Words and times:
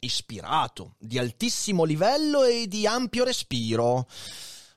ispirato, 0.00 0.94
di 0.98 1.18
altissimo 1.18 1.84
livello 1.84 2.44
e 2.44 2.66
di 2.66 2.86
ampio 2.86 3.24
respiro. 3.24 4.08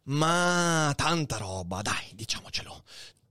Ma 0.06 0.94
tanta 0.96 1.38
roba, 1.38 1.82
dai, 1.82 2.12
diciamocelo. 2.14 2.84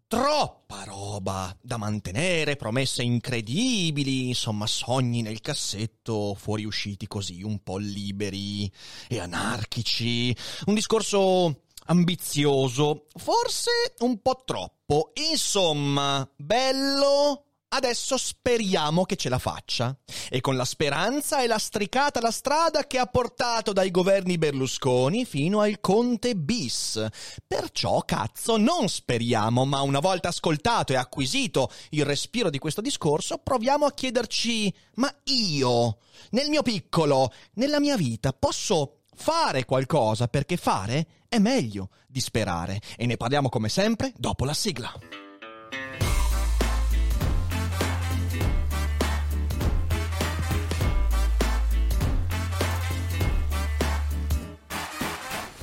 Troppa 0.07 0.85
roba 0.85 1.57
da 1.61 1.79
mantenere, 1.79 2.57
promesse 2.57 3.03
incredibili, 3.03 4.29
insomma 4.29 4.67
sogni 4.67 5.23
nel 5.23 5.41
cassetto, 5.41 6.35
fuoriusciti 6.35 7.07
così 7.07 7.43
un 7.43 7.63
po' 7.63 7.79
liberi 7.79 8.71
e 9.09 9.19
anarchici. 9.19 10.37
Un 10.67 10.75
discorso 10.75 11.63
ambizioso, 11.87 13.07
forse 13.15 13.71
un 14.01 14.21
po' 14.21 14.43
troppo. 14.45 15.13
Insomma, 15.31 16.29
bello, 16.37 17.52
Adesso 17.75 18.19
speriamo 18.19 19.05
che 19.05 19.17
ce 19.17 19.31
la 19.31 19.39
faccia. 19.39 19.97
E 20.29 20.43
con 20.43 20.57
la 20.57 20.67
speranza 20.67 21.41
è 21.43 21.47
lastricata 21.47 22.21
la 22.21 22.31
strada 22.31 22.87
che 22.87 22.99
ha 22.99 23.07
portato 23.07 23.73
dai 23.73 23.91
governi 23.91 24.37
Berlusconi 24.37 25.25
fino 25.25 25.61
al 25.61 25.81
Conte 25.81 26.37
bis. 26.37 27.03
Perciò, 27.47 28.01
cazzo, 28.03 28.59
non 28.59 28.89
speriamo, 28.89 29.65
ma 29.65 29.81
una 29.81 30.01
volta 30.01 30.29
ascoltato 30.29 30.93
e 30.93 30.97
acquisito 30.97 31.71
il 31.91 32.05
respiro 32.05 32.51
di 32.51 32.59
questo 32.59 32.83
discorso, 32.83 33.39
proviamo 33.39 33.87
a 33.87 33.93
chiederci: 33.93 34.75
ma 34.97 35.11
io, 35.25 35.97
nel 36.33 36.51
mio 36.51 36.61
piccolo, 36.61 37.33
nella 37.55 37.81
mia 37.81 37.97
vita, 37.97 38.35
posso 38.35 39.05
fare 39.15 39.65
qualcosa 39.65 40.29
perché 40.29 40.59
fare 40.59 41.25
è 41.27 41.39
meglio 41.39 41.89
di 42.07 42.21
sperare. 42.21 42.83
E 42.99 43.07
ne 43.07 43.17
parliamo 43.17 43.49
come 43.49 43.71
sempre 43.71 44.13
dopo 44.15 44.45
la 44.45 44.53
sigla. 44.53 44.93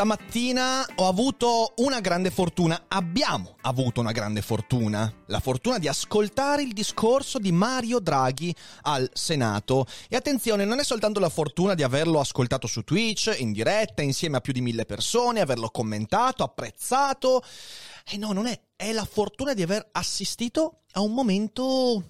Stamattina 0.00 0.86
ho 0.94 1.08
avuto 1.08 1.74
una 1.76 2.00
grande 2.00 2.30
fortuna, 2.30 2.86
abbiamo 2.88 3.56
avuto 3.60 4.00
una 4.00 4.12
grande 4.12 4.40
fortuna, 4.40 5.12
la 5.26 5.40
fortuna 5.40 5.76
di 5.76 5.88
ascoltare 5.88 6.62
il 6.62 6.72
discorso 6.72 7.38
di 7.38 7.52
Mario 7.52 7.98
Draghi 7.98 8.56
al 8.84 9.10
Senato. 9.12 9.86
E 10.08 10.16
attenzione, 10.16 10.64
non 10.64 10.78
è 10.78 10.84
soltanto 10.84 11.20
la 11.20 11.28
fortuna 11.28 11.74
di 11.74 11.82
averlo 11.82 12.18
ascoltato 12.18 12.66
su 12.66 12.82
Twitch, 12.82 13.36
in 13.40 13.52
diretta, 13.52 14.00
insieme 14.00 14.38
a 14.38 14.40
più 14.40 14.54
di 14.54 14.62
mille 14.62 14.86
persone, 14.86 15.40
averlo 15.40 15.68
commentato, 15.68 16.44
apprezzato, 16.44 17.42
eh 18.10 18.16
no, 18.16 18.32
non 18.32 18.46
è. 18.46 18.58
È 18.74 18.92
la 18.92 19.04
fortuna 19.04 19.52
di 19.52 19.60
aver 19.60 19.86
assistito 19.92 20.84
a 20.92 21.02
un 21.02 21.12
momento 21.12 22.04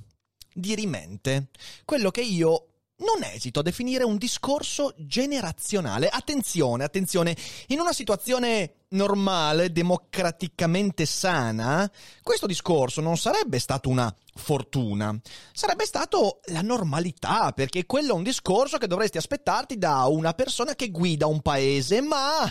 di 0.55 0.77
rimente. 0.77 1.49
Quello 1.85 2.13
che 2.13 2.21
io 2.21 2.67
non 3.01 3.23
esito 3.23 3.61
a 3.61 3.63
definire 3.63 4.05
un 4.05 4.17
discorso 4.17 4.95
generazionale. 4.97 6.09
Attenzione, 6.09 6.85
attenzione, 6.85 7.37
in 7.69 7.81
una 7.81 7.93
situazione 7.93 8.75
normale, 8.91 9.71
democraticamente 9.71 11.07
sana, 11.07 11.91
questo 12.23 12.47
discorso 12.47 13.01
non 13.01 13.17
sarebbe 13.17 13.59
stato 13.59 13.89
una 13.89 14.13
fortuna, 14.35 15.17
sarebbe 15.53 15.85
stato 15.85 16.41
la 16.47 16.63
normalità, 16.63 17.53
perché 17.53 17.87
quello 17.87 18.13
è 18.13 18.17
un 18.17 18.23
discorso 18.23 18.79
che 18.79 18.87
dovresti 18.87 19.19
aspettarti 19.19 19.77
da 19.77 20.07
una 20.07 20.33
persona 20.33 20.75
che 20.75 20.91
guida 20.91 21.27
un 21.27 21.41
paese, 21.41 22.01
ma 22.01 22.51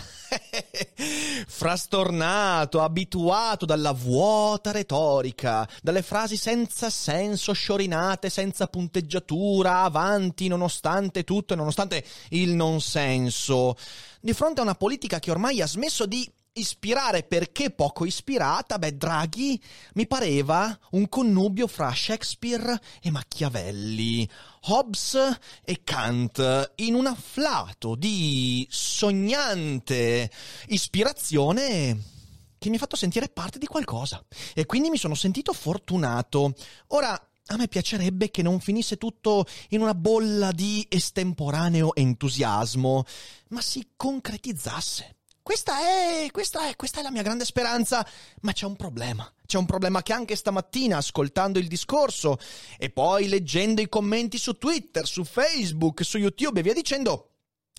frastornato, 1.46 2.80
abituato 2.80 3.66
dalla 3.66 3.92
vuota 3.92 4.70
retorica, 4.70 5.68
dalle 5.82 6.02
frasi 6.02 6.36
senza 6.36 6.88
senso, 6.90 7.52
sciorinate, 7.52 8.30
senza 8.30 8.66
punteggiatura, 8.66 9.82
avanti 9.82 10.48
nonostante 10.48 11.24
tutto 11.24 11.52
e 11.52 11.56
nonostante 11.56 12.04
il 12.30 12.54
non 12.54 12.80
senso. 12.80 13.76
Di 14.22 14.34
fronte 14.34 14.60
a 14.60 14.64
una 14.64 14.74
politica 14.74 15.18
che 15.18 15.30
ormai 15.30 15.62
ha 15.62 15.66
smesso 15.66 16.04
di 16.04 16.29
ispirare 16.52 17.22
perché 17.22 17.70
poco 17.70 18.04
ispirata, 18.04 18.78
beh, 18.78 18.96
Draghi 18.96 19.60
mi 19.94 20.06
pareva 20.06 20.76
un 20.92 21.08
connubio 21.08 21.66
fra 21.66 21.92
Shakespeare 21.94 22.80
e 23.00 23.10
Machiavelli, 23.10 24.28
Hobbes 24.62 25.38
e 25.64 25.82
Kant, 25.84 26.72
in 26.76 26.94
un 26.94 27.06
afflato 27.06 27.94
di 27.94 28.66
sognante 28.70 30.30
ispirazione 30.68 32.18
che 32.58 32.68
mi 32.68 32.76
ha 32.76 32.78
fatto 32.80 32.96
sentire 32.96 33.28
parte 33.28 33.58
di 33.58 33.66
qualcosa. 33.66 34.22
E 34.54 34.66
quindi 34.66 34.90
mi 34.90 34.98
sono 34.98 35.14
sentito 35.14 35.52
fortunato. 35.52 36.54
Ora, 36.88 37.12
a 37.12 37.56
me 37.56 37.68
piacerebbe 37.68 38.30
che 38.30 38.42
non 38.42 38.60
finisse 38.60 38.96
tutto 38.96 39.46
in 39.70 39.80
una 39.80 39.94
bolla 39.94 40.52
di 40.52 40.86
estemporaneo 40.88 41.94
entusiasmo, 41.94 43.04
ma 43.48 43.60
si 43.60 43.92
concretizzasse. 43.96 45.19
Questa 45.50 45.80
è, 45.80 46.28
questa 46.30 46.68
è, 46.68 46.76
questa 46.76 47.00
è 47.00 47.02
la 47.02 47.10
mia 47.10 47.22
grande 47.22 47.44
speranza, 47.44 48.06
ma 48.42 48.52
c'è 48.52 48.66
un 48.66 48.76
problema. 48.76 49.28
C'è 49.44 49.58
un 49.58 49.66
problema 49.66 50.00
che 50.00 50.12
anche 50.12 50.36
stamattina, 50.36 50.98
ascoltando 50.98 51.58
il 51.58 51.66
discorso 51.66 52.38
e 52.78 52.88
poi 52.90 53.26
leggendo 53.26 53.80
i 53.80 53.88
commenti 53.88 54.38
su 54.38 54.52
Twitter, 54.58 55.08
su 55.08 55.24
Facebook, 55.24 56.04
su 56.04 56.18
YouTube 56.18 56.60
e 56.60 56.62
via 56.62 56.72
dicendo, 56.72 57.30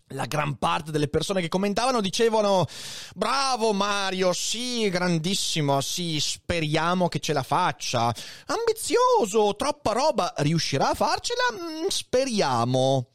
la 0.07 0.25
gran 0.25 0.57
parte 0.57 0.91
delle 0.91 1.07
persone 1.07 1.39
che 1.39 1.47
commentavano 1.47 2.01
dicevano 2.01 2.67
bravo 3.15 3.71
Mario, 3.71 4.33
sì, 4.33 4.89
grandissimo, 4.89 5.79
sì, 5.79 6.19
speriamo 6.19 7.07
che 7.07 7.19
ce 7.19 7.31
la 7.31 7.41
faccia. 7.41 8.13
Ambizioso, 8.47 9.55
troppa 9.55 9.93
roba, 9.93 10.33
riuscirà 10.39 10.89
a 10.89 10.93
farcela? 10.93 11.43
Mm, 11.53 11.87
speriamo. 11.87 13.11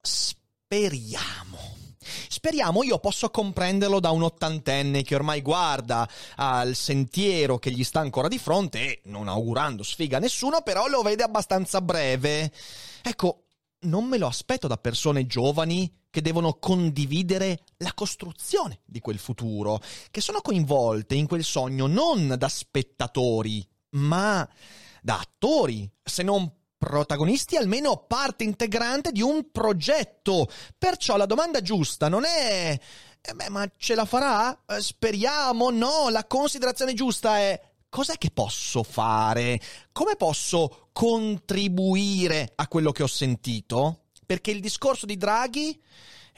Speriamo. 0.00 1.55
Speriamo, 2.28 2.82
io 2.82 2.98
posso 2.98 3.30
comprenderlo 3.30 4.00
da 4.00 4.10
un 4.10 4.22
ottantenne 4.22 5.02
che 5.02 5.14
ormai 5.14 5.42
guarda 5.42 6.08
al 6.36 6.74
sentiero 6.74 7.58
che 7.58 7.70
gli 7.70 7.84
sta 7.84 8.00
ancora 8.00 8.28
di 8.28 8.38
fronte 8.38 8.80
e, 8.80 9.00
non 9.04 9.28
augurando 9.28 9.82
sfiga 9.82 10.16
a 10.16 10.20
nessuno, 10.20 10.62
però 10.62 10.86
lo 10.86 11.02
vede 11.02 11.22
abbastanza 11.22 11.80
breve. 11.80 12.52
Ecco, 13.02 13.44
non 13.80 14.04
me 14.04 14.18
lo 14.18 14.26
aspetto 14.26 14.66
da 14.66 14.76
persone 14.76 15.26
giovani 15.26 15.92
che 16.10 16.22
devono 16.22 16.54
condividere 16.54 17.60
la 17.78 17.92
costruzione 17.92 18.80
di 18.84 19.00
quel 19.00 19.18
futuro, 19.18 19.80
che 20.10 20.20
sono 20.20 20.40
coinvolte 20.40 21.14
in 21.14 21.26
quel 21.26 21.44
sogno 21.44 21.86
non 21.86 22.34
da 22.38 22.48
spettatori, 22.48 23.66
ma 23.90 24.48
da 25.02 25.18
attori, 25.18 25.88
se 26.02 26.22
non 26.22 26.50
protagonisti, 26.86 27.56
almeno 27.56 28.04
parte 28.06 28.44
integrante 28.44 29.10
di 29.10 29.20
un 29.20 29.50
progetto. 29.50 30.46
Perciò 30.78 31.16
la 31.16 31.26
domanda 31.26 31.60
giusta 31.60 32.08
non 32.08 32.24
è 32.24 32.78
eh 33.28 33.34
beh, 33.34 33.48
ma 33.48 33.68
ce 33.76 33.96
la 33.96 34.04
farà? 34.04 34.56
Eh, 34.66 34.80
speriamo, 34.80 35.70
no, 35.70 36.08
la 36.10 36.24
considerazione 36.26 36.94
giusta 36.94 37.38
è 37.38 37.60
cos'è 37.88 38.16
che 38.18 38.30
posso 38.30 38.84
fare? 38.84 39.60
Come 39.90 40.14
posso 40.14 40.90
contribuire 40.92 42.52
a 42.54 42.68
quello 42.68 42.92
che 42.92 43.02
ho 43.02 43.08
sentito? 43.08 44.04
Perché 44.24 44.52
il 44.52 44.60
discorso 44.60 45.06
di 45.06 45.16
Draghi 45.16 45.82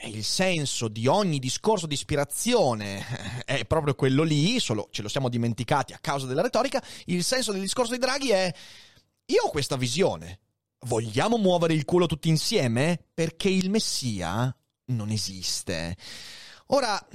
e 0.01 0.09
il 0.09 0.23
senso 0.23 0.87
di 0.87 1.05
ogni 1.05 1.37
discorso 1.37 1.85
di 1.85 1.93
ispirazione 1.93 3.43
è 3.45 3.65
proprio 3.65 3.93
quello 3.93 4.23
lì, 4.23 4.59
solo 4.59 4.87
ce 4.89 5.03
lo 5.03 5.09
siamo 5.09 5.29
dimenticati 5.29 5.93
a 5.93 5.99
causa 5.99 6.25
della 6.25 6.41
retorica, 6.41 6.81
il 7.05 7.23
senso 7.23 7.51
del 7.51 7.61
discorso 7.61 7.91
di 7.91 7.99
Draghi 7.99 8.31
è 8.31 8.51
io 9.29 9.43
ho 9.43 9.49
questa 9.49 9.75
visione. 9.75 10.39
Vogliamo 10.87 11.37
muovere 11.37 11.73
il 11.73 11.85
culo 11.85 12.05
tutti 12.05 12.29
insieme? 12.29 12.99
Perché 13.13 13.49
il 13.49 13.69
Messia 13.69 14.55
non 14.85 15.09
esiste. 15.09 15.95
Ora, 16.67 17.05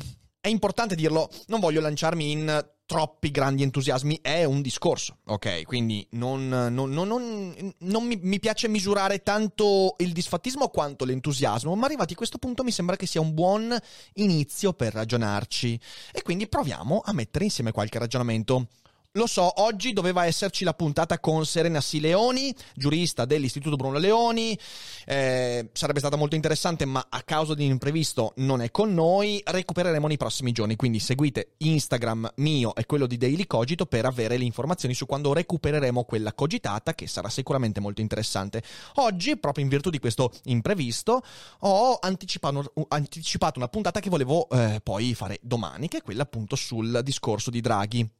è 0.40 0.48
importante 0.48 0.94
dirlo, 0.94 1.30
non 1.46 1.60
voglio 1.60 1.80
lanciarmi 1.80 2.30
in 2.30 2.72
troppi 2.86 3.30
grandi 3.30 3.62
entusiasmi, 3.62 4.18
è 4.20 4.44
un 4.44 4.60
discorso, 4.60 5.18
ok? 5.24 5.62
Quindi 5.62 6.06
non, 6.10 6.48
non, 6.48 6.90
non, 6.90 7.74
non 7.78 8.04
mi, 8.04 8.18
mi, 8.20 8.38
piace 8.38 8.68
misurare 8.68 9.22
tanto 9.22 9.94
il 9.98 10.12
disfattismo 10.12 10.68
quanto 10.68 11.06
l'entusiasmo, 11.06 11.74
ma 11.74 11.86
arrivati 11.86 12.12
a 12.12 12.16
questo 12.16 12.38
punto 12.38 12.62
mi 12.62 12.72
sembra 12.72 12.96
che 12.96 13.06
sia 13.06 13.22
un 13.22 13.32
buon 13.32 13.74
inizio 14.14 14.74
per 14.74 14.92
ragionarci. 14.92 15.80
E 16.12 16.22
quindi 16.22 16.46
proviamo 16.46 17.00
a 17.04 17.12
mettere 17.12 17.44
insieme 17.44 17.72
qualche 17.72 17.98
ragionamento. 17.98 18.68
Lo 19.16 19.28
so, 19.28 19.62
oggi 19.62 19.92
doveva 19.92 20.26
esserci 20.26 20.64
la 20.64 20.74
puntata 20.74 21.20
con 21.20 21.46
Serena 21.46 21.80
Sileoni, 21.80 22.52
giurista 22.74 23.24
dell'Istituto 23.24 23.76
Bruno 23.76 23.98
Leoni. 23.98 24.58
Eh, 25.06 25.70
sarebbe 25.72 26.00
stata 26.00 26.16
molto 26.16 26.34
interessante, 26.34 26.84
ma 26.84 27.06
a 27.08 27.22
causa 27.22 27.54
di 27.54 27.64
un 27.64 27.70
imprevisto 27.70 28.32
non 28.38 28.60
è 28.60 28.72
con 28.72 28.92
noi. 28.92 29.40
Recupereremo 29.44 30.08
nei 30.08 30.16
prossimi 30.16 30.50
giorni, 30.50 30.74
quindi 30.74 30.98
seguite 30.98 31.52
Instagram 31.58 32.32
mio 32.38 32.74
e 32.74 32.86
quello 32.86 33.06
di 33.06 33.16
Daily 33.16 33.46
Cogito 33.46 33.86
per 33.86 34.04
avere 34.04 34.36
le 34.36 34.42
informazioni 34.42 34.94
su 34.94 35.06
quando 35.06 35.32
recupereremo 35.32 36.02
quella 36.02 36.32
cogitata, 36.32 36.96
che 36.96 37.06
sarà 37.06 37.28
sicuramente 37.28 37.78
molto 37.78 38.00
interessante. 38.00 38.64
Oggi, 38.94 39.36
proprio 39.36 39.62
in 39.62 39.70
virtù 39.70 39.90
di 39.90 40.00
questo 40.00 40.32
imprevisto, 40.46 41.22
ho 41.60 41.98
anticipato, 42.00 42.72
anticipato 42.88 43.60
una 43.60 43.68
puntata 43.68 44.00
che 44.00 44.10
volevo 44.10 44.48
eh, 44.48 44.80
poi 44.82 45.14
fare 45.14 45.38
domani, 45.40 45.86
che 45.86 45.98
è 45.98 46.02
quella 46.02 46.22
appunto 46.22 46.56
sul 46.56 47.00
discorso 47.04 47.50
di 47.50 47.60
Draghi. 47.60 48.10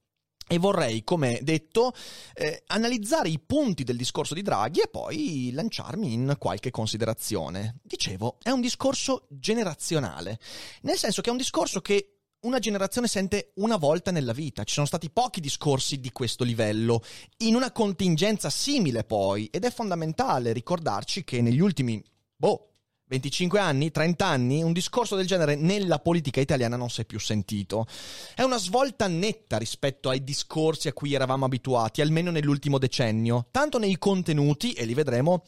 E 0.47 0.59
vorrei, 0.59 1.05
come 1.05 1.41
detto, 1.43 1.93
eh, 2.35 2.63
analizzare 2.67 3.29
i 3.29 3.41
punti 3.41 3.83
del 3.83 3.97
discorso 3.97 4.35
di 4.35 4.43
Draghi 4.43 4.81
e 4.81 4.89
poi 4.89 5.51
lanciarmi 5.53 6.13
in 6.13 6.37
qualche 6.39 6.71
considerazione. 6.71 7.79
Dicevo, 7.83 8.39
è 8.43 8.51
un 8.51 8.61
discorso 8.61 9.27
generazionale, 9.31 10.39
nel 10.83 10.99
senso 10.99 11.23
che 11.23 11.29
è 11.29 11.33
un 11.33 11.39
discorso 11.39 11.81
che 11.81 12.11
una 12.45 12.59
generazione 12.59 13.09
sente 13.09 13.53
una 13.57 13.77
volta 13.77 14.11
nella 14.11 14.33
vita. 14.33 14.65
Ci 14.65 14.75
sono 14.75 14.87
stati 14.87 15.11
pochi 15.11 15.41
discorsi 15.41 15.99
di 15.99 16.13
questo 16.13 16.45
livello, 16.45 17.03
in 17.39 17.55
una 17.55 17.73
contingenza 17.73 18.51
simile 18.51 19.05
poi, 19.05 19.47
ed 19.47 19.65
è 19.65 19.71
fondamentale 19.71 20.53
ricordarci 20.53 21.25
che 21.25 21.41
negli 21.41 21.61
ultimi, 21.61 22.03
boh, 22.37 22.74
25 23.15 23.61
anni, 23.61 23.91
30 23.93 24.27
anni, 24.27 24.63
un 24.63 24.73
discorso 24.73 25.15
del 25.15 25.27
genere 25.27 25.55
nella 25.55 26.01
politica 26.01 26.41
italiana 26.41 26.77
non 26.77 26.91
si 26.91 27.03
è 27.03 27.05
più 27.05 27.21
sentito. 27.21 27.87
È 28.35 28.43
una 28.43 28.59
svolta 28.59 29.07
netta 29.07 29.57
rispetto 29.57 30.09
ai 30.09 30.25
discorsi 30.25 30.89
a 30.89 30.93
cui 30.93 31.15
eravamo 31.15 31.45
abituati, 31.45 32.01
almeno 32.01 32.33
nell'ultimo 32.33 32.79
decennio, 32.79 33.47
tanto 33.53 33.79
nei 33.79 33.99
contenuti, 33.99 34.73
e 34.73 34.85
li 34.85 34.95
vedremo, 34.95 35.45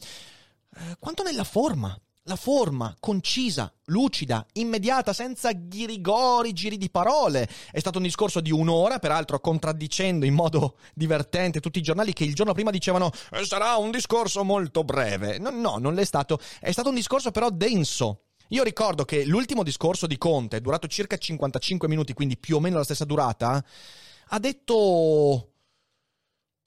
eh, 0.75 0.95
quanto 0.97 1.23
nella 1.23 1.43
forma 1.43 1.99
la 2.27 2.35
forma 2.35 2.95
concisa, 2.99 3.73
lucida, 3.85 4.45
immediata, 4.53 5.13
senza 5.13 5.51
ghirigori, 5.53 6.53
giri 6.53 6.77
di 6.77 6.89
parole. 6.89 7.49
È 7.71 7.79
stato 7.79 7.97
un 7.97 8.03
discorso 8.03 8.41
di 8.41 8.51
un'ora, 8.51 8.99
peraltro 8.99 9.39
contraddicendo 9.39 10.25
in 10.25 10.33
modo 10.33 10.77
divertente 10.93 11.59
tutti 11.59 11.79
i 11.79 11.81
giornali 11.81 12.13
che 12.13 12.25
il 12.25 12.35
giorno 12.35 12.53
prima 12.53 12.69
dicevano 12.69 13.11
eh, 13.31 13.45
sarà 13.45 13.77
un 13.77 13.91
discorso 13.91 14.43
molto 14.43 14.83
breve. 14.83 15.39
No, 15.39 15.49
no, 15.49 15.77
non 15.77 15.93
l'è 15.93 16.05
stato. 16.05 16.39
È 16.59 16.71
stato 16.71 16.89
un 16.89 16.95
discorso 16.95 17.31
però 17.31 17.49
denso. 17.49 18.23
Io 18.49 18.63
ricordo 18.63 19.03
che 19.03 19.25
l'ultimo 19.25 19.63
discorso 19.63 20.07
di 20.07 20.17
Conte, 20.17 20.61
durato 20.61 20.87
circa 20.87 21.17
55 21.17 21.87
minuti, 21.87 22.13
quindi 22.13 22.37
più 22.37 22.57
o 22.57 22.59
meno 22.59 22.77
la 22.77 22.83
stessa 22.83 23.03
durata, 23.05 23.63
ha 24.29 24.39
detto 24.39 25.51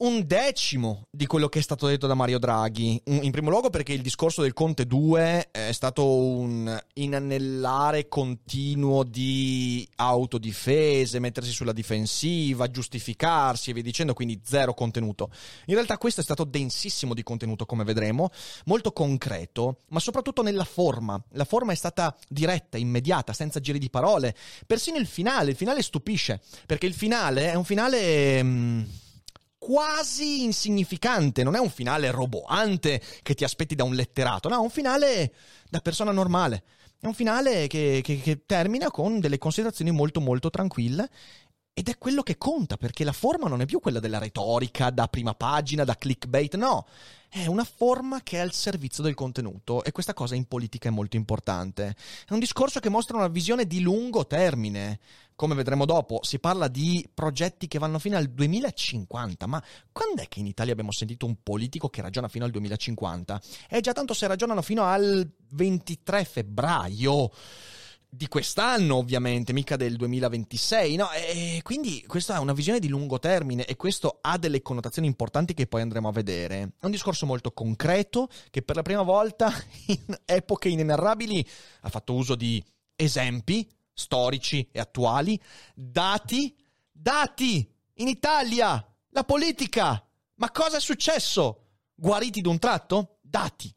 un 0.01 0.25
decimo 0.25 1.03
di 1.11 1.27
quello 1.27 1.47
che 1.47 1.59
è 1.59 1.61
stato 1.61 1.85
detto 1.87 2.07
da 2.07 2.15
Mario 2.15 2.39
Draghi. 2.39 3.01
In 3.05 3.31
primo 3.31 3.49
luogo 3.49 3.69
perché 3.69 3.93
il 3.93 4.01
discorso 4.01 4.41
del 4.41 4.53
Conte 4.53 4.85
2 4.85 5.49
è 5.51 5.71
stato 5.71 6.05
un 6.05 6.79
inanellare 6.93 8.07
continuo 8.07 9.03
di 9.03 9.87
autodifese, 9.97 11.19
mettersi 11.19 11.51
sulla 11.51 11.71
difensiva, 11.71 12.69
giustificarsi 12.71 13.69
e 13.69 13.73
via 13.73 13.83
dicendo, 13.83 14.13
quindi 14.13 14.41
zero 14.43 14.73
contenuto. 14.73 15.29
In 15.65 15.75
realtà 15.75 15.97
questo 15.97 16.21
è 16.21 16.23
stato 16.23 16.45
densissimo 16.45 17.13
di 17.13 17.21
contenuto, 17.21 17.67
come 17.67 17.83
vedremo, 17.83 18.29
molto 18.65 18.91
concreto, 18.91 19.77
ma 19.89 19.99
soprattutto 19.99 20.41
nella 20.41 20.65
forma. 20.65 21.21
La 21.33 21.45
forma 21.45 21.73
è 21.73 21.75
stata 21.75 22.15
diretta, 22.27 22.77
immediata, 22.77 23.33
senza 23.33 23.59
giri 23.59 23.77
di 23.77 23.91
parole. 23.91 24.35
Persino 24.65 24.97
il 24.97 25.05
finale, 25.05 25.51
il 25.51 25.55
finale 25.55 25.83
stupisce, 25.83 26.41
perché 26.65 26.87
il 26.87 26.95
finale 26.95 27.51
è 27.51 27.55
un 27.55 27.65
finale... 27.65 28.41
Mh, 28.41 28.49
mm, 28.49 28.83
quasi 29.63 30.41
insignificante, 30.43 31.43
non 31.43 31.53
è 31.53 31.59
un 31.59 31.69
finale 31.69 32.09
roboante 32.09 32.99
che 33.21 33.35
ti 33.35 33.43
aspetti 33.43 33.75
da 33.75 33.83
un 33.83 33.93
letterato, 33.93 34.49
no, 34.49 34.55
è 34.55 34.59
un 34.59 34.71
finale 34.71 35.33
da 35.69 35.81
persona 35.81 36.11
normale. 36.11 36.63
È 36.99 37.05
un 37.05 37.13
finale 37.13 37.67
che, 37.67 38.01
che, 38.03 38.19
che 38.19 38.45
termina 38.47 38.89
con 38.89 39.19
delle 39.19 39.37
considerazioni 39.37 39.91
molto 39.91 40.19
molto 40.19 40.49
tranquille 40.49 41.09
ed 41.73 41.89
è 41.89 41.97
quello 41.99 42.23
che 42.23 42.37
conta, 42.37 42.75
perché 42.75 43.03
la 43.03 43.13
forma 43.13 43.47
non 43.47 43.61
è 43.61 43.65
più 43.65 43.79
quella 43.79 43.99
della 43.99 44.17
retorica 44.17 44.89
da 44.89 45.07
prima 45.07 45.35
pagina, 45.35 45.83
da 45.83 45.95
clickbait, 45.95 46.55
no, 46.55 46.87
è 47.29 47.45
una 47.45 47.63
forma 47.63 48.23
che 48.23 48.37
è 48.37 48.39
al 48.41 48.53
servizio 48.53 49.03
del 49.03 49.13
contenuto 49.13 49.83
e 49.83 49.91
questa 49.91 50.13
cosa 50.13 50.35
in 50.35 50.45
politica 50.45 50.89
è 50.89 50.91
molto 50.91 51.15
importante. 51.17 51.95
È 52.27 52.33
un 52.33 52.39
discorso 52.39 52.79
che 52.79 52.89
mostra 52.89 53.17
una 53.17 53.29
visione 53.29 53.65
di 53.65 53.79
lungo 53.79 54.25
termine 54.25 54.99
come 55.41 55.55
vedremo 55.55 55.85
dopo, 55.85 56.19
si 56.21 56.37
parla 56.37 56.67
di 56.67 57.03
progetti 57.11 57.67
che 57.67 57.79
vanno 57.79 57.97
fino 57.97 58.15
al 58.15 58.27
2050, 58.27 59.47
ma 59.47 59.63
quando 59.91 60.21
è 60.21 60.27
che 60.27 60.39
in 60.39 60.45
Italia 60.45 60.71
abbiamo 60.71 60.91
sentito 60.91 61.25
un 61.25 61.37
politico 61.41 61.89
che 61.89 62.03
ragiona 62.03 62.27
fino 62.27 62.45
al 62.45 62.51
2050? 62.51 63.41
È 63.67 63.79
già 63.79 63.91
tanto 63.91 64.13
se 64.13 64.27
ragionano 64.27 64.61
fino 64.61 64.83
al 64.83 65.27
23 65.53 66.25
febbraio 66.25 67.31
di 68.07 68.27
quest'anno, 68.27 68.97
ovviamente, 68.97 69.51
mica 69.51 69.77
del 69.77 69.95
2026, 69.95 70.95
no? 70.95 71.09
E 71.09 71.61
quindi 71.63 72.05
questa 72.05 72.35
è 72.35 72.39
una 72.39 72.53
visione 72.53 72.77
di 72.77 72.87
lungo 72.87 73.17
termine 73.17 73.65
e 73.65 73.75
questo 73.75 74.19
ha 74.21 74.37
delle 74.37 74.61
connotazioni 74.61 75.07
importanti 75.07 75.55
che 75.55 75.65
poi 75.65 75.81
andremo 75.81 76.07
a 76.07 76.11
vedere. 76.11 76.73
È 76.77 76.85
un 76.85 76.91
discorso 76.91 77.25
molto 77.25 77.51
concreto 77.51 78.29
che 78.51 78.61
per 78.61 78.75
la 78.75 78.83
prima 78.83 79.01
volta 79.01 79.51
in 79.87 80.19
epoche 80.23 80.69
inenarrabili 80.69 81.43
ha 81.81 81.89
fatto 81.89 82.13
uso 82.13 82.35
di 82.35 82.63
esempi 82.95 83.67
storici 83.93 84.67
e 84.71 84.79
attuali, 84.79 85.39
dati, 85.73 86.55
dati, 86.91 87.69
in 87.95 88.07
Italia, 88.07 88.85
la 89.09 89.23
politica. 89.23 90.03
Ma 90.35 90.51
cosa 90.51 90.77
è 90.77 90.81
successo? 90.81 91.67
Guariti 91.93 92.41
d'un 92.41 92.59
tratto? 92.59 93.19
Dati, 93.21 93.73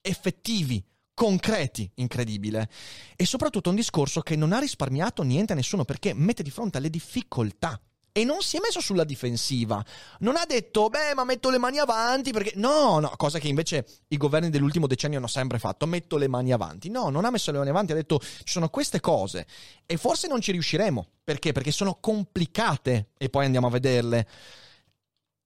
effettivi, 0.00 0.84
concreti, 1.14 1.90
incredibile. 1.94 2.68
E 3.16 3.24
soprattutto 3.24 3.70
un 3.70 3.76
discorso 3.76 4.20
che 4.20 4.36
non 4.36 4.52
ha 4.52 4.58
risparmiato 4.58 5.22
niente 5.22 5.52
a 5.52 5.56
nessuno 5.56 5.84
perché 5.84 6.12
mette 6.12 6.42
di 6.42 6.50
fronte 6.50 6.78
alle 6.78 6.90
difficoltà 6.90 7.80
e 8.16 8.24
non 8.24 8.40
si 8.40 8.56
è 8.56 8.60
messo 8.60 8.80
sulla 8.80 9.04
difensiva. 9.04 9.84
Non 10.20 10.36
ha 10.36 10.46
detto, 10.46 10.88
beh, 10.88 11.12
ma 11.14 11.24
metto 11.24 11.50
le 11.50 11.58
mani 11.58 11.76
avanti 11.76 12.32
perché... 12.32 12.52
No, 12.54 12.98
no, 12.98 13.12
cosa 13.16 13.38
che 13.38 13.46
invece 13.46 13.86
i 14.08 14.16
governi 14.16 14.48
dell'ultimo 14.48 14.86
decennio 14.86 15.18
hanno 15.18 15.26
sempre 15.26 15.58
fatto, 15.58 15.84
metto 15.84 16.16
le 16.16 16.26
mani 16.26 16.50
avanti. 16.50 16.88
No, 16.88 17.10
non 17.10 17.26
ha 17.26 17.30
messo 17.30 17.52
le 17.52 17.58
mani 17.58 17.68
avanti, 17.68 17.92
ha 17.92 17.94
detto, 17.94 18.18
ci 18.18 18.52
sono 18.52 18.70
queste 18.70 19.00
cose 19.00 19.46
e 19.84 19.98
forse 19.98 20.28
non 20.28 20.40
ci 20.40 20.52
riusciremo. 20.52 21.06
Perché? 21.22 21.52
Perché 21.52 21.70
sono 21.70 21.98
complicate 22.00 23.10
e 23.18 23.28
poi 23.28 23.44
andiamo 23.44 23.66
a 23.66 23.70
vederle. 23.70 24.26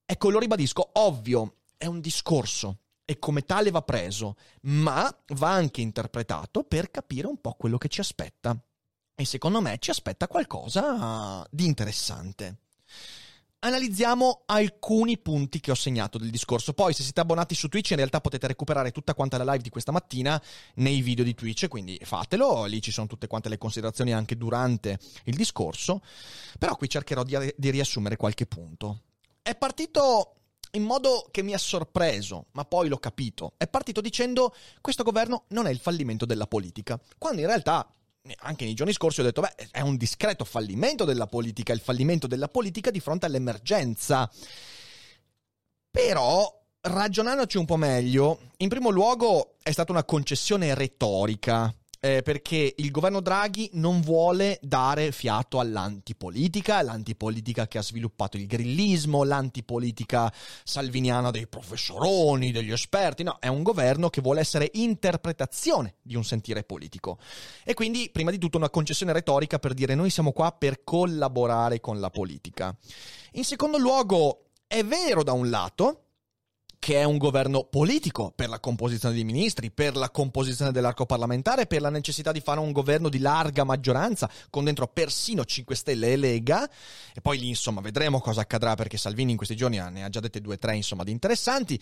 Ecco, 0.07 0.31
lo 0.31 0.39
ribadisco, 0.39 0.91
ovvio, 0.93 1.57
è 1.77 1.87
un 1.87 2.01
discorso 2.01 2.83
e 3.05 3.19
come 3.19 3.43
tale 3.43 3.73
va 3.73 3.83
preso, 3.83 4.37
ma 4.63 5.13
va 5.35 5.51
anche 5.51 5.81
interpretato 5.81 6.63
per 6.63 6.93
capire 6.93 7.27
un 7.27 7.41
po' 7.41 7.55
quello 7.59 7.79
che 7.79 7.89
ci 7.89 7.99
aspetta 7.99 8.57
e 9.21 9.27
secondo 9.27 9.61
me 9.61 9.77
ci 9.79 9.91
aspetta 9.91 10.27
qualcosa 10.27 11.47
di 11.51 11.67
interessante. 11.67 12.57
Analizziamo 13.59 14.45
alcuni 14.47 15.19
punti 15.19 15.61
che 15.61 15.71
ho 15.71 15.75
segnato 15.75 16.17
del 16.17 16.31
discorso. 16.31 16.73
Poi, 16.73 16.95
se 16.95 17.03
siete 17.03 17.21
abbonati 17.21 17.55
su 17.55 17.69
Twitch, 17.69 17.91
in 17.91 17.97
realtà 17.97 18.23
potete 18.23 18.47
recuperare 18.47 18.93
tutta 18.93 19.13
quanta 19.13 19.37
la 19.37 19.45
live 19.45 19.63
di 19.63 19.69
questa 19.69 19.93
mattina 19.93 20.43
nei 20.77 21.03
video 21.03 21.23
di 21.23 21.35
Twitch, 21.35 21.69
quindi 21.69 22.01
fatelo. 22.03 22.65
Lì 22.65 22.81
ci 22.81 22.91
sono 22.91 23.07
tutte 23.07 23.27
quante 23.27 23.51
le 23.51 23.59
considerazioni 23.59 24.15
anche 24.15 24.39
durante 24.39 24.99
il 25.25 25.37
discorso. 25.37 26.01
Però 26.59 26.75
qui 26.77 26.89
cercherò 26.89 27.23
di, 27.23 27.53
di 27.55 27.69
riassumere 27.69 28.17
qualche 28.17 28.47
punto. 28.47 29.03
È 29.43 29.55
partito 29.55 30.37
in 30.73 30.85
modo 30.85 31.29
che 31.31 31.43
mi 31.43 31.53
ha 31.53 31.59
sorpreso, 31.59 32.47
ma 32.53 32.65
poi 32.65 32.89
l'ho 32.89 32.97
capito. 32.97 33.53
È 33.59 33.69
partito 33.69 34.01
dicendo 34.01 34.55
questo 34.81 35.03
governo 35.03 35.45
non 35.49 35.67
è 35.67 35.71
il 35.71 35.79
fallimento 35.79 36.25
della 36.25 36.47
politica, 36.47 36.99
quando 37.19 37.43
in 37.43 37.47
realtà 37.47 37.87
anche 38.39 38.65
nei 38.65 38.75
giorni 38.75 38.93
scorsi 38.93 39.21
ho 39.21 39.25
detto, 39.25 39.41
beh, 39.41 39.71
è 39.71 39.81
un 39.81 39.97
discreto 39.97 40.45
fallimento 40.45 41.05
della 41.05 41.27
politica, 41.27 41.73
il 41.73 41.81
fallimento 41.81 42.27
della 42.27 42.49
politica 42.49 42.91
di 42.91 43.01
fronte 43.01 43.27
all'emergenza. 43.27 44.31
Però, 45.91 46.63
ragionandoci 46.83 47.57
un 47.57 47.65
po' 47.65 47.77
meglio, 47.77 48.51
in 48.59 48.69
primo 48.69 48.91
luogo 48.91 49.57
è 49.63 49.73
stata 49.73 49.93
una 49.93 50.05
concessione 50.05 50.75
retorica. 50.75 51.75
Eh, 52.01 52.23
perché 52.23 52.75
il 52.77 52.91
governo 52.91 53.21
Draghi 53.21 53.69
non 53.75 54.01
vuole 54.01 54.59
dare 54.63 55.13
fiato 55.13 55.61
all'antipolitica, 55.61 56.81
l'antipolitica 56.81 57.69
che 57.69 57.77
ha 57.77 57.83
sviluppato 57.83 58.39
il 58.39 58.47
grillismo, 58.47 59.23
l'antipolitica 59.23 60.33
salviniana 60.65 61.31
dei 61.31 61.47
professoroni, 61.47 62.53
degli 62.53 62.73
esperti, 62.73 63.23
no, 63.23 63.37
è 63.39 63.49
un 63.49 63.63
governo 63.63 64.09
che 64.09 64.23
vuole 64.23 64.41
essere 64.41 64.71
interpretazione 64.75 65.97
di 66.01 66.17
un 66.17 66.25
sentire 66.25 66.65
politico. 66.65 67.19
E 67.65 67.75
quindi, 67.75 68.09
prima 68.11 68.31
di 68.31 68.39
tutto, 68.39 68.57
una 68.57 68.71
concessione 68.71 69.13
retorica 69.13 69.59
per 69.59 69.75
dire 69.75 69.95
noi 69.95 70.09
siamo 70.09 70.33
qua 70.33 70.53
per 70.53 70.83
collaborare 70.83 71.81
con 71.81 72.01
la 72.01 72.09
politica. 72.09 72.75
In 73.33 73.45
secondo 73.45 73.77
luogo, 73.77 74.47
è 74.67 74.83
vero 74.85 75.23
da 75.23 75.33
un 75.33 75.51
lato, 75.51 76.10
che 76.81 76.97
è 76.97 77.05
un 77.05 77.19
governo 77.19 77.65
politico 77.65 78.33
per 78.35 78.49
la 78.49 78.59
composizione 78.59 79.15
dei 79.15 79.23
ministri, 79.23 79.71
per 79.71 79.95
la 79.97 80.09
composizione 80.09 80.73
dell'arco 80.73 81.05
parlamentare, 81.05 81.67
per 81.67 81.83
la 81.83 81.91
necessità 81.91 82.33
di 82.33 82.41
fare 82.41 82.59
un 82.59 82.73
governo 82.73 83.11
di 83.11 83.19
larga 83.19 83.65
maggioranza, 83.65 84.29
con 84.49 84.65
dentro 84.65 84.89
persino 84.89 85.45
5 85.45 85.77
Stelle 85.77 86.13
e 86.13 86.17
Lega. 86.17 86.69
E 87.15 87.21
poi 87.21 87.39
lì, 87.39 87.49
insomma, 87.49 87.83
vedremo 87.83 88.19
cosa 88.21 88.41
accadrà 88.41 88.75
perché 88.77 88.97
Salvini 88.97 89.33
in 89.33 89.37
questi 89.37 89.57
giorni 89.57 89.77
ne 89.77 90.05
ha 90.05 90.09
già 90.09 90.21
dette 90.21 90.41
due 90.41 90.55
o 90.55 90.59
tre, 90.59 90.75
insomma, 90.75 91.05
di 91.05 91.11
interessanti. 91.11 91.79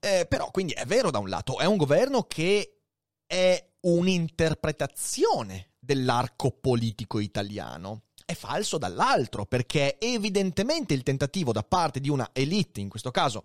Eh, 0.00 0.26
però, 0.28 0.50
quindi 0.50 0.72
è 0.72 0.84
vero 0.84 1.12
da 1.12 1.18
un 1.18 1.28
lato, 1.28 1.60
è 1.60 1.64
un 1.64 1.76
governo 1.76 2.24
che 2.24 2.80
è 3.26 3.68
un'interpretazione 3.82 5.74
dell'arco 5.78 6.50
politico 6.50 7.20
italiano 7.20 8.02
è 8.30 8.34
falso 8.34 8.78
dall'altro, 8.78 9.44
perché 9.44 9.98
evidentemente 9.98 10.94
il 10.94 11.02
tentativo 11.02 11.52
da 11.52 11.64
parte 11.64 11.98
di 12.00 12.08
una 12.08 12.30
elite, 12.32 12.80
in 12.80 12.88
questo 12.88 13.10
caso 13.10 13.42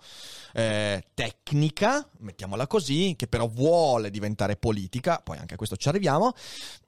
eh, 0.54 1.08
tecnica, 1.14 2.08
mettiamola 2.20 2.68
così, 2.68 3.16
che 3.18 3.28
però 3.28 3.48
vuole 3.48 4.12
diventare 4.12 4.58
politica, 4.58 5.20
poi 5.20 5.38
anche 5.38 5.56
a 5.56 5.58
questo 5.58 5.76
ci 5.76 5.88
arriviamo, 5.88 6.34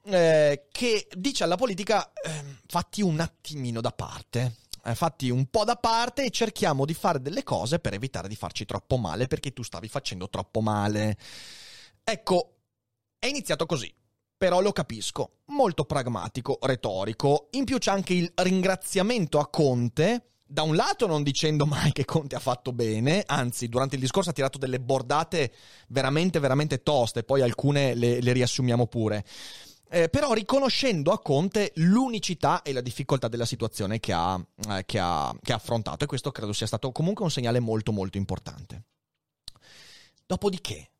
eh, 0.04 0.66
che 0.70 1.08
dice 1.16 1.42
alla 1.42 1.56
politica 1.56 2.12
eh, 2.12 2.58
fatti 2.66 3.02
un 3.02 3.18
attimino 3.18 3.80
da 3.80 3.90
parte. 3.90 4.54
Eh, 4.84 4.94
fatti 4.94 5.28
un 5.28 5.46
po' 5.46 5.64
da 5.64 5.74
parte 5.74 6.24
e 6.24 6.30
cerchiamo 6.30 6.84
di 6.84 6.94
fare 6.94 7.20
delle 7.20 7.42
cose 7.42 7.80
per 7.80 7.94
evitare 7.94 8.28
di 8.28 8.36
farci 8.36 8.64
troppo 8.64 8.96
male 8.96 9.26
perché 9.26 9.52
tu 9.52 9.64
stavi 9.64 9.88
facendo 9.88 10.28
troppo 10.28 10.60
male. 10.60 11.18
Ecco, 12.04 12.58
è 13.18 13.26
iniziato 13.26 13.66
così 13.66 13.92
però 14.38 14.60
lo 14.60 14.72
capisco. 14.72 15.40
Molto 15.46 15.84
pragmatico, 15.84 16.58
retorico. 16.62 17.48
In 17.50 17.64
più 17.64 17.78
c'è 17.78 17.90
anche 17.90 18.14
il 18.14 18.32
ringraziamento 18.36 19.40
a 19.40 19.48
Conte. 19.48 20.22
Da 20.46 20.62
un 20.62 20.76
lato 20.76 21.06
non 21.06 21.22
dicendo 21.22 21.66
mai 21.66 21.92
che 21.92 22.06
Conte 22.06 22.36
ha 22.36 22.40
fatto 22.40 22.72
bene, 22.72 23.22
anzi 23.26 23.68
durante 23.68 23.96
il 23.96 24.00
discorso 24.00 24.30
ha 24.30 24.32
tirato 24.32 24.56
delle 24.56 24.80
bordate 24.80 25.52
veramente, 25.88 26.38
veramente 26.38 26.82
toste, 26.82 27.22
poi 27.22 27.42
alcune 27.42 27.94
le, 27.94 28.22
le 28.22 28.32
riassumiamo 28.32 28.86
pure. 28.86 29.26
Eh, 29.90 30.08
però 30.08 30.32
riconoscendo 30.32 31.12
a 31.12 31.20
Conte 31.20 31.72
l'unicità 31.76 32.62
e 32.62 32.72
la 32.72 32.80
difficoltà 32.80 33.28
della 33.28 33.44
situazione 33.44 34.00
che 34.00 34.12
ha, 34.12 34.42
eh, 34.70 34.84
che, 34.86 34.98
ha, 34.98 35.34
che 35.42 35.52
ha 35.52 35.56
affrontato 35.56 36.04
e 36.04 36.06
questo 36.06 36.30
credo 36.30 36.52
sia 36.52 36.66
stato 36.66 36.92
comunque 36.92 37.24
un 37.24 37.30
segnale 37.30 37.58
molto 37.58 37.92
molto 37.92 38.16
importante. 38.16 38.84
Dopodiché, 40.24 40.90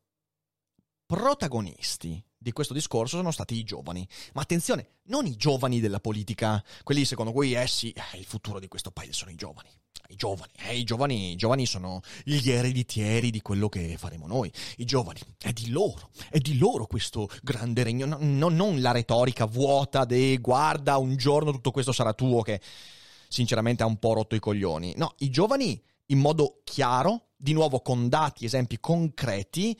protagonisti 1.05 2.23
di 2.41 2.53
questo 2.53 2.73
discorso 2.73 3.17
sono 3.17 3.31
stati 3.31 3.55
i 3.55 3.63
giovani. 3.63 4.07
Ma 4.33 4.41
attenzione, 4.41 4.99
non 5.07 5.25
i 5.25 5.35
giovani 5.35 5.81
della 5.81 5.99
politica, 5.99 6.63
quelli 6.83 7.03
secondo 7.03 7.33
cui, 7.33 7.53
eh 7.53 7.67
sì, 7.67 7.91
eh, 7.91 8.17
il 8.17 8.23
futuro 8.23 8.59
di 8.59 8.69
questo 8.69 8.91
paese 8.91 9.11
sono 9.11 9.31
i 9.31 9.35
giovani. 9.35 9.69
I 10.07 10.15
giovani, 10.15 10.51
eh, 10.67 10.77
i 10.77 10.83
giovani, 10.85 11.31
i 11.31 11.35
giovani 11.35 11.65
sono 11.65 12.01
gli 12.23 12.49
ereditieri 12.49 13.29
di 13.29 13.41
quello 13.41 13.67
che 13.67 13.97
faremo 13.97 14.25
noi. 14.25 14.51
I 14.77 14.85
giovani, 14.85 15.19
è 15.37 15.51
di 15.51 15.69
loro, 15.69 16.09
è 16.29 16.39
di 16.39 16.57
loro 16.57 16.87
questo 16.87 17.29
grande 17.43 17.83
regno, 17.83 18.05
no, 18.05 18.17
no, 18.19 18.49
non 18.49 18.81
la 18.81 18.91
retorica 18.91 19.45
vuota 19.45 20.05
de 20.05 20.37
guarda 20.37 20.97
un 20.97 21.15
giorno 21.17 21.51
tutto 21.51 21.71
questo 21.71 21.91
sarà 21.91 22.13
tuo 22.13 22.41
che 22.41 22.59
sinceramente 23.27 23.83
ha 23.83 23.85
un 23.85 23.97
po' 23.97 24.13
rotto 24.13 24.35
i 24.35 24.39
coglioni. 24.39 24.93
No, 24.95 25.13
i 25.17 25.29
giovani 25.29 25.79
in 26.07 26.19
modo 26.19 26.61
chiaro, 26.63 27.27
di 27.35 27.53
nuovo 27.53 27.81
con 27.81 28.09
dati, 28.09 28.45
esempi 28.45 28.79
concreti, 28.79 29.77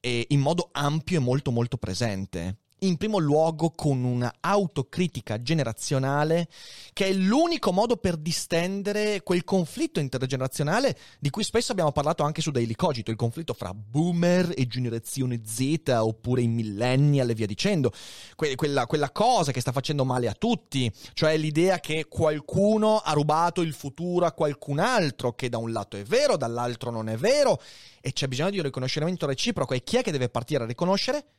in 0.00 0.40
modo 0.40 0.68
ampio 0.72 1.18
e 1.18 1.22
molto 1.22 1.50
molto 1.50 1.76
presente 1.76 2.58
in 2.80 2.96
primo 2.96 3.18
luogo 3.18 3.70
con 3.70 4.04
una 4.04 4.34
autocritica 4.40 5.40
generazionale 5.42 6.48
che 6.92 7.06
è 7.06 7.12
l'unico 7.12 7.72
modo 7.72 7.96
per 7.96 8.16
distendere 8.16 9.22
quel 9.22 9.44
conflitto 9.44 10.00
intergenerazionale 10.00 10.96
di 11.18 11.30
cui 11.30 11.42
spesso 11.42 11.72
abbiamo 11.72 11.92
parlato 11.92 12.22
anche 12.22 12.42
su 12.42 12.50
Daily 12.50 12.74
Cogito, 12.74 13.10
il 13.10 13.16
conflitto 13.16 13.54
fra 13.54 13.74
boomer 13.74 14.52
e 14.56 14.66
generazione 14.66 15.40
Z 15.44 15.80
oppure 15.98 16.42
i 16.42 16.48
millennial 16.48 17.30
e 17.30 17.34
via 17.34 17.46
dicendo, 17.46 17.92
que- 18.36 18.54
quella, 18.54 18.86
quella 18.86 19.10
cosa 19.10 19.52
che 19.52 19.60
sta 19.60 19.72
facendo 19.72 20.04
male 20.04 20.28
a 20.28 20.34
tutti, 20.34 20.90
cioè 21.14 21.36
l'idea 21.36 21.80
che 21.80 22.06
qualcuno 22.08 22.98
ha 22.98 23.12
rubato 23.12 23.60
il 23.60 23.72
futuro 23.72 24.26
a 24.26 24.32
qualcun 24.32 24.78
altro, 24.78 25.34
che 25.34 25.48
da 25.48 25.58
un 25.58 25.72
lato 25.72 25.96
è 25.96 26.02
vero, 26.02 26.36
dall'altro 26.36 26.90
non 26.90 27.08
è 27.08 27.16
vero, 27.16 27.60
e 28.00 28.12
c'è 28.12 28.28
bisogno 28.28 28.50
di 28.50 28.58
un 28.58 28.64
riconoscimento 28.64 29.26
reciproco. 29.26 29.74
E 29.74 29.82
chi 29.82 29.96
è 29.96 30.02
che 30.02 30.12
deve 30.12 30.28
partire 30.28 30.64
a 30.64 30.66
riconoscere? 30.66 31.37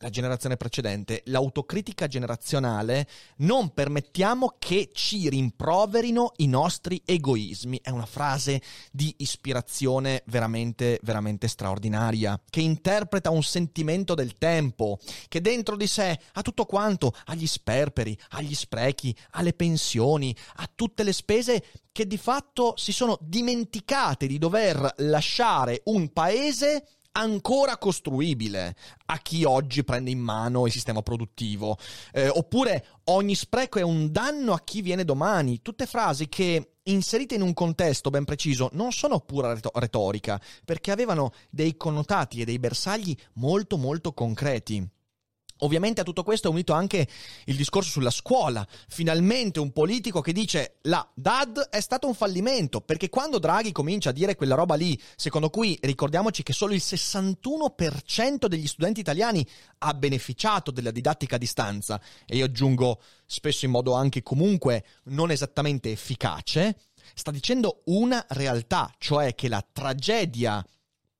La 0.00 0.08
generazione 0.08 0.56
precedente, 0.56 1.22
l'autocritica 1.26 2.06
generazionale, 2.06 3.06
non 3.38 3.72
permettiamo 3.74 4.54
che 4.58 4.90
ci 4.94 5.28
rimproverino 5.28 6.32
i 6.36 6.46
nostri 6.46 7.02
egoismi. 7.04 7.80
È 7.82 7.90
una 7.90 8.06
frase 8.06 8.62
di 8.90 9.14
ispirazione 9.18 10.22
veramente, 10.26 10.98
veramente 11.02 11.48
straordinaria, 11.48 12.40
che 12.48 12.60
interpreta 12.60 13.30
un 13.30 13.42
sentimento 13.42 14.14
del 14.14 14.38
tempo, 14.38 14.98
che 15.28 15.42
dentro 15.42 15.76
di 15.76 15.86
sé 15.86 16.18
ha 16.32 16.42
tutto 16.42 16.64
quanto, 16.64 17.14
agli 17.26 17.46
sperperi, 17.46 18.18
agli 18.30 18.54
sprechi, 18.54 19.14
alle 19.32 19.52
pensioni, 19.52 20.34
a 20.56 20.70
tutte 20.74 21.02
le 21.02 21.12
spese 21.12 21.64
che 21.92 22.06
di 22.06 22.16
fatto 22.16 22.74
si 22.76 22.92
sono 22.92 23.18
dimenticate 23.20 24.26
di 24.26 24.38
dover 24.38 24.94
lasciare 24.98 25.82
un 25.84 26.10
paese 26.12 26.86
ancora 27.12 27.76
costruibile 27.78 28.76
a 29.06 29.18
chi 29.18 29.44
oggi 29.44 29.84
prende 29.84 30.10
in 30.10 30.18
mano 30.18 30.66
il 30.66 30.72
sistema 30.72 31.02
produttivo. 31.02 31.76
Eh, 32.12 32.28
oppure 32.28 32.86
ogni 33.04 33.34
spreco 33.34 33.78
è 33.78 33.82
un 33.82 34.10
danno 34.10 34.52
a 34.52 34.60
chi 34.60 34.82
viene 34.82 35.04
domani. 35.04 35.62
Tutte 35.62 35.86
frasi 35.86 36.28
che 36.28 36.74
inserite 36.84 37.34
in 37.34 37.42
un 37.42 37.52
contesto 37.52 38.10
ben 38.10 38.24
preciso 38.24 38.70
non 38.72 38.92
sono 38.92 39.20
pura 39.20 39.58
retorica, 39.74 40.40
perché 40.64 40.90
avevano 40.90 41.32
dei 41.50 41.76
connotati 41.76 42.40
e 42.40 42.44
dei 42.44 42.58
bersagli 42.58 43.16
molto 43.34 43.76
molto 43.76 44.12
concreti. 44.12 44.88
Ovviamente 45.60 46.00
a 46.00 46.04
tutto 46.04 46.22
questo 46.22 46.48
è 46.48 46.50
unito 46.50 46.72
anche 46.72 47.06
il 47.44 47.56
discorso 47.56 47.90
sulla 47.90 48.10
scuola. 48.10 48.66
Finalmente 48.88 49.60
un 49.60 49.72
politico 49.72 50.20
che 50.20 50.32
dice 50.32 50.78
la 50.82 51.06
DAD 51.14 51.68
è 51.70 51.80
stato 51.80 52.06
un 52.06 52.14
fallimento, 52.14 52.80
perché 52.80 53.08
quando 53.08 53.38
Draghi 53.38 53.72
comincia 53.72 54.10
a 54.10 54.12
dire 54.12 54.36
quella 54.36 54.54
roba 54.54 54.74
lì, 54.74 55.00
secondo 55.16 55.50
cui 55.50 55.78
ricordiamoci 55.82 56.42
che 56.42 56.52
solo 56.52 56.72
il 56.72 56.82
61% 56.84 58.46
degli 58.46 58.66
studenti 58.66 59.00
italiani 59.00 59.46
ha 59.78 59.94
beneficiato 59.94 60.70
della 60.70 60.90
didattica 60.90 61.36
a 61.36 61.38
distanza, 61.38 62.00
e 62.26 62.36
io 62.36 62.44
aggiungo 62.44 63.00
spesso 63.26 63.64
in 63.64 63.70
modo 63.70 63.94
anche 63.94 64.22
comunque 64.22 64.84
non 65.04 65.30
esattamente 65.30 65.90
efficace, 65.90 66.76
sta 67.14 67.30
dicendo 67.30 67.82
una 67.86 68.24
realtà, 68.30 68.92
cioè 68.98 69.34
che 69.34 69.48
la 69.48 69.64
tragedia 69.72 70.64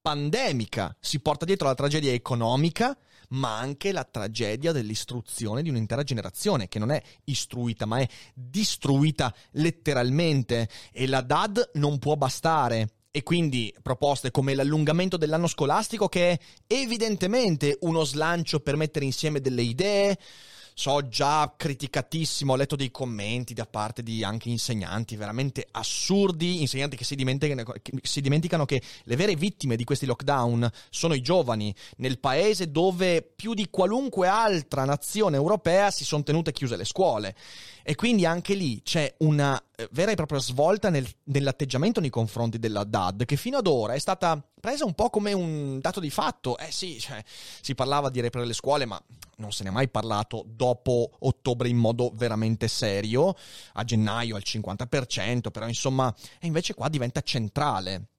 pandemica 0.00 0.97
si 0.99 1.20
porta 1.20 1.44
dietro 1.44 1.68
la 1.68 1.75
tragedia 1.75 2.12
economica, 2.12 2.97
ma 3.30 3.58
anche 3.58 3.92
la 3.92 4.04
tragedia 4.04 4.72
dell'istruzione 4.72 5.62
di 5.62 5.68
un'intera 5.68 6.02
generazione 6.02 6.68
che 6.68 6.78
non 6.78 6.90
è 6.90 7.02
istruita, 7.25 7.87
ma 7.87 7.99
è 7.99 8.08
distruita 8.34 9.34
letteralmente 9.52 10.68
e 10.92 11.06
la 11.06 11.20
DAD 11.20 11.70
non 11.75 11.99
può 11.99 12.16
bastare. 12.16 12.88
E 13.12 13.25
quindi 13.25 13.75
proposte 13.82 14.30
come 14.30 14.54
l'allungamento 14.54 15.16
dell'anno 15.16 15.49
scolastico 15.49 16.08
che 16.08 16.30
è 16.30 16.38
evidentemente 16.68 17.76
uno 17.80 18.04
slancio 18.04 18.60
per 18.60 18.76
mettere 18.76 19.04
insieme 19.04 19.40
delle 19.40 19.62
idee, 19.62 20.16
so 20.75 21.09
già 21.09 21.53
criticatissimo, 21.57 22.53
ho 22.53 22.57
letto 22.57 22.77
dei 22.77 22.91
commenti 22.91 23.55
da 23.55 23.67
parte 23.67 24.03
di 24.03 24.25
anche 24.25 24.49
insegnanti 24.49 25.17
veramente 25.17 25.67
assurdi, 25.71 26.61
insegnanti 26.61 26.97
che 26.97 27.05
si 27.05 27.15
dimenticano, 27.15 27.62
che 27.81 27.93
si 28.03 28.21
dimenticano 28.21 28.65
che 28.65 28.83
le 29.05 29.17
vere 29.17 29.35
vittime 29.35 29.77
di 29.77 29.85
questi 29.85 30.07
lockdown 30.07 30.71
sono 30.91 31.15
i 31.15 31.21
giovani 31.21 31.75
nel 31.97 32.19
paese 32.19 32.71
dove 32.71 33.23
più 33.23 33.55
di 33.55 33.69
qualunque 33.71 34.29
altra 34.29 34.85
nazione 34.85 35.37
europea 35.37 35.91
si 35.91 36.05
sono 36.05 36.23
tenute 36.23 36.53
chiuse 36.53 36.77
le 36.77 36.85
scuole. 36.85 37.35
E 37.83 37.95
quindi 37.95 38.27
anche 38.27 38.55
lì 38.55 38.83
c'è 38.83 39.15
una 39.19 39.61
vera 39.92 40.10
e 40.10 40.14
propria 40.14 40.40
svolta 40.40 40.90
nel, 40.90 41.06
nell'atteggiamento 41.25 42.00
nei 42.00 42.10
confronti 42.10 42.58
della 42.58 42.84
DAD, 42.84 43.25
che 43.25 43.37
fino 43.37 43.58
ad 43.58 43.66
ora 43.66 43.94
è 43.94 43.99
stata 43.99 44.42
presa 44.60 44.84
un 44.84 44.94
po' 44.94 45.10
come 45.10 45.32
un 45.32 45.80
dato 45.80 46.00
di 46.00 46.10
fatto. 46.10 46.58
Eh 46.58 46.70
sì, 46.70 46.99
cioè, 46.99 47.22
si 47.60 47.75
parlava 47.75 48.10
di 48.10 48.20
riaprire 48.20 48.46
le 48.46 48.52
scuole, 48.52 48.84
ma 48.84 49.02
non 49.37 49.52
se 49.52 49.62
ne 49.64 49.70
è 49.70 49.72
mai 49.72 49.88
parlato 49.88 50.44
dopo 50.46 51.10
ottobre 51.20 51.68
in 51.68 51.78
modo 51.78 52.12
veramente 52.14 52.68
serio, 52.68 53.34
a 53.75 53.84
gennaio 53.84 54.37
al 54.37 54.42
50%, 54.44 55.50
però 55.50 55.66
insomma, 55.66 56.14
e 56.38 56.46
invece 56.46 56.75
qua 56.75 56.88
diventa 56.88 57.22
centrale. 57.22 58.10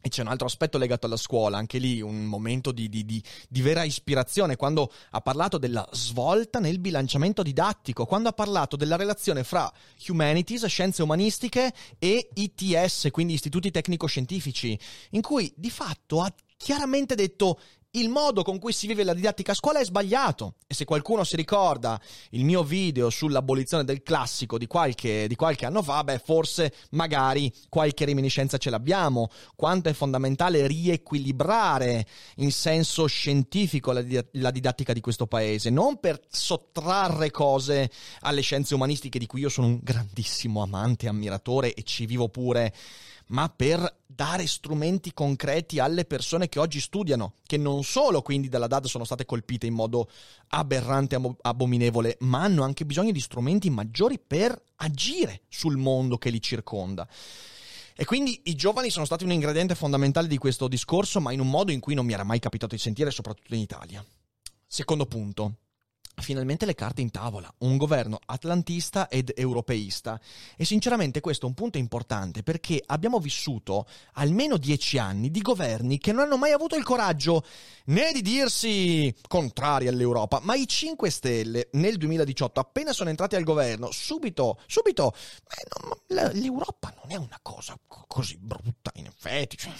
E 0.00 0.08
c'è 0.10 0.22
un 0.22 0.28
altro 0.28 0.46
aspetto 0.46 0.78
legato 0.78 1.06
alla 1.06 1.16
scuola, 1.16 1.58
anche 1.58 1.78
lì 1.78 2.00
un 2.00 2.24
momento 2.24 2.70
di, 2.70 2.88
di, 2.88 3.04
di, 3.04 3.22
di, 3.48 3.62
vera 3.62 3.82
ispirazione, 3.82 4.54
quando 4.54 4.92
ha 5.10 5.20
parlato 5.20 5.58
della 5.58 5.86
svolta 5.92 6.60
nel 6.60 6.78
bilanciamento 6.78 7.42
didattico, 7.42 8.06
quando 8.06 8.28
ha 8.28 8.32
parlato 8.32 8.76
della 8.76 8.96
relazione 8.96 9.42
fra 9.42 9.70
humanities, 10.06 10.66
scienze 10.66 11.02
umanistiche, 11.02 11.72
e 11.98 12.28
ITS, 12.32 13.08
quindi 13.10 13.34
istituti 13.34 13.72
tecnico-scientifici, 13.72 14.78
in 15.10 15.20
cui 15.20 15.52
di 15.56 15.70
fatto 15.70 16.20
ha 16.20 16.32
chiaramente 16.56 17.14
detto 17.14 17.58
il 17.98 18.08
modo 18.08 18.42
con 18.42 18.58
cui 18.58 18.72
si 18.72 18.86
vive 18.86 19.04
la 19.04 19.14
didattica 19.14 19.52
a 19.52 19.54
scuola 19.54 19.80
è 19.80 19.84
sbagliato. 19.84 20.54
E 20.66 20.74
se 20.74 20.84
qualcuno 20.84 21.24
si 21.24 21.36
ricorda 21.36 22.00
il 22.30 22.44
mio 22.44 22.62
video 22.62 23.10
sull'abolizione 23.10 23.84
del 23.84 24.02
classico 24.02 24.58
di 24.58 24.66
qualche, 24.66 25.26
di 25.26 25.34
qualche 25.34 25.66
anno 25.66 25.82
fa, 25.82 26.04
beh, 26.04 26.20
forse 26.24 26.72
magari 26.90 27.52
qualche 27.68 28.04
reminiscenza 28.04 28.58
ce 28.58 28.70
l'abbiamo. 28.70 29.28
Quanto 29.54 29.88
è 29.88 29.92
fondamentale 29.92 30.66
riequilibrare 30.66 32.06
in 32.36 32.52
senso 32.52 33.06
scientifico 33.06 33.92
la, 33.92 34.04
la 34.32 34.50
didattica 34.50 34.92
di 34.92 35.00
questo 35.00 35.26
paese, 35.26 35.70
non 35.70 35.98
per 35.98 36.20
sottrarre 36.28 37.30
cose 37.30 37.90
alle 38.20 38.40
scienze 38.40 38.74
umanistiche 38.74 39.18
di 39.18 39.26
cui 39.26 39.40
io 39.40 39.48
sono 39.48 39.66
un 39.66 39.80
grandissimo 39.82 40.62
amante 40.62 41.08
ammiratore 41.08 41.74
e 41.74 41.82
ci 41.82 42.06
vivo 42.06 42.28
pure 42.28 42.72
ma 43.28 43.48
per 43.48 44.00
dare 44.06 44.46
strumenti 44.46 45.12
concreti 45.12 45.78
alle 45.78 46.04
persone 46.04 46.48
che 46.48 46.58
oggi 46.58 46.80
studiano, 46.80 47.34
che 47.46 47.56
non 47.56 47.84
solo 47.84 48.22
quindi 48.22 48.48
dalla 48.48 48.66
DAD 48.66 48.86
sono 48.86 49.04
state 49.04 49.24
colpite 49.24 49.66
in 49.66 49.74
modo 49.74 50.08
aberrante 50.48 51.16
e 51.16 51.36
abominevole, 51.42 52.16
ma 52.20 52.42
hanno 52.42 52.62
anche 52.62 52.84
bisogno 52.84 53.12
di 53.12 53.20
strumenti 53.20 53.70
maggiori 53.70 54.18
per 54.18 54.60
agire 54.76 55.42
sul 55.48 55.76
mondo 55.76 56.18
che 56.18 56.30
li 56.30 56.40
circonda. 56.40 57.08
E 58.00 58.04
quindi 58.04 58.40
i 58.44 58.54
giovani 58.54 58.90
sono 58.90 59.04
stati 59.04 59.24
un 59.24 59.32
ingrediente 59.32 59.74
fondamentale 59.74 60.28
di 60.28 60.38
questo 60.38 60.68
discorso, 60.68 61.20
ma 61.20 61.32
in 61.32 61.40
un 61.40 61.50
modo 61.50 61.72
in 61.72 61.80
cui 61.80 61.94
non 61.94 62.06
mi 62.06 62.12
era 62.12 62.22
mai 62.22 62.38
capitato 62.38 62.76
di 62.76 62.80
sentire, 62.80 63.10
soprattutto 63.10 63.54
in 63.54 63.60
Italia. 63.60 64.04
Secondo 64.66 65.06
punto, 65.06 65.54
finalmente 66.20 66.66
le 66.66 66.74
carte 66.74 67.00
in 67.00 67.10
tavola, 67.10 67.52
un 67.58 67.76
governo 67.76 68.18
atlantista 68.24 69.08
ed 69.08 69.32
europeista. 69.36 70.20
E 70.56 70.64
sinceramente 70.64 71.20
questo 71.20 71.46
è 71.46 71.48
un 71.48 71.54
punto 71.54 71.78
importante 71.78 72.42
perché 72.42 72.82
abbiamo 72.84 73.18
vissuto 73.18 73.86
almeno 74.14 74.56
dieci 74.56 74.98
anni 74.98 75.30
di 75.30 75.40
governi 75.40 75.98
che 75.98 76.12
non 76.12 76.24
hanno 76.24 76.36
mai 76.36 76.52
avuto 76.52 76.76
il 76.76 76.84
coraggio 76.84 77.44
né 77.86 78.12
di 78.12 78.22
dirsi 78.22 79.14
contrari 79.26 79.88
all'Europa, 79.88 80.40
ma 80.42 80.54
i 80.54 80.66
5 80.66 81.10
Stelle 81.10 81.68
nel 81.72 81.96
2018 81.96 82.60
appena 82.60 82.92
sono 82.92 83.10
entrati 83.10 83.36
al 83.36 83.44
governo, 83.44 83.90
subito, 83.90 84.60
subito, 84.66 85.14
eh, 85.14 86.14
no, 86.14 86.30
l'Europa 86.32 86.92
non 87.02 87.12
è 87.12 87.16
una 87.16 87.38
cosa 87.42 87.78
così 87.88 88.36
brutta 88.38 88.90
in 88.94 89.06
effetti, 89.06 89.56
cioè, 89.56 89.72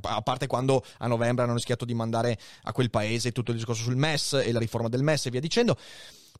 a 0.00 0.22
parte 0.22 0.46
quando 0.46 0.84
a 0.98 1.06
novembre 1.06 1.44
hanno 1.44 1.54
rischiato 1.54 1.84
di 1.84 1.94
mandare 1.94 2.38
a 2.64 2.72
quel 2.72 2.90
paese 2.90 3.32
tutto 3.32 3.50
il 3.50 3.56
discorso 3.56 3.82
sul 3.82 3.96
MES 3.96 4.34
e 4.34 4.52
la 4.52 4.58
riforma 4.58 4.88
del 4.88 5.02
MES 5.02 5.26
e 5.26 5.30
via 5.30 5.40
dicendo, 5.40 5.76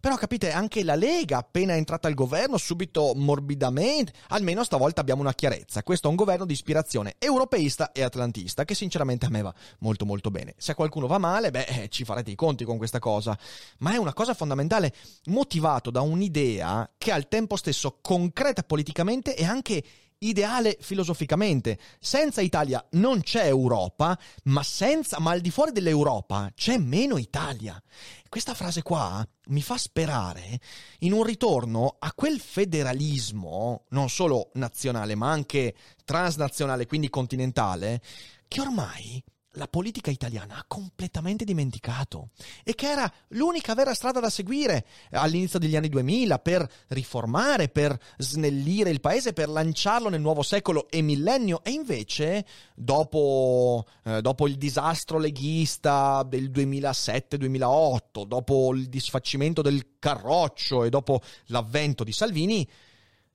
però 0.05 0.17
capite, 0.17 0.53
anche 0.53 0.85
la 0.85 0.97
Lega, 0.97 1.39
appena 1.39 1.75
entrata 1.77 2.09
al 2.09 2.13
governo, 2.13 2.59
subito 2.59 3.15
morbidamente, 3.17 4.13
almeno 4.29 4.63
stavolta 4.63 5.01
abbiamo 5.01 5.23
una 5.23 5.33
chiarezza. 5.33 5.83
Questo 5.83 6.09
è 6.09 6.11
un 6.11 6.17
governo 6.17 6.45
di 6.45 6.53
ispirazione 6.53 7.15
europeista 7.19 7.91
e 7.91 8.03
atlantista, 8.03 8.67
che 8.67 8.75
sinceramente 8.75 9.25
a 9.25 9.31
me 9.31 9.41
va 9.41 9.55
molto 9.79 10.05
molto 10.05 10.31
bene. 10.31 10.57
Se 10.59 10.73
a 10.73 10.75
qualcuno 10.75 11.07
va 11.07 11.17
male, 11.17 11.51
beh, 11.51 11.65
eh, 11.65 11.89
ci 11.89 12.05
farete 12.05 12.31
i 12.31 12.35
conti 12.35 12.67
con 12.67 12.77
questa 12.77 12.99
cosa. 12.99 13.35
Ma 13.79 13.95
è 13.95 13.97
una 13.97 14.13
cosa 14.13 14.35
fondamentale, 14.35 14.93
motivato 15.29 15.91
da 15.91 16.03
un'idea 16.03 16.87
che 16.99 17.11
al 17.11 17.27
tempo 17.27 17.57
stesso 17.57 17.97
concreta 18.03 18.63
politicamente 18.63 19.35
e 19.35 19.47
anche 19.47 19.83
ideale 20.28 20.76
filosoficamente. 20.81 21.78
Senza 21.99 22.40
Italia 22.40 22.85
non 22.93 23.23
c'è 23.23 23.47
Europa, 23.47 24.19
ma, 24.45 24.62
senza, 24.62 25.19
ma 25.21 25.33
al 25.33 25.40
di 25.40 25.50
fuori 25.50 25.73
dell'Europa 25.73 26.50
c'è 26.54 26.76
meno 26.78 27.16
Italia. 27.16 27.81
Questa 28.28 28.54
frase 28.54 28.83
qua 28.83 29.26
mi 29.49 29.62
fa 29.62 29.78
sperare 29.78 30.59
in 31.00 31.12
un 31.12 31.23
ritorno 31.23 31.97
a 31.99 32.12
quel 32.12 32.40
federalismo, 32.40 33.85
non 33.90 34.09
solo 34.09 34.50
nazionale, 34.54 35.14
ma 35.14 35.31
anche 35.31 35.75
transnazionale, 36.04 36.87
quindi 36.87 37.09
continentale, 37.09 38.00
che 38.49 38.61
ormai 38.61 39.23
la 39.54 39.68
politica 39.68 40.11
italiana 40.11 40.56
ha 40.56 40.64
completamente 40.66 41.44
dimenticato 41.44 42.30
e 42.62 42.75
che 42.75 42.88
era 42.88 43.11
l'unica 43.28 43.75
vera 43.75 43.94
strada 43.94 44.20
da 44.20 44.30
seguire 44.30 44.87
all'inizio 45.11 45.58
degli 45.58 45.76
anni 45.76 45.88
2000 45.88 46.38
per 46.38 46.68
riformare, 46.88 47.68
per 47.68 47.99
snellire 48.18 48.90
il 48.90 49.00
paese, 49.00 49.32
per 49.32 49.49
lanciarlo 49.49 50.08
nel 50.08 50.20
nuovo 50.20 50.42
secolo 50.42 50.88
e 50.90 51.02
millennio. 51.02 51.62
E 51.62 51.70
invece 51.70 52.44
dopo, 52.75 53.87
eh, 54.04 54.20
dopo 54.20 54.46
il 54.46 54.56
disastro 54.56 55.18
leghista 55.18 56.23
del 56.23 56.50
2007-2008, 56.50 58.25
dopo 58.26 58.75
il 58.75 58.88
disfacimento 58.88 59.62
del 59.62 59.99
Carroccio 59.99 60.84
e 60.84 60.90
dopo 60.90 61.20
l'avvento 61.46 62.04
di 62.04 62.12
Salvini, 62.12 62.68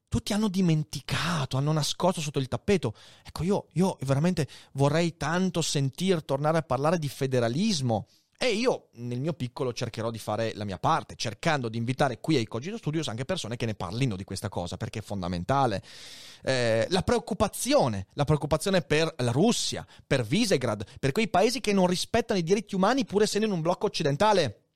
tutti 0.10 0.34
hanno 0.34 0.50
dimenticato, 0.50 1.56
hanno 1.56 1.72
nascosto 1.72 2.20
sotto 2.20 2.40
il 2.40 2.48
tappeto. 2.48 2.94
Ecco, 3.24 3.44
io, 3.44 3.68
io 3.74 3.98
veramente 4.02 4.48
vorrei 4.74 5.16
tanto 5.16 5.62
sentir 5.62 6.24
tornare 6.24 6.58
a 6.58 6.64
parlare 6.64 6.98
di 6.98 7.08
federalismo. 7.08 8.08
E 8.42 8.54
io 8.54 8.88
nel 8.94 9.20
mio 9.20 9.34
piccolo 9.34 9.74
cercherò 9.74 10.10
di 10.10 10.18
fare 10.18 10.54
la 10.56 10.64
mia 10.64 10.80
parte, 10.80 11.16
cercando 11.18 11.68
di 11.68 11.78
invitare 11.78 12.22
qui 12.22 12.38
ai 12.38 12.48
Cogito 12.48 12.78
Studios 12.78 13.10
anche 13.10 13.26
persone 13.26 13.58
che 13.58 13.66
ne 13.66 13.76
parlino 13.76 14.16
di 14.16 14.24
questa 14.24 14.48
cosa, 14.48 14.78
perché 14.78 15.00
è 15.00 15.02
fondamentale. 15.02 15.84
Eh, 16.44 16.88
la 16.90 17.02
preoccupazione, 17.02 18.08
la 18.14 18.24
preoccupazione 18.24 18.82
per 18.82 19.14
la 19.18 19.32
Russia, 19.32 19.86
per 20.08 20.24
Visegrad, 20.24 20.86
per 21.00 21.12
quei 21.12 21.28
paesi 21.28 21.60
che 21.60 21.74
non 21.74 21.86
rispettano 21.86 22.40
i 22.40 22.44
diritti 22.44 22.76
umani 22.76 23.04
pur 23.04 23.24
essendo 23.24 23.46
in 23.46 23.52
un 23.52 23.60
blocco 23.60 23.88
occidentale 23.88 24.69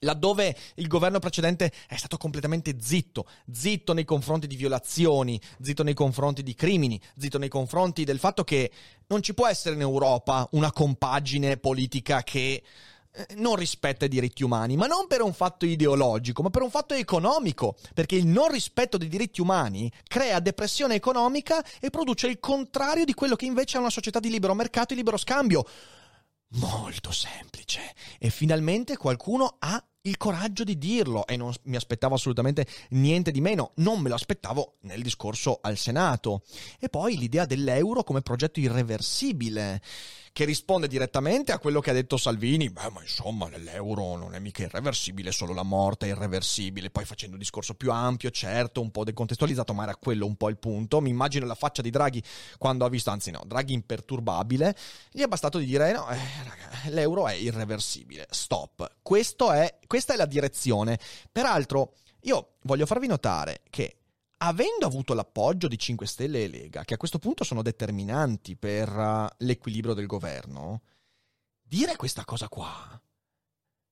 laddove 0.00 0.56
il 0.76 0.86
governo 0.86 1.18
precedente 1.18 1.72
è 1.86 1.96
stato 1.96 2.16
completamente 2.16 2.76
zitto, 2.80 3.26
zitto 3.50 3.92
nei 3.92 4.04
confronti 4.04 4.46
di 4.46 4.56
violazioni, 4.56 5.40
zitto 5.60 5.82
nei 5.82 5.94
confronti 5.94 6.42
di 6.42 6.54
crimini, 6.54 7.00
zitto 7.16 7.38
nei 7.38 7.48
confronti 7.48 8.04
del 8.04 8.18
fatto 8.18 8.44
che 8.44 8.70
non 9.08 9.22
ci 9.22 9.34
può 9.34 9.46
essere 9.46 9.74
in 9.74 9.80
Europa 9.80 10.48
una 10.52 10.72
compagine 10.72 11.56
politica 11.58 12.22
che 12.22 12.62
eh, 13.12 13.26
non 13.34 13.56
rispetta 13.56 14.04
i 14.04 14.08
diritti 14.08 14.42
umani, 14.44 14.76
ma 14.76 14.86
non 14.86 15.06
per 15.06 15.20
un 15.20 15.34
fatto 15.34 15.66
ideologico, 15.66 16.42
ma 16.42 16.50
per 16.50 16.62
un 16.62 16.70
fatto 16.70 16.94
economico, 16.94 17.76
perché 17.92 18.14
il 18.14 18.26
non 18.26 18.50
rispetto 18.50 18.96
dei 18.96 19.08
diritti 19.08 19.40
umani 19.40 19.90
crea 20.06 20.40
depressione 20.40 20.94
economica 20.94 21.62
e 21.80 21.90
produce 21.90 22.28
il 22.28 22.38
contrario 22.38 23.04
di 23.04 23.12
quello 23.12 23.36
che 23.36 23.46
invece 23.46 23.76
è 23.76 23.80
una 23.80 23.90
società 23.90 24.20
di 24.20 24.30
libero 24.30 24.54
mercato 24.54 24.92
e 24.92 24.96
libero 24.96 25.16
scambio. 25.16 25.64
Molto 26.54 27.12
semplice. 27.12 27.94
E 28.18 28.30
finalmente 28.30 28.96
qualcuno 28.96 29.56
ha 29.58 29.82
il 30.02 30.16
coraggio 30.16 30.64
di 30.64 30.78
dirlo 30.78 31.26
e 31.26 31.36
non 31.36 31.52
mi 31.64 31.76
aspettavo 31.76 32.14
assolutamente 32.14 32.66
niente 32.90 33.30
di 33.30 33.40
meno, 33.40 33.72
non 33.76 34.00
me 34.00 34.08
lo 34.08 34.14
aspettavo 34.14 34.76
nel 34.82 35.02
discorso 35.02 35.58
al 35.60 35.76
Senato. 35.76 36.42
E 36.78 36.88
poi 36.88 37.18
l'idea 37.18 37.44
dell'euro 37.44 38.02
come 38.02 38.22
progetto 38.22 38.60
irreversibile 38.60 39.82
che 40.32 40.44
risponde 40.44 40.86
direttamente 40.86 41.52
a 41.52 41.58
quello 41.58 41.80
che 41.80 41.90
ha 41.90 41.92
detto 41.92 42.16
Salvini. 42.16 42.70
Beh, 42.70 42.90
ma 42.90 43.02
insomma, 43.02 43.48
l'euro 43.56 44.16
non 44.16 44.34
è 44.34 44.38
mica 44.38 44.62
irreversibile, 44.62 45.32
solo 45.32 45.52
la 45.52 45.62
morte 45.62 46.06
è 46.06 46.10
irreversibile. 46.10 46.90
Poi 46.90 47.04
facendo 47.04 47.34
un 47.34 47.40
discorso 47.40 47.74
più 47.74 47.90
ampio, 47.90 48.30
certo, 48.30 48.80
un 48.80 48.90
po' 48.90 49.04
decontestualizzato, 49.04 49.74
ma 49.74 49.82
era 49.84 49.96
quello 49.96 50.26
un 50.26 50.36
po' 50.36 50.48
il 50.48 50.58
punto. 50.58 51.00
Mi 51.00 51.10
immagino 51.10 51.46
la 51.46 51.54
faccia 51.54 51.82
di 51.82 51.90
Draghi 51.90 52.22
quando 52.58 52.84
ha 52.84 52.88
visto, 52.88 53.10
anzi 53.10 53.30
no, 53.30 53.42
Draghi 53.46 53.72
imperturbabile, 53.72 54.76
gli 55.10 55.22
è 55.22 55.26
bastato 55.26 55.58
di 55.58 55.66
dire 55.66 55.92
no, 55.92 56.08
eh, 56.10 56.18
raga, 56.44 56.90
l'euro 56.90 57.26
è 57.26 57.34
irreversibile, 57.34 58.26
stop. 58.30 58.86
È, 58.86 59.78
questa 59.86 60.14
è 60.14 60.16
la 60.16 60.26
direzione. 60.26 60.98
Peraltro, 61.30 61.94
io 62.22 62.56
voglio 62.62 62.86
farvi 62.86 63.06
notare 63.06 63.62
che 63.70 63.99
avendo 64.42 64.86
avuto 64.86 65.14
l'appoggio 65.14 65.68
di 65.68 65.78
5 65.78 66.06
Stelle 66.06 66.44
e 66.44 66.48
Lega, 66.48 66.84
che 66.84 66.94
a 66.94 66.96
questo 66.96 67.18
punto 67.18 67.44
sono 67.44 67.62
determinanti 67.62 68.56
per 68.56 68.88
uh, 68.88 69.26
l'equilibrio 69.38 69.94
del 69.94 70.06
governo, 70.06 70.82
dire 71.62 71.96
questa 71.96 72.24
cosa 72.24 72.48
qua 72.48 73.00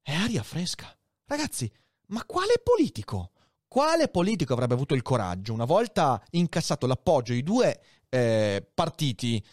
è 0.02 0.14
aria 0.14 0.42
fresca. 0.42 0.94
Ragazzi, 1.26 1.70
ma 2.06 2.24
quale 2.24 2.60
politico? 2.62 3.32
Quale 3.68 4.08
politico 4.08 4.54
avrebbe 4.54 4.72
avuto 4.72 4.94
il 4.94 5.02
coraggio, 5.02 5.52
una 5.52 5.66
volta 5.66 6.22
incassato 6.30 6.86
l'appoggio 6.86 7.34
di 7.34 7.42
due 7.42 7.80
eh, 8.08 8.66
partiti 8.72 9.44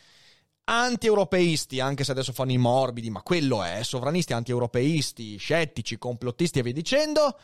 anti-europeisti, 0.63 1.81
anche 1.81 2.05
se 2.05 2.11
adesso 2.11 2.31
fanno 2.31 2.53
i 2.53 2.57
morbidi, 2.57 3.09
ma 3.09 3.21
quello 3.21 3.61
è, 3.63 3.83
sovranisti, 3.83 4.31
anti-europeisti, 4.31 5.35
scettici, 5.35 5.97
complottisti 5.97 6.59
e 6.59 6.63
via 6.63 6.71
dicendo, 6.71 7.37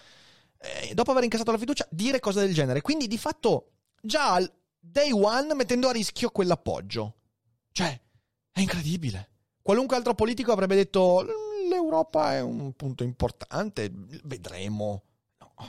eh, 0.61 0.93
dopo 0.93 1.11
aver 1.11 1.23
incassato 1.23 1.51
la 1.51 1.57
fiducia, 1.57 1.87
dire 1.89 2.19
cose 2.19 2.41
del 2.41 2.53
genere. 2.53 2.81
Quindi 2.81 3.07
di 3.07 3.17
fatto 3.17 3.71
già 4.01 4.33
al 4.33 4.51
day 4.79 5.11
one 5.11 5.53
mettendo 5.53 5.89
a 5.89 5.91
rischio 5.91 6.29
quell'appoggio. 6.29 7.15
Cioè, 7.71 7.99
è 8.51 8.59
incredibile. 8.59 9.29
Qualunque 9.61 9.95
altro 9.95 10.13
politico 10.15 10.51
avrebbe 10.51 10.75
detto 10.75 11.25
l'Europa 11.69 12.33
è 12.33 12.41
un 12.41 12.73
punto 12.73 13.03
importante, 13.03 13.91
vedremo. 14.23 15.03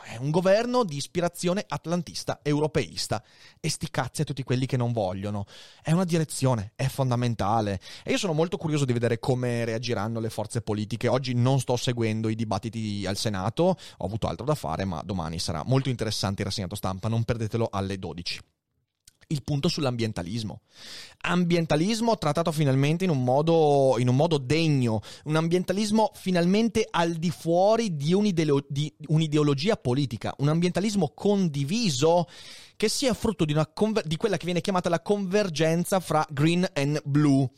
È 0.03 0.17
un 0.17 0.31
governo 0.31 0.85
di 0.85 0.97
ispirazione 0.97 1.65
atlantista 1.69 2.41
europeista. 2.43 3.23
E 3.61 3.69
sti 3.69 3.91
cazzi 3.91 4.23
a 4.23 4.25
tutti 4.25 4.43
quelli 4.43 4.67
che 4.67 4.77
non 4.77 4.93
vogliono. 4.93 5.47
È 5.83 5.93
una 5.93 6.05
direzione, 6.05 6.73
è 6.75 6.87
fondamentale. 6.87 7.81
E 8.05 8.11
io 8.11 8.19
sono 8.19 8.33
molto 8.33 8.57
curioso 8.57 8.85
di 8.85 8.93
vedere 8.93 9.19
come 9.19 9.65
reagiranno 9.65 10.21
le 10.21 10.31
forze 10.31 10.63
politiche. 10.63 11.09
Oggi 11.09 11.35
non 11.35 11.61
sto 11.61 11.77
seguendo 11.77 12.29
i 12.29 12.35
dibattiti 12.35 13.05
al 13.07 13.17
Senato, 13.17 13.77
ho 13.97 14.05
avuto 14.05 14.27
altro 14.27 14.45
da 14.45 14.55
fare, 14.55 14.85
ma 14.85 15.03
domani 15.03 15.39
sarà 15.39 15.63
molto 15.65 15.89
interessante 15.89 16.43
il 16.43 16.49
rassegnato 16.49 16.75
stampa, 16.75 17.09
non 17.09 17.25
perdetelo 17.25 17.69
alle 17.71 17.99
12 17.99 18.41
il 19.33 19.43
punto 19.43 19.69
sull'ambientalismo. 19.69 20.61
Ambientalismo 21.23 22.17
trattato 22.17 22.53
finalmente 22.53 23.05
in 23.05 23.11
un, 23.11 23.25
modo, 23.25 23.97
in 23.99 24.09
un 24.09 24.17
modo 24.17 24.39
degno, 24.39 25.01
un 25.25 25.37
ambientalismo 25.37 26.11
finalmente 26.15 26.87
al 26.89 27.15
di 27.15 27.31
fuori 27.31 27.97
di, 27.97 28.13
un'ideolo- 28.13 28.67
di 28.69 28.93
un'ideologia 29.07 29.77
politica, 29.77 30.35
un 30.39 30.49
ambientalismo 30.49 31.13
condiviso 31.15 32.29
che 32.77 32.89
sia 32.89 33.15
frutto 33.15 33.45
di, 33.45 33.55
conver- 33.73 34.07
di 34.07 34.17
quella 34.17 34.37
che 34.37 34.45
viene 34.45 34.61
chiamata 34.61 34.89
la 34.89 35.01
convergenza 35.01 36.01
fra 36.01 36.25
green 36.31 36.69
and 36.75 37.01
blue. 37.05 37.49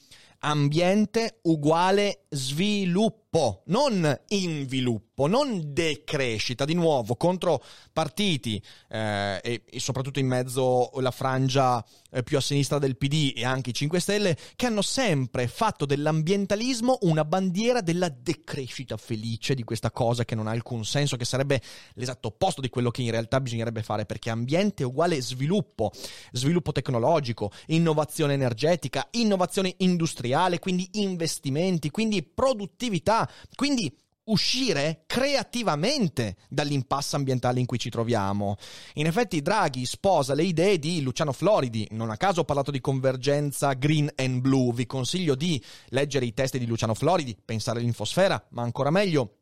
Ambiente 0.41 1.39
uguale 1.45 2.27
sviluppo, 2.29 3.63
non 3.67 4.21
inviluppo, 4.29 5.13
non 5.16 5.72
decrescita. 5.72 6.64
Di 6.64 6.74
nuovo, 6.74 7.16
contro 7.16 7.62
partiti 7.92 8.61
eh, 8.88 9.40
e, 9.42 9.62
soprattutto 9.79 10.18
in 10.18 10.27
mezzo 10.27 10.90
la 11.00 11.11
frangia 11.11 11.85
eh, 12.11 12.22
più 12.22 12.37
a 12.37 12.40
sinistra 12.40 12.79
del 12.79 12.96
PD 12.96 13.33
e 13.37 13.44
anche 13.44 13.70
i 13.70 13.74
5 13.74 14.00
Stelle, 14.00 14.37
che 14.57 14.66
hanno 14.66 14.83
sempre 14.83 15.46
fatto 15.46 15.87
dell'ambientalismo 15.87 16.98
una 17.03 17.24
bandiera 17.24 17.81
della 17.81 18.09
decrescita 18.09 18.96
felice 18.96 19.55
di 19.55 19.64
questa 19.64 19.90
cosa 19.90 20.24
che 20.24 20.35
non 20.35 20.46
ha 20.46 20.50
alcun 20.50 20.85
senso, 20.85 21.16
che 21.16 21.24
sarebbe 21.24 21.61
l'esatto 21.94 22.29
opposto 22.29 22.61
di 22.61 22.68
quello 22.68 22.90
che 22.90 23.03
in 23.03 23.11
realtà 23.11 23.40
bisognerebbe 23.40 23.83
fare, 23.83 24.07
perché 24.07 24.31
ambiente 24.31 24.83
è 24.83 24.87
uguale 24.87 25.20
sviluppo, 25.20 25.92
sviluppo 26.33 26.72
tecnologico, 26.72 27.50
innovazione 27.66 28.35
energetica, 28.35 29.07
innovazione 29.12 29.74
industriale, 29.79 30.59
quindi 30.59 30.88
investimenti, 30.92 31.90
quindi 31.90 32.22
produttività, 32.22 33.29
quindi 33.55 33.92
uscire 34.25 35.05
creativamente 35.07 36.37
dall'impasse 36.49 37.17
ambientale 37.17 37.61
in 37.61 37.67
cui 37.67 37.79
ci 37.79 37.91
troviamo. 37.91 38.57
In 38.95 39.07
effetti 39.07 39.43
Draghi 39.43 39.85
sposa 39.85 40.35
le 40.35 40.45
idee 40.45 40.79
di 40.79 41.03
Luciano 41.03 41.33
Floridi, 41.33 41.87
non 41.91 42.11
a 42.11 42.17
caso 42.17 42.41
ho 42.41 42.45
parlato 42.45 42.71
di 42.71 42.81
convergenza 42.81 43.73
green 43.75 44.11
and 44.17 44.41
blue, 44.41 44.73
vi 44.73 44.87
consiglio 44.87 45.35
di 45.35 45.63
leggere 45.89 46.25
i 46.25 46.35
testi 46.35 46.59
di 46.59 46.67
Luciano 46.67 46.95
Floridi, 46.95 47.37
pensare 47.45 47.81
all'infosfera, 47.81 48.47
ma 48.51 48.63
ancora 48.63 48.91
meglio... 48.91 49.37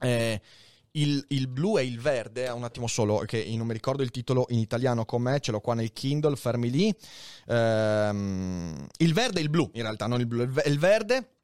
Eh, 0.00 0.40
il, 0.92 1.24
il, 1.28 1.46
blu 1.46 1.78
e 1.78 1.84
il 1.84 2.00
verde, 2.00 2.48
un 2.48 2.64
attimo 2.64 2.88
solo, 2.88 3.18
che 3.18 3.44
non 3.56 3.66
mi 3.66 3.72
ricordo 3.72 4.02
il 4.02 4.10
titolo 4.10 4.46
in 4.48 4.58
italiano 4.58 5.04
com'è, 5.04 5.38
ce 5.38 5.52
l'ho 5.52 5.60
qua 5.60 5.74
nel 5.74 5.92
Kindle, 5.92 6.34
fermi 6.34 6.68
lì. 6.68 6.92
Ehm, 7.46 8.88
il 8.98 9.14
verde 9.14 9.38
e 9.38 9.42
il 9.42 9.50
blu, 9.50 9.70
in 9.74 9.82
realtà, 9.82 10.08
non 10.08 10.18
il 10.18 10.26
blu, 10.26 10.42
il 10.42 10.78
verde 10.78 11.39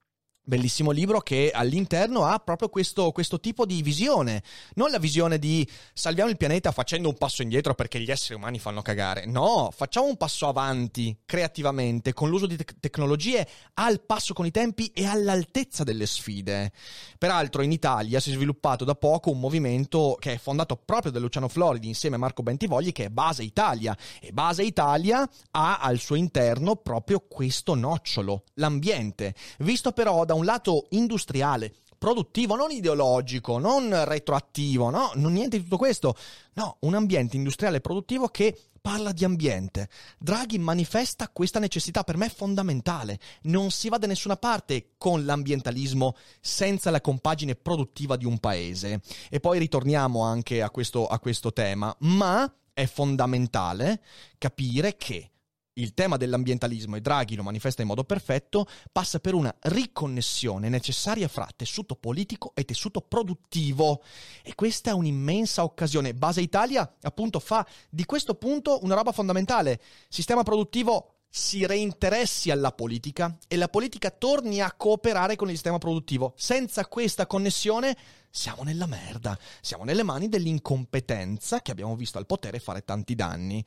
Bellissimo 0.48 0.92
libro 0.92 1.20
che 1.22 1.50
all'interno 1.52 2.24
ha 2.24 2.38
proprio 2.38 2.68
questo, 2.68 3.10
questo, 3.10 3.40
tipo 3.40 3.66
di 3.66 3.82
visione, 3.82 4.44
non 4.74 4.92
la 4.92 5.00
visione 5.00 5.40
di 5.40 5.68
salviamo 5.92 6.30
il 6.30 6.36
pianeta 6.36 6.70
facendo 6.70 7.08
un 7.08 7.16
passo 7.18 7.42
indietro 7.42 7.74
perché 7.74 7.98
gli 7.98 8.12
esseri 8.12 8.34
umani 8.34 8.60
fanno 8.60 8.80
cagare, 8.80 9.26
no, 9.26 9.72
facciamo 9.74 10.06
un 10.06 10.16
passo 10.16 10.46
avanti 10.46 11.18
creativamente 11.24 12.12
con 12.12 12.28
l'uso 12.28 12.46
di 12.46 12.54
te- 12.54 12.64
tecnologie 12.78 13.44
al 13.74 14.00
passo 14.02 14.34
con 14.34 14.46
i 14.46 14.52
tempi 14.52 14.88
e 14.94 15.04
all'altezza 15.04 15.82
delle 15.82 16.06
sfide. 16.06 16.70
Peraltro 17.18 17.62
in 17.62 17.72
Italia 17.72 18.20
si 18.20 18.30
è 18.30 18.34
sviluppato 18.34 18.84
da 18.84 18.94
poco 18.94 19.30
un 19.30 19.40
movimento 19.40 20.16
che 20.20 20.34
è 20.34 20.38
fondato 20.38 20.76
proprio 20.76 21.10
da 21.10 21.18
Luciano 21.18 21.48
Floridi 21.48 21.88
insieme 21.88 22.14
a 22.14 22.20
Marco 22.20 22.44
Bentivogli 22.44 22.92
che 22.92 23.06
è 23.06 23.08
Base 23.08 23.42
Italia. 23.42 23.98
E 24.20 24.30
Base 24.30 24.62
Italia 24.62 25.28
ha 25.50 25.78
al 25.78 25.98
suo 25.98 26.14
interno 26.14 26.76
proprio 26.76 27.24
questo 27.26 27.74
nocciolo, 27.74 28.44
l'ambiente, 28.54 29.34
visto 29.58 29.90
però 29.90 30.24
da 30.24 30.34
un 30.36 30.44
lato 30.44 30.86
industriale, 30.90 31.74
produttivo, 31.98 32.54
non 32.54 32.70
ideologico, 32.70 33.58
non 33.58 34.04
retroattivo, 34.04 34.90
no, 34.90 35.10
non 35.14 35.32
niente 35.32 35.56
di 35.56 35.64
tutto 35.64 35.76
questo. 35.76 36.16
No, 36.54 36.76
un 36.80 36.94
ambiente 36.94 37.36
industriale 37.36 37.80
produttivo 37.80 38.28
che 38.28 38.56
parla 38.80 39.10
di 39.10 39.24
ambiente. 39.24 39.88
Draghi 40.18 40.58
manifesta 40.58 41.28
questa 41.28 41.58
necessità 41.58 42.04
per 42.04 42.16
me 42.16 42.28
fondamentale. 42.28 43.18
Non 43.42 43.70
si 43.70 43.88
va 43.88 43.98
da 43.98 44.06
nessuna 44.06 44.36
parte 44.36 44.92
con 44.96 45.24
l'ambientalismo 45.24 46.14
senza 46.40 46.90
la 46.90 47.00
compagine 47.00 47.56
produttiva 47.56 48.16
di 48.16 48.26
un 48.26 48.38
paese. 48.38 49.00
E 49.28 49.40
poi 49.40 49.58
ritorniamo 49.58 50.22
anche 50.22 50.62
a 50.62 50.70
questo, 50.70 51.06
a 51.08 51.18
questo 51.18 51.52
tema, 51.52 51.94
ma 52.00 52.48
è 52.72 52.86
fondamentale 52.86 54.02
capire 54.38 54.96
che 54.96 55.30
il 55.78 55.94
tema 55.94 56.16
dell'ambientalismo, 56.16 56.96
e 56.96 57.00
Draghi 57.00 57.34
lo 57.34 57.42
manifesta 57.42 57.82
in 57.82 57.88
modo 57.88 58.04
perfetto, 58.04 58.66
passa 58.92 59.18
per 59.18 59.34
una 59.34 59.54
riconnessione 59.62 60.68
necessaria 60.68 61.28
fra 61.28 61.48
tessuto 61.54 61.96
politico 61.96 62.52
e 62.54 62.64
tessuto 62.64 63.00
produttivo. 63.00 64.02
E 64.42 64.54
questa 64.54 64.90
è 64.90 64.94
un'immensa 64.94 65.64
occasione. 65.64 66.14
Base 66.14 66.40
Italia, 66.40 66.96
appunto, 67.02 67.40
fa 67.40 67.66
di 67.90 68.04
questo 68.04 68.34
punto 68.34 68.78
una 68.82 68.94
roba 68.94 69.12
fondamentale. 69.12 69.80
Sistema 70.08 70.42
produttivo 70.42 71.15
si 71.28 71.66
reinteressi 71.66 72.50
alla 72.50 72.72
politica 72.72 73.36
e 73.48 73.56
la 73.56 73.68
politica 73.68 74.10
torni 74.10 74.60
a 74.60 74.72
cooperare 74.72 75.36
con 75.36 75.48
il 75.48 75.54
sistema 75.54 75.78
produttivo. 75.78 76.34
Senza 76.36 76.86
questa 76.86 77.26
connessione 77.26 77.96
siamo 78.30 78.62
nella 78.62 78.86
merda, 78.86 79.38
siamo 79.60 79.84
nelle 79.84 80.02
mani 80.02 80.28
dell'incompetenza 80.28 81.62
che 81.62 81.70
abbiamo 81.70 81.96
visto 81.96 82.18
al 82.18 82.26
potere 82.26 82.58
fare 82.58 82.84
tanti 82.84 83.14
danni. 83.14 83.64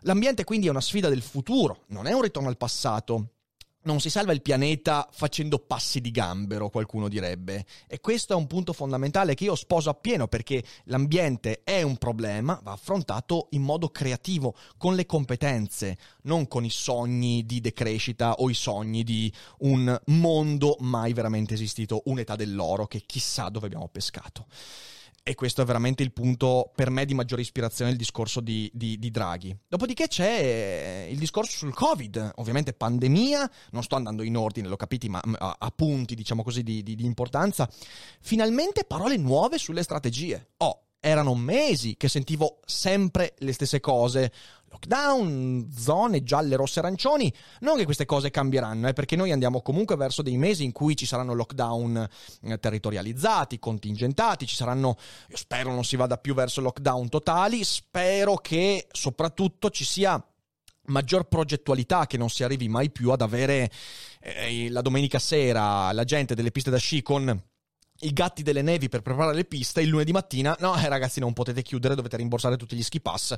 L'ambiente 0.00 0.44
quindi 0.44 0.66
è 0.66 0.70
una 0.70 0.80
sfida 0.80 1.08
del 1.08 1.22
futuro, 1.22 1.84
non 1.88 2.06
è 2.06 2.12
un 2.12 2.22
ritorno 2.22 2.48
al 2.48 2.56
passato 2.56 3.34
non 3.82 4.00
si 4.00 4.10
salva 4.10 4.32
il 4.32 4.42
pianeta 4.42 5.08
facendo 5.10 5.58
passi 5.58 6.00
di 6.00 6.10
gambero, 6.10 6.68
qualcuno 6.68 7.08
direbbe. 7.08 7.64
E 7.86 8.00
questo 8.00 8.34
è 8.34 8.36
un 8.36 8.46
punto 8.46 8.72
fondamentale 8.72 9.34
che 9.34 9.44
io 9.44 9.54
sposo 9.54 9.90
appieno 9.90 10.28
perché 10.28 10.62
l'ambiente 10.84 11.62
è 11.64 11.82
un 11.82 11.96
problema, 11.96 12.60
va 12.62 12.72
affrontato 12.72 13.48
in 13.50 13.62
modo 13.62 13.88
creativo, 13.88 14.54
con 14.76 14.94
le 14.94 15.06
competenze, 15.06 15.96
non 16.22 16.46
con 16.48 16.64
i 16.64 16.70
sogni 16.70 17.46
di 17.46 17.60
decrescita 17.60 18.34
o 18.34 18.50
i 18.50 18.54
sogni 18.54 19.02
di 19.02 19.32
un 19.58 19.98
mondo 20.06 20.76
mai 20.80 21.12
veramente 21.12 21.54
esistito, 21.54 22.02
un'età 22.06 22.36
dell'oro 22.36 22.86
che 22.86 23.02
chissà 23.06 23.48
dove 23.48 23.66
abbiamo 23.66 23.88
pescato. 23.88 24.46
E 25.30 25.36
questo 25.36 25.62
è 25.62 25.64
veramente 25.64 26.02
il 26.02 26.12
punto 26.12 26.72
per 26.74 26.90
me 26.90 27.04
di 27.04 27.14
maggiore 27.14 27.42
ispirazione 27.42 27.90
del 27.90 28.00
discorso 28.00 28.40
di, 28.40 28.68
di, 28.74 28.98
di, 28.98 29.12
Draghi. 29.12 29.56
Dopodiché 29.68 30.08
c'è 30.08 31.06
il 31.08 31.18
discorso 31.18 31.56
sul 31.56 31.72
Covid, 31.72 32.32
ovviamente 32.38 32.72
pandemia, 32.72 33.48
non 33.70 33.84
sto 33.84 33.94
andando 33.94 34.24
in 34.24 34.36
ordine, 34.36 34.66
lo 34.66 34.74
capite, 34.74 35.08
ma 35.08 35.22
a, 35.22 35.54
a 35.56 35.70
punti, 35.70 36.16
diciamo 36.16 36.42
così, 36.42 36.64
di, 36.64 36.82
di 36.82 37.04
importanza. 37.04 37.70
Finalmente 38.20 38.82
parole 38.82 39.18
nuove 39.18 39.58
sulle 39.58 39.84
strategie. 39.84 40.48
Oh, 40.56 40.86
erano 40.98 41.36
mesi 41.36 41.96
che 41.96 42.08
sentivo 42.08 42.58
sempre 42.66 43.34
le 43.38 43.52
stesse 43.52 43.78
cose. 43.78 44.32
Lockdown, 44.70 45.68
zone 45.76 46.22
gialle, 46.22 46.54
rosse, 46.54 46.78
arancioni. 46.78 47.32
Non 47.60 47.76
che 47.76 47.84
queste 47.84 48.06
cose 48.06 48.30
cambieranno, 48.30 48.86
eh, 48.88 48.92
perché 48.92 49.16
noi 49.16 49.32
andiamo 49.32 49.62
comunque 49.62 49.96
verso 49.96 50.22
dei 50.22 50.36
mesi 50.36 50.62
in 50.62 50.70
cui 50.70 50.94
ci 50.96 51.06
saranno 51.06 51.34
lockdown 51.34 52.08
eh, 52.42 52.58
territorializzati, 52.58 53.58
contingentati, 53.58 54.46
ci 54.46 54.54
saranno, 54.54 54.96
io 55.28 55.36
spero 55.36 55.72
non 55.72 55.84
si 55.84 55.96
vada 55.96 56.18
più 56.18 56.34
verso 56.34 56.60
lockdown 56.60 57.08
totali, 57.08 57.64
spero 57.64 58.36
che 58.36 58.86
soprattutto 58.92 59.70
ci 59.70 59.84
sia 59.84 60.24
maggior 60.84 61.24
progettualità, 61.24 62.06
che 62.06 62.16
non 62.16 62.30
si 62.30 62.44
arrivi 62.44 62.68
mai 62.68 62.90
più 62.90 63.10
ad 63.10 63.22
avere 63.22 63.70
eh, 64.20 64.70
la 64.70 64.82
domenica 64.82 65.18
sera 65.18 65.90
la 65.92 66.04
gente 66.04 66.34
delle 66.34 66.52
piste 66.52 66.70
da 66.70 66.78
sci 66.78 67.02
con 67.02 67.42
i 68.00 68.12
gatti 68.12 68.42
delle 68.42 68.62
nevi 68.62 68.88
per 68.88 69.02
preparare 69.02 69.34
le 69.34 69.44
piste 69.44 69.82
il 69.82 69.88
lunedì 69.88 70.12
mattina, 70.12 70.56
no 70.60 70.76
eh, 70.76 70.88
ragazzi 70.88 71.20
non 71.20 71.32
potete 71.32 71.62
chiudere, 71.62 71.94
dovete 71.94 72.16
rimborsare 72.16 72.56
tutti 72.56 72.76
gli 72.76 72.82
ski 72.82 73.00
pass. 73.00 73.36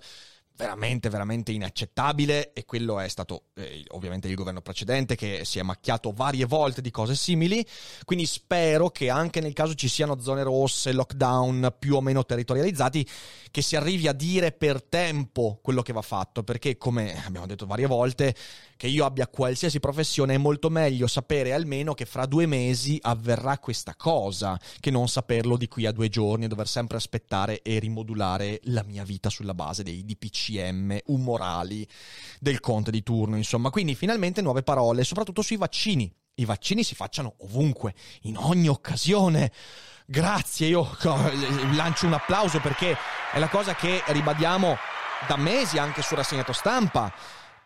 Veramente, 0.54 1.08
veramente 1.08 1.50
inaccettabile 1.50 2.52
e 2.52 2.66
quello 2.66 3.00
è 3.00 3.08
stato 3.08 3.44
eh, 3.54 3.84
ovviamente 3.92 4.28
il 4.28 4.34
governo 4.34 4.60
precedente 4.60 5.16
che 5.16 5.46
si 5.46 5.58
è 5.58 5.62
macchiato 5.62 6.12
varie 6.12 6.44
volte 6.44 6.82
di 6.82 6.90
cose 6.90 7.14
simili, 7.14 7.66
quindi 8.04 8.26
spero 8.26 8.90
che 8.90 9.08
anche 9.08 9.40
nel 9.40 9.54
caso 9.54 9.74
ci 9.74 9.88
siano 9.88 10.20
zone 10.20 10.42
rosse, 10.42 10.92
lockdown 10.92 11.74
più 11.78 11.96
o 11.96 12.02
meno 12.02 12.26
territorializzati, 12.26 13.08
che 13.50 13.62
si 13.62 13.76
arrivi 13.76 14.08
a 14.08 14.12
dire 14.12 14.52
per 14.52 14.82
tempo 14.82 15.58
quello 15.62 15.80
che 15.80 15.94
va 15.94 16.02
fatto, 16.02 16.42
perché 16.42 16.76
come 16.76 17.24
abbiamo 17.24 17.46
detto 17.46 17.64
varie 17.64 17.86
volte, 17.86 18.34
che 18.76 18.88
io 18.88 19.06
abbia 19.06 19.28
qualsiasi 19.28 19.80
professione 19.80 20.34
è 20.34 20.38
molto 20.38 20.68
meglio 20.68 21.06
sapere 21.06 21.54
almeno 21.54 21.94
che 21.94 22.04
fra 22.04 22.26
due 22.26 22.44
mesi 22.44 22.98
avverrà 23.00 23.58
questa 23.58 23.94
cosa, 23.96 24.51
che 24.80 24.90
non 24.90 25.08
saperlo 25.08 25.56
di 25.56 25.68
qui 25.68 25.86
a 25.86 25.92
due 25.92 26.08
giorni 26.08 26.44
e 26.44 26.48
dover 26.48 26.68
sempre 26.68 26.96
aspettare 26.96 27.62
e 27.62 27.78
rimodulare 27.78 28.60
la 28.64 28.82
mia 28.82 29.04
vita 29.04 29.30
sulla 29.30 29.54
base 29.54 29.82
dei 29.82 30.04
DPC 30.04 30.30
DCM 30.32 30.98
umorali 31.06 31.86
del 32.40 32.60
conte 32.60 32.90
di 32.90 33.02
turno, 33.02 33.36
insomma. 33.36 33.70
Quindi 33.70 33.94
finalmente 33.94 34.40
nuove 34.40 34.62
parole, 34.62 35.04
soprattutto 35.04 35.42
sui 35.42 35.56
vaccini. 35.56 36.12
I 36.36 36.44
vaccini 36.46 36.82
si 36.82 36.94
facciano 36.94 37.34
ovunque, 37.40 37.94
in 38.22 38.36
ogni 38.38 38.68
occasione. 38.68 39.52
grazie, 40.06 40.66
io 40.66 40.96
lancio 41.74 42.06
un 42.06 42.14
applauso 42.14 42.58
perché 42.60 42.96
è 43.32 43.38
la 43.38 43.48
cosa 43.48 43.74
che 43.74 44.02
ribadiamo 44.06 44.76
da 45.28 45.36
mesi 45.36 45.78
anche 45.78 46.02
su 46.02 46.14
rassegnato 46.14 46.52
stampa. 46.52 47.12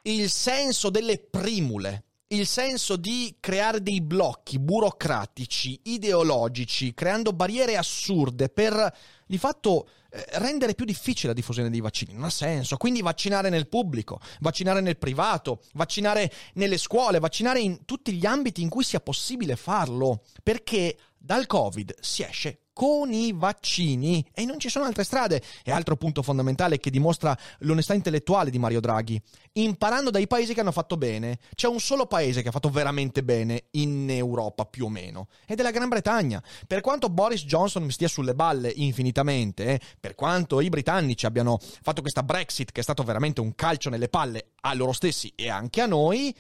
Il 0.03 0.31
senso 0.31 0.91
delle 0.91 1.19
primule, 1.19 2.06
il 2.29 2.47
senso 2.47 2.97
di 2.97 3.37
creare 3.39 3.81
dei 3.81 4.01
blocchi 4.01 4.59
burocratici, 4.59 5.79
ideologici, 5.85 6.93
creando 6.93 7.33
barriere 7.33 7.77
assurde 7.77 8.49
per 8.49 8.93
di 9.27 9.39
fatto 9.39 9.89
rendere 10.35 10.75
più 10.75 10.85
difficile 10.85 11.29
la 11.29 11.35
diffusione 11.35 11.71
dei 11.71 11.81
vaccini. 11.81 12.13
Non 12.13 12.25
ha 12.25 12.31
senso. 12.31 12.77
Quindi 12.77 13.03
vaccinare 13.03 13.49
nel 13.49 13.69
pubblico, 13.69 14.21
vaccinare 14.41 14.81
nel 14.81 14.99
privato, 14.99 15.63
vaccinare 15.75 16.33
nelle 16.55 16.79
scuole, 16.79 17.19
vaccinare 17.19 17.61
in 17.61 17.85
tutti 17.85 18.13
gli 18.13 18.27
ambiti 18.27 18.63
in 18.63 18.69
cui 18.69 18.85
sia 18.85 19.01
possibile 19.01 19.57
farlo. 19.57 20.23
Perché 20.43 20.97
dal 21.17 21.47
Covid 21.47 21.95
si 22.01 22.23
esce 22.23 22.61
con 22.77 23.11
i 23.11 23.33
vaccini 23.33 24.23
e 24.35 24.45
non 24.45 24.59
ci 24.59 24.69
sono 24.69 24.85
altre 24.85 25.03
strade. 25.03 25.43
E 25.65 25.73
altro 25.73 25.97
punto 25.97 26.21
fondamentale 26.21 26.79
che 26.79 26.91
dimostra 26.91 27.35
l'onestà 27.61 27.95
intellettuale 27.95 28.51
di 28.51 28.59
Mario 28.59 28.81
Draghi. 28.81 29.19
Imparando 29.53 30.11
dai 30.11 30.27
paesi 30.27 30.53
che 30.53 30.61
hanno 30.61 30.73
fatto 30.73 30.99
bene, 30.99 31.39
c'è 31.55 31.69
un 31.69 31.81
solo 31.81 32.05
paese 32.05 32.43
che 32.43 32.49
ha 32.49 32.53
fatto 32.53 32.69
veramente 32.69 33.25
bene 33.25 33.69
in 33.71 34.11
Europa 34.11 34.67
più 34.67 34.85
o 34.85 34.89
meno, 34.91 35.29
ed 35.47 35.59
è 35.59 35.63
la 35.63 35.71
Gran 35.71 35.89
Bretagna. 35.89 36.43
Per 36.67 36.83
quanto 36.83 37.09
Boris 37.09 37.47
Johnson 37.47 37.83
mi 37.83 37.93
stia 37.93 38.09
sulle 38.09 38.35
balle 38.35 38.71
infinitamente, 38.77 39.65
eh, 39.65 39.81
per 40.07 40.15
quanto 40.15 40.61
i 40.61 40.69
britannici 40.69 41.27
abbiano 41.27 41.59
fatto 41.59 42.01
questa 42.01 42.23
Brexit 42.23 42.71
che 42.71 42.79
è 42.79 42.83
stato 42.85 43.03
veramente 43.03 43.41
un 43.41 43.57
calcio 43.57 43.91
nelle 43.91 44.09
palle 44.09 44.53
a 44.61 44.73
loro 44.73 44.93
stessi 44.93 45.33
e 45.35 45.51
anche 45.51 45.81
a 45.81 45.87
noi, 45.87 46.33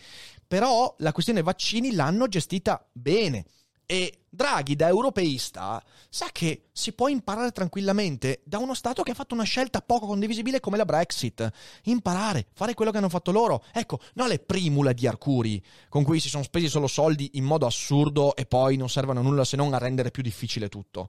però 0.46 0.94
la 0.98 1.10
questione 1.10 1.42
vaccini 1.42 1.92
l'hanno 1.92 2.28
gestita 2.28 2.86
bene. 2.92 3.44
E 3.84 4.26
Draghi, 4.28 4.76
da 4.76 4.86
europeista, 4.86 5.82
sa 6.08 6.28
che 6.30 6.68
si 6.72 6.92
può 6.92 7.08
imparare 7.08 7.50
tranquillamente 7.50 8.42
da 8.44 8.58
uno 8.58 8.74
Stato 8.74 9.02
che 9.02 9.10
ha 9.10 9.14
fatto 9.14 9.34
una 9.34 9.42
scelta 9.42 9.80
poco 9.80 10.06
condivisibile 10.06 10.60
come 10.60 10.76
la 10.76 10.84
Brexit. 10.84 11.50
Imparare, 11.84 12.46
fare 12.52 12.74
quello 12.74 12.92
che 12.92 12.98
hanno 12.98 13.08
fatto 13.08 13.32
loro. 13.32 13.64
Ecco, 13.72 13.98
non 14.14 14.28
le 14.28 14.38
primule 14.38 14.94
di 14.94 15.08
Arcuri, 15.08 15.60
con 15.88 16.04
cui 16.04 16.20
si 16.20 16.28
sono 16.28 16.44
spesi 16.44 16.68
solo 16.68 16.86
soldi 16.86 17.30
in 17.34 17.44
modo 17.44 17.66
assurdo 17.66 18.36
e 18.36 18.46
poi 18.46 18.76
non 18.76 18.88
servono 18.88 19.18
a 19.18 19.22
nulla 19.24 19.44
se 19.44 19.56
non 19.56 19.74
a 19.74 19.78
rendere 19.78 20.12
più 20.12 20.22
difficile 20.22 20.68
tutto. 20.68 21.08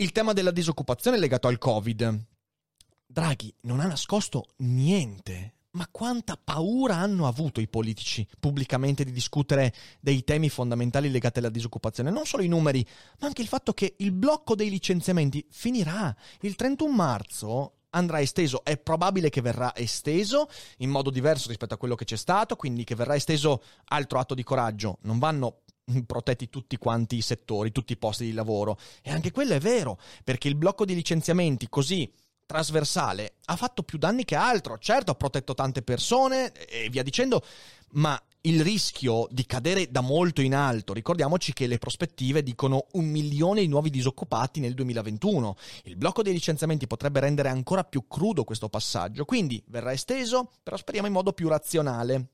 Il 0.00 0.12
tema 0.12 0.32
della 0.32 0.50
disoccupazione 0.50 1.18
legato 1.18 1.46
al 1.46 1.58
Covid. 1.58 2.24
Draghi 3.06 3.54
non 3.64 3.80
ha 3.80 3.86
nascosto 3.86 4.46
niente 4.56 5.56
ma 5.72 5.86
quanta 5.90 6.38
paura 6.42 6.96
hanno 6.96 7.26
avuto 7.26 7.60
i 7.60 7.68
politici 7.68 8.26
pubblicamente 8.40 9.04
di 9.04 9.12
discutere 9.12 9.74
dei 10.00 10.24
temi 10.24 10.48
fondamentali 10.48 11.10
legati 11.10 11.38
alla 11.38 11.50
disoccupazione? 11.50 12.10
Non 12.10 12.24
solo 12.24 12.42
i 12.42 12.48
numeri, 12.48 12.84
ma 13.18 13.26
anche 13.26 13.42
il 13.42 13.46
fatto 13.46 13.74
che 13.74 13.94
il 13.98 14.10
blocco 14.12 14.54
dei 14.54 14.70
licenziamenti 14.70 15.46
finirà. 15.50 16.16
Il 16.40 16.56
31 16.56 16.92
marzo 16.92 17.74
andrà 17.90 18.22
esteso, 18.22 18.64
è 18.64 18.78
probabile 18.78 19.28
che 19.28 19.42
verrà 19.42 19.76
esteso 19.76 20.48
in 20.78 20.88
modo 20.88 21.10
diverso 21.10 21.48
rispetto 21.48 21.74
a 21.74 21.76
quello 21.76 21.94
che 21.94 22.06
c'è 22.06 22.16
stato, 22.16 22.56
quindi 22.56 22.84
che 22.84 22.94
verrà 22.94 23.16
esteso 23.16 23.62
altro 23.84 24.18
atto 24.18 24.34
di 24.34 24.42
coraggio. 24.42 24.96
Non 25.02 25.18
vanno 25.18 25.60
protetti 26.06 26.48
tutti 26.48 26.76
quanti 26.76 27.16
i 27.16 27.22
settori, 27.22 27.72
tutti 27.72 27.92
i 27.92 27.96
posti 27.96 28.24
di 28.24 28.32
lavoro. 28.32 28.78
E 29.02 29.10
anche 29.10 29.30
quello 29.30 29.54
è 29.54 29.60
vero, 29.60 29.98
perché 30.24 30.48
il 30.48 30.56
blocco 30.56 30.84
di 30.84 30.94
licenziamenti 30.94 31.68
così 31.68 32.10
trasversale 32.50 33.34
ha 33.44 33.54
fatto 33.54 33.84
più 33.84 33.96
danni 33.96 34.24
che 34.24 34.34
altro. 34.34 34.76
Certo, 34.78 35.12
ha 35.12 35.14
protetto 35.14 35.54
tante 35.54 35.82
persone 35.82 36.52
e 36.52 36.88
via 36.90 37.04
dicendo, 37.04 37.44
ma 37.92 38.20
il 38.42 38.62
rischio 38.62 39.28
di 39.30 39.44
cadere 39.46 39.90
da 39.90 40.00
molto 40.00 40.40
in 40.40 40.54
alto. 40.54 40.92
Ricordiamoci 40.92 41.52
che 41.52 41.66
le 41.66 41.78
prospettive 41.78 42.42
dicono 42.42 42.86
un 42.92 43.04
milione 43.04 43.60
di 43.60 43.68
nuovi 43.68 43.90
disoccupati 43.90 44.60
nel 44.60 44.74
2021. 44.74 45.56
Il 45.84 45.96
blocco 45.96 46.22
dei 46.22 46.32
licenziamenti 46.32 46.86
potrebbe 46.86 47.20
rendere 47.20 47.50
ancora 47.50 47.84
più 47.84 48.06
crudo 48.08 48.44
questo 48.44 48.68
passaggio, 48.68 49.24
quindi 49.24 49.62
verrà 49.68 49.92
esteso, 49.92 50.50
però 50.62 50.76
speriamo 50.76 51.06
in 51.06 51.12
modo 51.12 51.32
più 51.32 51.48
razionale 51.48 52.30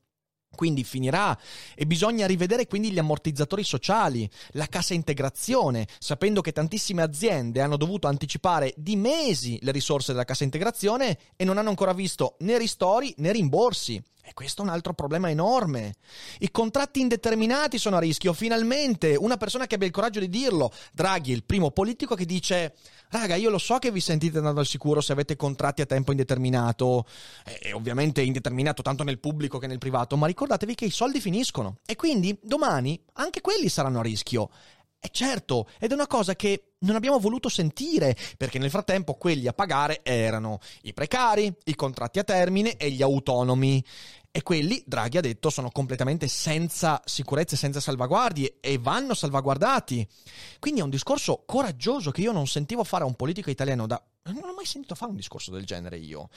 quindi 0.54 0.82
finirà 0.84 1.38
e 1.74 1.86
bisogna 1.86 2.26
rivedere 2.26 2.66
quindi 2.66 2.90
gli 2.90 2.98
ammortizzatori 2.98 3.62
sociali, 3.62 4.28
la 4.52 4.66
cassa 4.66 4.94
integrazione, 4.94 5.86
sapendo 5.98 6.40
che 6.40 6.52
tantissime 6.52 7.02
aziende 7.02 7.60
hanno 7.60 7.76
dovuto 7.76 8.08
anticipare 8.08 8.72
di 8.76 8.96
mesi 8.96 9.58
le 9.62 9.70
risorse 9.70 10.12
della 10.12 10.24
cassa 10.24 10.44
integrazione 10.44 11.18
e 11.36 11.44
non 11.44 11.58
hanno 11.58 11.68
ancora 11.68 11.92
visto 11.92 12.36
né 12.40 12.58
ristori 12.58 13.14
né 13.18 13.30
rimborsi. 13.30 14.02
E 14.28 14.34
questo 14.34 14.62
è 14.62 14.64
un 14.64 14.72
altro 14.72 14.92
problema 14.92 15.30
enorme. 15.30 15.94
I 16.40 16.50
contratti 16.50 16.98
indeterminati 16.98 17.78
sono 17.78 17.94
a 17.94 18.00
rischio. 18.00 18.32
Finalmente 18.32 19.14
una 19.14 19.36
persona 19.36 19.68
che 19.68 19.76
abbia 19.76 19.86
il 19.86 19.92
coraggio 19.92 20.18
di 20.18 20.28
dirlo. 20.28 20.72
Draghi 20.92 21.30
il 21.30 21.44
primo 21.44 21.70
politico 21.70 22.16
che 22.16 22.24
dice: 22.24 22.74
Raga, 23.10 23.36
io 23.36 23.50
lo 23.50 23.58
so 23.58 23.78
che 23.78 23.92
vi 23.92 24.00
sentite 24.00 24.38
andando 24.38 24.58
al 24.58 24.66
sicuro 24.66 25.00
se 25.00 25.12
avete 25.12 25.36
contratti 25.36 25.80
a 25.80 25.86
tempo 25.86 26.10
indeterminato. 26.10 27.06
E 27.44 27.72
ovviamente 27.72 28.20
indeterminato 28.20 28.82
tanto 28.82 29.04
nel 29.04 29.20
pubblico 29.20 29.58
che 29.58 29.68
nel 29.68 29.78
privato. 29.78 30.16
Ma 30.16 30.26
ricordatevi 30.26 30.74
che 30.74 30.86
i 30.86 30.90
soldi 30.90 31.20
finiscono. 31.20 31.76
E 31.86 31.94
quindi 31.94 32.36
domani 32.42 33.00
anche 33.12 33.40
quelli 33.40 33.68
saranno 33.68 34.00
a 34.00 34.02
rischio. 34.02 34.50
E 34.98 35.08
certo, 35.10 35.68
ed 35.78 35.90
è 35.90 35.94
una 35.94 36.06
cosa 36.06 36.34
che 36.34 36.72
non 36.78 36.96
abbiamo 36.96 37.18
voluto 37.18 37.48
sentire, 37.48 38.16
perché 38.36 38.58
nel 38.58 38.70
frattempo 38.70 39.14
quelli 39.14 39.46
a 39.46 39.52
pagare 39.52 40.00
erano 40.02 40.58
i 40.82 40.92
precari, 40.92 41.52
i 41.64 41.74
contratti 41.74 42.18
a 42.18 42.24
termine 42.24 42.76
e 42.76 42.90
gli 42.90 43.02
autonomi. 43.02 43.84
E 44.30 44.42
quelli, 44.42 44.82
Draghi 44.84 45.16
ha 45.16 45.22
detto, 45.22 45.48
sono 45.48 45.70
completamente 45.70 46.28
senza 46.28 47.00
sicurezza 47.06 47.54
e 47.54 47.58
senza 47.58 47.80
salvaguardie 47.80 48.58
e 48.60 48.76
vanno 48.76 49.14
salvaguardati. 49.14 50.06
Quindi 50.58 50.80
è 50.80 50.84
un 50.84 50.90
discorso 50.90 51.44
coraggioso 51.46 52.10
che 52.10 52.20
io 52.20 52.32
non 52.32 52.46
sentivo 52.46 52.84
fare 52.84 53.04
a 53.04 53.06
un 53.06 53.14
politico 53.14 53.48
italiano 53.48 53.86
da... 53.86 54.02
Non 54.24 54.50
ho 54.50 54.54
mai 54.54 54.66
sentito 54.66 54.94
fare 54.94 55.10
un 55.10 55.16
discorso 55.16 55.50
del 55.50 55.64
genere 55.64 55.96
io. 55.96 56.28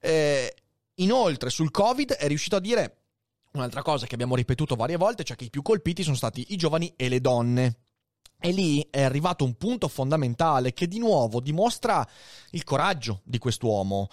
Eh, 0.00 0.54
inoltre, 0.96 1.50
sul 1.50 1.72
Covid 1.72 2.12
è 2.12 2.28
riuscito 2.28 2.54
a 2.54 2.60
dire 2.60 2.98
un'altra 3.54 3.82
cosa 3.82 4.06
che 4.06 4.14
abbiamo 4.14 4.36
ripetuto 4.36 4.76
varie 4.76 4.96
volte, 4.96 5.24
cioè 5.24 5.36
che 5.36 5.46
i 5.46 5.50
più 5.50 5.62
colpiti 5.62 6.04
sono 6.04 6.14
stati 6.14 6.46
i 6.50 6.56
giovani 6.56 6.92
e 6.94 7.08
le 7.08 7.20
donne. 7.20 7.76
E 8.40 8.52
lì 8.52 8.86
è 8.88 9.02
arrivato 9.02 9.44
un 9.44 9.54
punto 9.54 9.88
fondamentale 9.88 10.72
che 10.72 10.86
di 10.86 11.00
nuovo 11.00 11.40
dimostra 11.40 12.06
il 12.50 12.62
coraggio 12.62 13.20
di 13.24 13.38
quest'uomo. 13.38 14.08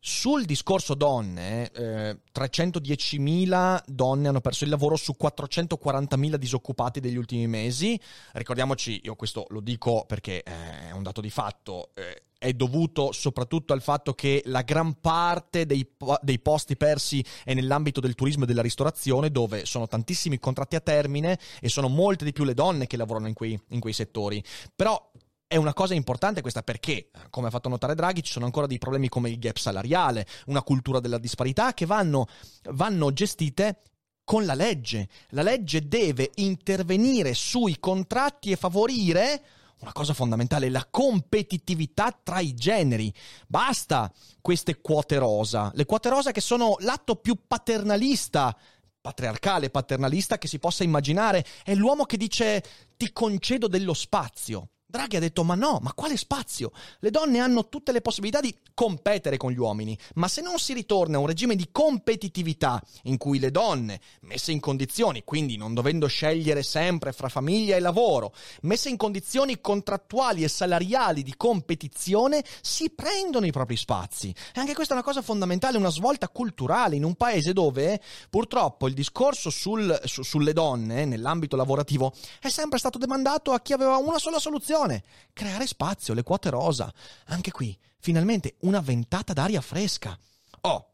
Sul 0.00 0.44
discorso 0.44 0.94
donne, 0.94 1.70
eh, 1.72 2.20
310.000 2.32 3.82
donne 3.86 4.28
hanno 4.28 4.40
perso 4.40 4.62
il 4.62 4.70
lavoro 4.70 4.94
su 4.94 5.14
440.000 5.20 6.36
disoccupati 6.36 7.00
degli 7.00 7.16
ultimi 7.16 7.48
mesi. 7.48 8.00
Ricordiamoci, 8.32 9.00
io 9.02 9.16
questo 9.16 9.46
lo 9.48 9.60
dico 9.60 10.04
perché 10.06 10.42
eh, 10.44 10.88
è 10.88 10.92
un 10.92 11.02
dato 11.02 11.20
di 11.20 11.30
fatto, 11.30 11.90
eh, 11.94 12.22
è 12.38 12.52
dovuto 12.52 13.10
soprattutto 13.10 13.72
al 13.72 13.82
fatto 13.82 14.14
che 14.14 14.42
la 14.46 14.62
gran 14.62 15.00
parte 15.00 15.66
dei, 15.66 15.86
dei, 16.22 16.38
posti 16.38 16.76
persi 16.76 17.24
è 17.44 17.52
nell'ambito 17.52 17.98
del 17.98 18.14
turismo 18.14 18.44
e 18.44 18.46
della 18.46 18.62
ristorazione, 18.62 19.30
dove 19.30 19.66
sono 19.66 19.88
tantissimi 19.88 20.38
contratti 20.38 20.76
a 20.76 20.80
termine 20.80 21.38
e 21.60 21.68
sono 21.68 21.88
molte 21.88 22.24
di 22.24 22.32
più 22.32 22.44
le 22.44 22.54
donne 22.54 22.86
che 22.86 22.96
lavorano 22.96 23.26
in 23.26 23.34
quei, 23.34 23.60
in 23.70 23.80
quei 23.80 23.92
settori. 23.92 24.42
Però 24.74 25.07
è 25.48 25.56
una 25.56 25.72
cosa 25.72 25.94
importante 25.94 26.42
questa 26.42 26.62
perché, 26.62 27.08
come 27.30 27.46
ha 27.46 27.50
fatto 27.50 27.70
notare 27.70 27.94
Draghi, 27.94 28.22
ci 28.22 28.32
sono 28.32 28.44
ancora 28.44 28.66
dei 28.66 28.76
problemi 28.76 29.08
come 29.08 29.30
il 29.30 29.38
gap 29.38 29.56
salariale, 29.56 30.26
una 30.46 30.62
cultura 30.62 31.00
della 31.00 31.16
disparità 31.16 31.72
che 31.72 31.86
vanno, 31.86 32.26
vanno 32.72 33.12
gestite 33.14 33.80
con 34.24 34.44
la 34.44 34.52
legge. 34.52 35.08
La 35.30 35.40
legge 35.40 35.88
deve 35.88 36.32
intervenire 36.34 37.32
sui 37.32 37.78
contratti 37.80 38.50
e 38.50 38.56
favorire 38.56 39.42
una 39.80 39.92
cosa 39.92 40.12
fondamentale, 40.12 40.68
la 40.68 40.86
competitività 40.90 42.14
tra 42.22 42.40
i 42.40 42.52
generi. 42.52 43.10
Basta 43.46 44.12
queste 44.42 44.82
quote 44.82 45.16
rosa. 45.16 45.70
Le 45.74 45.86
quote 45.86 46.10
rosa 46.10 46.30
che 46.30 46.42
sono 46.42 46.76
l'atto 46.80 47.16
più 47.16 47.38
paternalista 47.46 48.54
patriarcale, 49.00 49.70
paternalista 49.70 50.36
che 50.36 50.48
si 50.48 50.58
possa 50.58 50.84
immaginare. 50.84 51.42
È 51.62 51.74
l'uomo 51.74 52.04
che 52.04 52.18
dice 52.18 52.62
ti 52.98 53.12
concedo 53.12 53.66
dello 53.66 53.94
spazio. 53.94 54.72
Draghi 54.90 55.16
ha 55.16 55.20
detto: 55.20 55.44
Ma 55.44 55.54
no, 55.54 55.80
ma 55.82 55.92
quale 55.92 56.16
spazio? 56.16 56.72
Le 57.00 57.10
donne 57.10 57.40
hanno 57.40 57.68
tutte 57.68 57.92
le 57.92 58.00
possibilità 58.00 58.40
di 58.40 58.56
competere 58.72 59.36
con 59.36 59.50
gli 59.50 59.58
uomini, 59.58 59.98
ma 60.14 60.28
se 60.28 60.40
non 60.40 60.58
si 60.58 60.72
ritorna 60.72 61.18
a 61.18 61.20
un 61.20 61.26
regime 61.26 61.56
di 61.56 61.68
competitività 61.70 62.82
in 63.02 63.18
cui 63.18 63.38
le 63.38 63.50
donne, 63.50 64.00
messe 64.20 64.50
in 64.50 64.60
condizioni, 64.60 65.24
quindi 65.24 65.58
non 65.58 65.74
dovendo 65.74 66.06
scegliere 66.06 66.62
sempre 66.62 67.12
fra 67.12 67.28
famiglia 67.28 67.76
e 67.76 67.80
lavoro, 67.80 68.32
messe 68.62 68.88
in 68.88 68.96
condizioni 68.96 69.60
contrattuali 69.60 70.42
e 70.42 70.48
salariali 70.48 71.22
di 71.22 71.34
competizione, 71.36 72.42
si 72.62 72.88
prendono 72.88 73.44
i 73.44 73.52
propri 73.52 73.76
spazi. 73.76 74.34
E 74.54 74.58
anche 74.58 74.72
questa 74.72 74.94
è 74.94 74.96
una 74.96 75.04
cosa 75.04 75.20
fondamentale, 75.20 75.76
una 75.76 75.90
svolta 75.90 76.30
culturale 76.30 76.96
in 76.96 77.04
un 77.04 77.14
paese 77.14 77.52
dove 77.52 78.00
purtroppo 78.30 78.88
il 78.88 78.94
discorso 78.94 79.50
sul, 79.50 80.00
su, 80.04 80.22
sulle 80.22 80.54
donne 80.54 81.04
nell'ambito 81.04 81.56
lavorativo 81.56 82.14
è 82.40 82.48
sempre 82.48 82.78
stato 82.78 82.96
demandato 82.96 83.52
a 83.52 83.60
chi 83.60 83.74
aveva 83.74 83.98
una 83.98 84.18
sola 84.18 84.38
soluzione 84.38 84.76
soluzione, 84.78 85.02
creare 85.32 85.66
spazio, 85.66 86.14
le 86.14 86.22
quote 86.22 86.50
rosa. 86.50 86.92
Anche 87.26 87.50
qui, 87.50 87.76
finalmente, 87.98 88.56
una 88.60 88.80
ventata 88.80 89.32
d'aria 89.32 89.60
fresca. 89.60 90.16
Oh, 90.62 90.92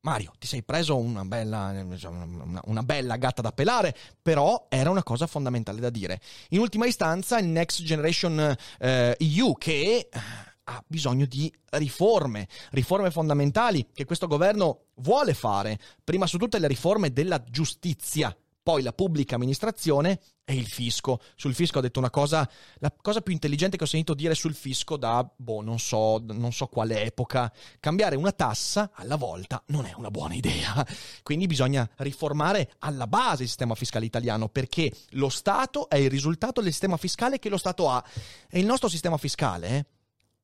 Mario, 0.00 0.32
ti 0.38 0.46
sei 0.46 0.62
preso 0.62 0.96
una 0.96 1.24
bella, 1.24 1.84
una, 2.64 2.82
bella, 2.82 3.16
gatta 3.16 3.42
da 3.42 3.52
pelare, 3.52 3.96
però 4.22 4.66
era 4.68 4.90
una 4.90 5.02
cosa 5.02 5.26
fondamentale 5.26 5.80
da 5.80 5.90
dire. 5.90 6.20
In 6.50 6.60
ultima 6.60 6.86
istanza, 6.86 7.38
il 7.38 7.46
Next 7.46 7.82
Generation 7.82 8.56
eh, 8.78 9.16
EU 9.18 9.54
che 9.58 10.08
ha 10.70 10.84
bisogno 10.86 11.24
di 11.24 11.52
riforme, 11.70 12.46
riforme 12.70 13.10
fondamentali 13.10 13.88
che 13.92 14.04
questo 14.04 14.26
governo 14.26 14.88
vuole 14.96 15.32
fare, 15.34 15.78
prima 16.04 16.26
su 16.26 16.36
tutte 16.36 16.58
le 16.58 16.68
riforme 16.68 17.12
della 17.12 17.42
giustizia 17.42 18.34
poi 18.68 18.82
la 18.82 18.92
pubblica 18.92 19.36
amministrazione 19.36 20.20
e 20.48 20.54
il 20.54 20.66
fisco. 20.66 21.20
Sul 21.36 21.54
fisco 21.54 21.76
ho 21.76 21.82
detto 21.82 21.98
una 21.98 22.08
cosa, 22.08 22.48
la 22.78 22.90
cosa 22.90 23.20
più 23.20 23.34
intelligente 23.34 23.76
che 23.76 23.84
ho 23.84 23.86
sentito 23.86 24.14
dire 24.14 24.34
sul 24.34 24.54
fisco 24.54 24.96
da, 24.96 25.30
boh, 25.36 25.60
non 25.60 25.78
so, 25.78 26.22
non 26.24 26.52
so 26.52 26.68
quale 26.68 27.02
epoca. 27.02 27.52
Cambiare 27.78 28.16
una 28.16 28.32
tassa 28.32 28.90
alla 28.94 29.16
volta 29.16 29.62
non 29.66 29.84
è 29.84 29.92
una 29.94 30.10
buona 30.10 30.32
idea. 30.32 30.86
Quindi 31.22 31.46
bisogna 31.46 31.86
riformare 31.96 32.72
alla 32.78 33.06
base 33.06 33.42
il 33.42 33.48
sistema 33.48 33.74
fiscale 33.74 34.06
italiano 34.06 34.48
perché 34.48 34.90
lo 35.10 35.28
Stato 35.28 35.86
è 35.90 35.96
il 35.96 36.08
risultato 36.08 36.62
del 36.62 36.70
sistema 36.70 36.96
fiscale 36.96 37.38
che 37.38 37.50
lo 37.50 37.58
Stato 37.58 37.90
ha. 37.90 38.02
E 38.48 38.58
il 38.58 38.66
nostro 38.66 38.88
sistema 38.88 39.18
fiscale... 39.18 39.68
Eh, 39.68 39.86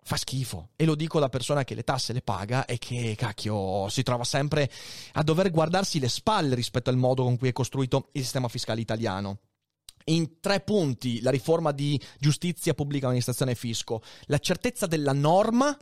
fa 0.07 0.19
schifo. 0.19 0.69
E 0.77 0.85
lo 0.85 0.95
dico 0.95 1.19
da 1.19 1.31
persona 1.31 1.65
che 1.65 1.75
le 1.75 1.83
tasse 1.83 2.13
le 2.13 2.21
paga 2.21 2.67
e 2.67 2.77
che, 2.77 3.15
cacchio, 3.17 3.89
si 3.89 4.03
trova 4.03 4.25
sempre 4.25 4.71
a 5.13 5.23
dover 5.23 5.51
guardarsi 5.51 5.99
le 5.99 6.11
spalle 6.11 6.55
rispetto 6.55 6.91
al 6.91 6.97
modo 6.97 7.23
con 7.23 7.39
cui 7.39 7.49
è 7.49 7.53
costruito 7.53 8.11
il 8.13 8.21
sistema 8.21 8.49
fiscale 8.49 8.83
italiano. 8.83 9.39
In 10.07 10.41
tre 10.41 10.61
punti, 10.61 11.23
la 11.23 11.31
riforma 11.31 11.73
di 11.73 12.01
giustizia, 12.19 12.75
pubblica 12.75 13.07
amministrazione 13.07 13.53
e 13.53 13.55
fisco, 13.55 14.03
la 14.27 14.39
certezza 14.39 14.87
della 14.87 15.15
norma, 15.15 15.75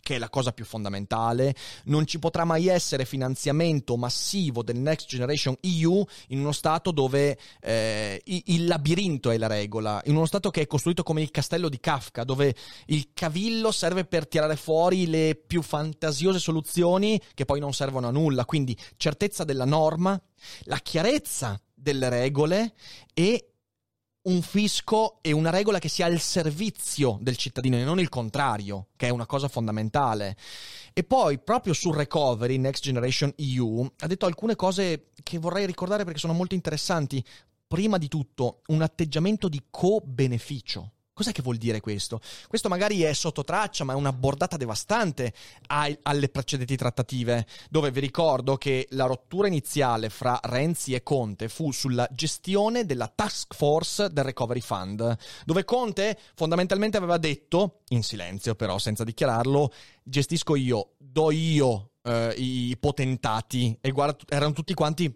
che 0.00 0.16
è 0.16 0.18
la 0.18 0.30
cosa 0.30 0.52
più 0.52 0.64
fondamentale, 0.64 1.54
non 1.84 2.04
ci 2.04 2.18
potrà 2.18 2.44
mai 2.44 2.66
essere 2.66 3.04
finanziamento 3.04 3.96
massivo 3.96 4.64
del 4.64 4.78
Next 4.78 5.06
Generation 5.06 5.56
EU 5.60 6.04
in 6.28 6.40
uno 6.40 6.50
Stato 6.50 6.90
dove 6.90 7.38
eh, 7.60 8.20
il 8.24 8.66
labirinto 8.66 9.30
è 9.30 9.38
la 9.38 9.46
regola, 9.46 10.00
in 10.06 10.16
uno 10.16 10.26
Stato 10.26 10.50
che 10.50 10.62
è 10.62 10.66
costruito 10.66 11.04
come 11.04 11.22
il 11.22 11.30
castello 11.30 11.68
di 11.68 11.78
Kafka, 11.78 12.24
dove 12.24 12.54
il 12.86 13.10
cavillo 13.14 13.70
serve 13.70 14.06
per 14.06 14.26
tirare 14.26 14.56
fuori 14.56 15.06
le 15.06 15.36
più 15.36 15.62
fantasiose 15.62 16.40
soluzioni 16.40 17.20
che 17.34 17.44
poi 17.44 17.60
non 17.60 17.72
servono 17.72 18.08
a 18.08 18.12
nulla. 18.12 18.44
Quindi 18.44 18.76
certezza 18.96 19.44
della 19.44 19.66
norma, 19.66 20.20
la 20.62 20.78
chiarezza 20.78 21.60
delle 21.74 22.08
regole 22.08 22.74
e 23.14 23.52
un 24.28 24.42
fisco 24.42 25.18
e 25.22 25.32
una 25.32 25.50
regola 25.50 25.78
che 25.78 25.88
sia 25.88 26.06
al 26.06 26.20
servizio 26.20 27.18
del 27.20 27.36
cittadino 27.36 27.76
e 27.76 27.84
non 27.84 27.98
il 27.98 28.10
contrario, 28.10 28.88
che 28.96 29.06
è 29.06 29.10
una 29.10 29.26
cosa 29.26 29.48
fondamentale. 29.48 30.36
E 30.92 31.02
poi, 31.02 31.38
proprio 31.38 31.72
sul 31.72 31.96
recovery, 31.96 32.58
Next 32.58 32.82
Generation 32.82 33.32
EU, 33.36 33.90
ha 34.00 34.06
detto 34.06 34.26
alcune 34.26 34.54
cose 34.54 35.10
che 35.22 35.38
vorrei 35.38 35.64
ricordare 35.64 36.04
perché 36.04 36.18
sono 36.18 36.34
molto 36.34 36.54
interessanti. 36.54 37.24
Prima 37.66 37.98
di 37.98 38.08
tutto, 38.08 38.60
un 38.66 38.82
atteggiamento 38.82 39.48
di 39.48 39.62
co-beneficio. 39.70 40.92
Cos'è 41.18 41.32
che 41.32 41.42
vuol 41.42 41.56
dire 41.56 41.80
questo? 41.80 42.20
Questo 42.46 42.68
magari 42.68 43.02
è 43.02 43.12
sotto 43.12 43.42
traccia, 43.42 43.82
ma 43.82 43.92
è 43.92 43.96
una 43.96 44.12
bordata 44.12 44.56
devastante 44.56 45.32
ai, 45.66 45.98
alle 46.02 46.28
precedenti 46.28 46.76
trattative, 46.76 47.44
dove 47.68 47.90
vi 47.90 47.98
ricordo 47.98 48.56
che 48.56 48.86
la 48.90 49.06
rottura 49.06 49.48
iniziale 49.48 50.10
fra 50.10 50.38
Renzi 50.40 50.94
e 50.94 51.02
Conte 51.02 51.48
fu 51.48 51.72
sulla 51.72 52.08
gestione 52.12 52.86
della 52.86 53.10
task 53.12 53.56
force 53.56 54.12
del 54.12 54.22
Recovery 54.22 54.60
Fund, 54.60 55.16
dove 55.44 55.64
Conte 55.64 56.16
fondamentalmente 56.36 56.98
aveva 56.98 57.18
detto, 57.18 57.80
in 57.88 58.04
silenzio 58.04 58.54
però, 58.54 58.78
senza 58.78 59.02
dichiararlo, 59.02 59.72
gestisco 60.04 60.54
io, 60.54 60.92
do 60.98 61.32
io 61.32 61.94
eh, 62.04 62.32
i 62.36 62.76
potentati, 62.78 63.76
e 63.80 63.90
guarda, 63.90 64.18
erano 64.28 64.52
tutti 64.52 64.72
quanti 64.72 65.12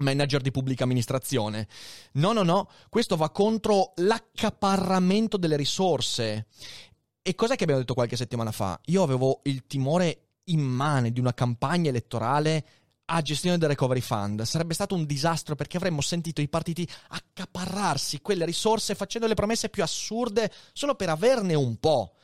manager 0.00 0.40
di 0.40 0.50
pubblica 0.50 0.84
amministrazione. 0.84 1.68
No, 2.12 2.32
no, 2.32 2.42
no, 2.42 2.68
questo 2.88 3.16
va 3.16 3.30
contro 3.30 3.92
l'accaparramento 3.96 5.36
delle 5.36 5.56
risorse. 5.56 6.46
E 7.22 7.34
cos'è 7.34 7.56
che 7.56 7.62
abbiamo 7.62 7.80
detto 7.80 7.94
qualche 7.94 8.16
settimana 8.16 8.52
fa? 8.52 8.78
Io 8.86 9.02
avevo 9.02 9.40
il 9.44 9.66
timore 9.66 10.24
immane 10.44 11.12
di 11.12 11.20
una 11.20 11.34
campagna 11.34 11.90
elettorale 11.90 12.64
a 13.12 13.22
gestione 13.22 13.58
del 13.58 13.68
recovery 13.68 14.00
fund. 14.00 14.42
Sarebbe 14.42 14.74
stato 14.74 14.94
un 14.94 15.04
disastro 15.04 15.54
perché 15.54 15.76
avremmo 15.76 16.00
sentito 16.00 16.40
i 16.40 16.48
partiti 16.48 16.88
accaparrarsi 17.08 18.20
quelle 18.20 18.44
risorse 18.44 18.94
facendo 18.94 19.26
le 19.26 19.34
promesse 19.34 19.68
più 19.68 19.82
assurde 19.82 20.50
solo 20.72 20.94
per 20.94 21.08
averne 21.08 21.54
un 21.54 21.76
po'. 21.78 22.14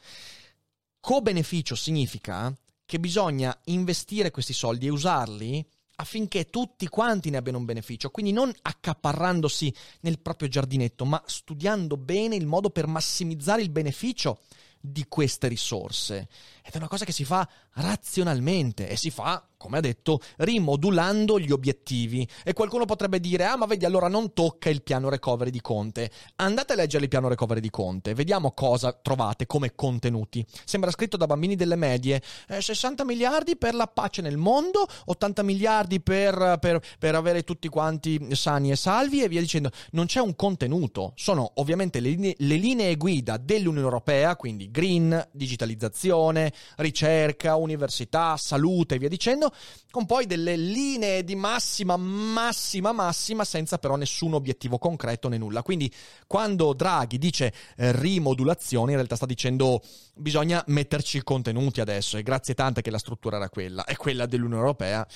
Co-beneficio 1.00 1.74
significa 1.74 2.54
che 2.84 3.00
bisogna 3.00 3.56
investire 3.64 4.30
questi 4.30 4.52
soldi 4.52 4.86
e 4.86 4.90
usarli 4.90 5.66
affinché 5.96 6.46
tutti 6.46 6.88
quanti 6.88 7.30
ne 7.30 7.36
abbiano 7.36 7.58
un 7.58 7.64
beneficio, 7.64 8.10
quindi 8.10 8.32
non 8.32 8.52
accaparrandosi 8.62 9.74
nel 10.00 10.20
proprio 10.20 10.48
giardinetto, 10.48 11.04
ma 11.04 11.22
studiando 11.26 11.96
bene 11.96 12.36
il 12.36 12.46
modo 12.46 12.70
per 12.70 12.86
massimizzare 12.86 13.62
il 13.62 13.70
beneficio 13.70 14.40
di 14.78 15.06
queste 15.08 15.48
risorse. 15.48 16.28
Ed 16.62 16.72
è 16.72 16.76
una 16.76 16.88
cosa 16.88 17.04
che 17.04 17.12
si 17.12 17.24
fa 17.24 17.48
razionalmente 17.74 18.88
e 18.88 18.96
si 18.96 19.10
fa 19.10 19.46
come 19.56 19.78
ha 19.78 19.80
detto, 19.80 20.20
rimodulando 20.38 21.38
gli 21.38 21.50
obiettivi. 21.52 22.26
E 22.44 22.52
qualcuno 22.52 22.84
potrebbe 22.84 23.20
dire, 23.20 23.44
ah 23.44 23.56
ma 23.56 23.66
vedi 23.66 23.84
allora 23.84 24.08
non 24.08 24.32
tocca 24.32 24.68
il 24.70 24.82
piano 24.82 25.08
recovery 25.08 25.50
di 25.50 25.60
Conte. 25.60 26.10
Andate 26.36 26.72
a 26.72 26.76
leggere 26.76 27.04
il 27.04 27.08
piano 27.08 27.28
recovery 27.28 27.60
di 27.60 27.70
Conte, 27.70 28.14
vediamo 28.14 28.52
cosa 28.52 28.92
trovate 28.92 29.46
come 29.46 29.74
contenuti. 29.74 30.44
Sembra 30.64 30.90
scritto 30.90 31.16
da 31.16 31.26
bambini 31.26 31.54
delle 31.54 31.76
medie, 31.76 32.22
eh, 32.48 32.60
60 32.60 33.04
miliardi 33.04 33.56
per 33.56 33.74
la 33.74 33.86
pace 33.86 34.22
nel 34.22 34.36
mondo, 34.36 34.86
80 35.06 35.42
miliardi 35.42 36.00
per, 36.00 36.58
per, 36.60 36.80
per 36.98 37.14
avere 37.14 37.42
tutti 37.42 37.68
quanti 37.68 38.34
sani 38.34 38.70
e 38.70 38.76
salvi 38.76 39.22
e 39.22 39.28
via 39.28 39.40
dicendo. 39.40 39.70
Non 39.92 40.06
c'è 40.06 40.20
un 40.20 40.34
contenuto, 40.34 41.12
sono 41.14 41.52
ovviamente 41.56 42.00
le 42.00 42.14
le 42.38 42.56
linee 42.56 42.96
guida 42.96 43.36
dell'Unione 43.36 43.84
Europea, 43.84 44.36
quindi 44.36 44.70
green, 44.70 45.28
digitalizzazione, 45.32 46.52
ricerca, 46.76 47.56
università, 47.56 48.36
salute 48.36 48.94
e 48.94 48.98
via 48.98 49.08
dicendo, 49.08 49.45
con 49.90 50.06
poi 50.06 50.26
delle 50.26 50.56
linee 50.56 51.24
di 51.24 51.34
massima, 51.34 51.96
massima, 51.96 52.92
massima, 52.92 53.44
senza 53.44 53.78
però 53.78 53.96
nessun 53.96 54.34
obiettivo 54.34 54.78
concreto 54.78 55.28
né 55.28 55.38
nulla. 55.38 55.62
Quindi 55.62 55.92
quando 56.26 56.72
Draghi 56.72 57.18
dice 57.18 57.52
eh, 57.76 57.92
rimodulazione, 57.92 58.90
in 58.90 58.96
realtà 58.96 59.16
sta 59.16 59.26
dicendo 59.26 59.82
bisogna 60.14 60.62
metterci 60.68 61.18
i 61.18 61.22
contenuti 61.22 61.80
adesso, 61.80 62.16
e 62.16 62.22
grazie 62.22 62.54
tante 62.54 62.82
che 62.82 62.90
la 62.90 62.98
struttura 62.98 63.36
era 63.36 63.48
quella, 63.48 63.84
è 63.84 63.96
quella 63.96 64.26
dell'Unione 64.26 64.60
Europea. 64.60 65.06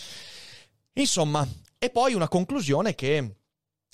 Insomma, 0.94 1.46
e 1.78 1.90
poi 1.90 2.14
una 2.14 2.28
conclusione 2.28 2.94
che 2.94 3.36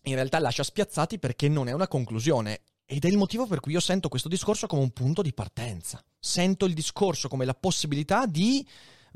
in 0.03 0.15
realtà 0.15 0.39
lascia 0.39 0.63
spiazzati 0.63 1.19
perché 1.19 1.49
non 1.49 1.69
è 1.69 1.73
una 1.73 1.89
conclusione. 1.89 2.63
Ed 2.85 3.05
è 3.05 3.09
il 3.09 3.17
motivo 3.17 3.47
per 3.47 3.59
cui 3.59 3.73
io 3.73 3.81
sento 3.81 4.09
questo 4.09 4.29
discorso 4.29 4.69
come 4.69 4.83
un 4.83 4.91
punto 4.91 5.21
di 5.21 5.33
partenza. 5.33 6.03
Sento 6.19 6.67
il 6.67 6.75
discorso 6.75 7.27
come 7.29 7.45
la 7.45 7.55
possibilità 7.55 8.27
di 8.27 8.65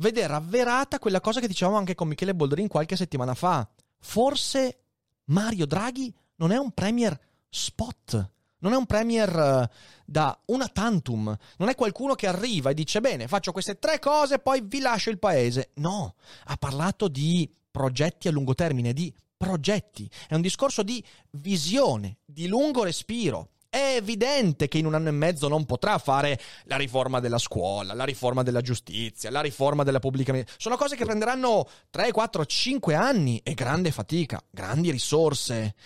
vedere 0.00 0.34
avverata 0.34 0.98
quella 0.98 1.20
cosa 1.20 1.40
che 1.40 1.46
dicevamo 1.46 1.76
anche 1.76 1.94
con 1.94 2.08
Michele 2.08 2.34
Boldrin 2.34 2.68
qualche 2.68 2.96
settimana 2.96 3.34
fa. 3.34 3.68
Forse 3.98 4.78
Mario 5.26 5.66
Draghi 5.66 6.12
non 6.36 6.50
è 6.52 6.56
un 6.56 6.72
premier 6.72 7.18
spot. 7.48 8.30
Non 8.62 8.72
è 8.74 8.76
un 8.76 8.84
premier 8.84 9.34
uh, 9.34 9.76
da 10.04 10.38
una 10.46 10.68
tantum. 10.68 11.34
Non 11.56 11.68
è 11.68 11.74
qualcuno 11.74 12.14
che 12.14 12.26
arriva 12.26 12.70
e 12.70 12.74
dice: 12.74 13.00
Bene, 13.00 13.26
faccio 13.26 13.52
queste 13.52 13.78
tre 13.78 13.98
cose 13.98 14.34
e 14.34 14.38
poi 14.38 14.60
vi 14.62 14.80
lascio 14.80 15.08
il 15.08 15.18
paese. 15.18 15.70
No, 15.76 16.14
ha 16.44 16.56
parlato 16.56 17.08
di 17.08 17.50
progetti 17.70 18.28
a 18.28 18.30
lungo 18.30 18.54
termine, 18.54 18.92
di 18.92 19.12
progetti. 19.34 20.10
È 20.28 20.34
un 20.34 20.42
discorso 20.42 20.82
di 20.82 21.02
visione, 21.30 22.18
di 22.24 22.48
lungo 22.48 22.84
respiro. 22.84 23.52
È 23.70 23.94
evidente 23.94 24.66
che 24.66 24.78
in 24.78 24.86
un 24.86 24.94
anno 24.94 25.10
e 25.10 25.12
mezzo 25.12 25.46
non 25.46 25.64
potrà 25.64 25.96
fare 25.98 26.40
la 26.64 26.76
riforma 26.76 27.20
della 27.20 27.38
scuola, 27.38 27.94
la 27.94 28.02
riforma 28.02 28.42
della 28.42 28.62
giustizia, 28.62 29.30
la 29.30 29.40
riforma 29.40 29.84
della 29.84 30.00
pubblica. 30.00 30.34
Sono 30.56 30.76
cose 30.76 30.96
che 30.96 31.04
prenderanno 31.04 31.68
3, 31.88 32.10
4, 32.10 32.44
5 32.44 32.94
anni 32.96 33.40
e 33.44 33.54
grande 33.54 33.92
fatica, 33.92 34.42
grandi 34.50 34.90
risorse. 34.90 35.76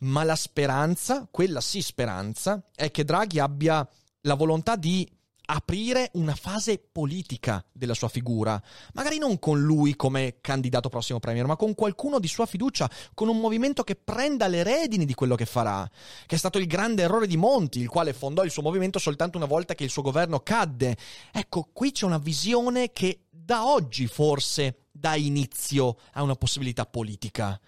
Ma 0.00 0.22
la 0.22 0.36
speranza, 0.36 1.26
quella 1.30 1.62
sì 1.62 1.80
speranza, 1.80 2.62
è 2.74 2.90
che 2.90 3.04
Draghi 3.04 3.38
abbia 3.38 3.88
la 4.20 4.34
volontà 4.34 4.76
di 4.76 5.10
aprire 5.52 6.10
una 6.14 6.34
fase 6.36 6.78
politica 6.78 7.64
della 7.72 7.94
sua 7.94 8.08
figura, 8.08 8.60
magari 8.92 9.18
non 9.18 9.40
con 9.40 9.60
lui 9.60 9.96
come 9.96 10.36
candidato 10.40 10.88
prossimo 10.88 11.18
premier, 11.18 11.44
ma 11.44 11.56
con 11.56 11.74
qualcuno 11.74 12.20
di 12.20 12.28
sua 12.28 12.46
fiducia, 12.46 12.88
con 13.14 13.28
un 13.28 13.38
movimento 13.38 13.82
che 13.82 13.96
prenda 13.96 14.46
le 14.46 14.62
redini 14.62 15.04
di 15.04 15.14
quello 15.14 15.34
che 15.34 15.46
farà, 15.46 15.88
che 16.26 16.36
è 16.36 16.38
stato 16.38 16.58
il 16.58 16.68
grande 16.68 17.02
errore 17.02 17.26
di 17.26 17.36
Monti, 17.36 17.80
il 17.80 17.88
quale 17.88 18.12
fondò 18.12 18.44
il 18.44 18.52
suo 18.52 18.62
movimento 18.62 19.00
soltanto 19.00 19.38
una 19.38 19.46
volta 19.46 19.74
che 19.74 19.82
il 19.82 19.90
suo 19.90 20.02
governo 20.02 20.38
cadde. 20.40 20.96
Ecco, 21.32 21.68
qui 21.72 21.90
c'è 21.90 22.06
una 22.06 22.18
visione 22.18 22.92
che 22.92 23.24
da 23.28 23.66
oggi 23.66 24.06
forse 24.06 24.86
dà 24.92 25.16
inizio 25.16 25.96
a 26.12 26.22
una 26.22 26.36
possibilità 26.36 26.86
politica. 26.86 27.60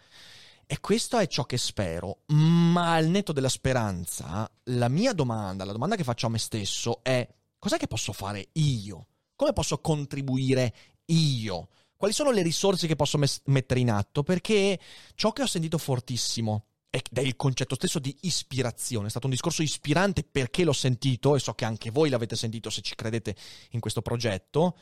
E 0.64 0.79
questo 0.79 1.18
è 1.18 1.27
ciò 1.27 1.45
che 1.45 1.59
spero, 1.59 2.21
ma 2.29 2.95
al 2.95 3.07
netto 3.07 3.33
della 3.33 3.49
speranza, 3.49 4.49
la 4.64 4.88
mia 4.88 5.12
domanda, 5.12 5.64
la 5.64 5.73
domanda 5.73 5.97
che 5.97 6.05
faccio 6.05 6.27
a 6.27 6.31
me 6.31 6.38
stesso 6.38 7.01
è 7.03 7.29
cos'è 7.62 7.77
che 7.77 7.87
posso 7.87 8.12
fare 8.12 8.48
io? 8.55 9.07
Come 9.37 9.53
posso 9.53 9.79
contribuire 9.79 10.75
io? 11.07 11.68
quali 12.03 12.12
sono 12.12 12.33
le 12.33 12.42
risorse 12.42 12.88
che 12.88 12.96
posso 12.96 13.16
mes- 13.16 13.42
mettere 13.44 13.79
in 13.79 13.88
atto? 13.88 14.25
Perché 14.25 14.77
ciò 15.14 15.31
che 15.31 15.42
ho 15.42 15.46
sentito 15.46 15.79
fortissimo 15.79 16.64
ed 16.90 17.03
è 17.12 17.20
il 17.20 17.37
concetto 17.37 17.77
stesso 17.77 18.01
di 18.01 18.12
ispirazione. 18.22 19.07
È 19.07 19.11
stato 19.11 19.27
un 19.27 19.33
discorso 19.33 19.62
ispirante 19.62 20.25
perché 20.25 20.64
l'ho 20.64 20.72
sentito 20.72 21.37
e 21.37 21.38
so 21.38 21.55
che 21.55 21.64
anche 21.64 21.92
voi 21.92 22.11
l'avete 22.11 22.35
sentito 22.35 22.70
se 22.70 22.81
ci 22.81 22.96
credete 22.96 23.37
in 23.71 23.79
questo 23.79 24.02
progetto. 24.02 24.77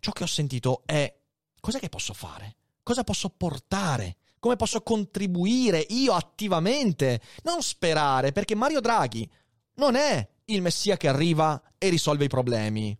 Ciò 0.00 0.12
che 0.12 0.22
ho 0.22 0.26
sentito 0.26 0.80
è 0.86 1.14
cos'è 1.60 1.78
che 1.78 1.90
posso 1.90 2.14
fare? 2.14 2.56
Cosa 2.82 3.04
posso 3.04 3.28
portare? 3.28 4.16
Come 4.38 4.56
posso 4.56 4.80
contribuire 4.80 5.84
io 5.90 6.14
attivamente? 6.14 7.20
Non 7.42 7.60
sperare, 7.60 8.32
perché 8.32 8.54
Mario 8.54 8.80
Draghi 8.80 9.30
non 9.74 9.94
è 9.94 10.26
il 10.54 10.62
messia 10.62 10.96
che 10.96 11.08
arriva 11.08 11.60
e 11.78 11.88
risolve 11.88 12.24
i 12.24 12.28
problemi. 12.28 12.96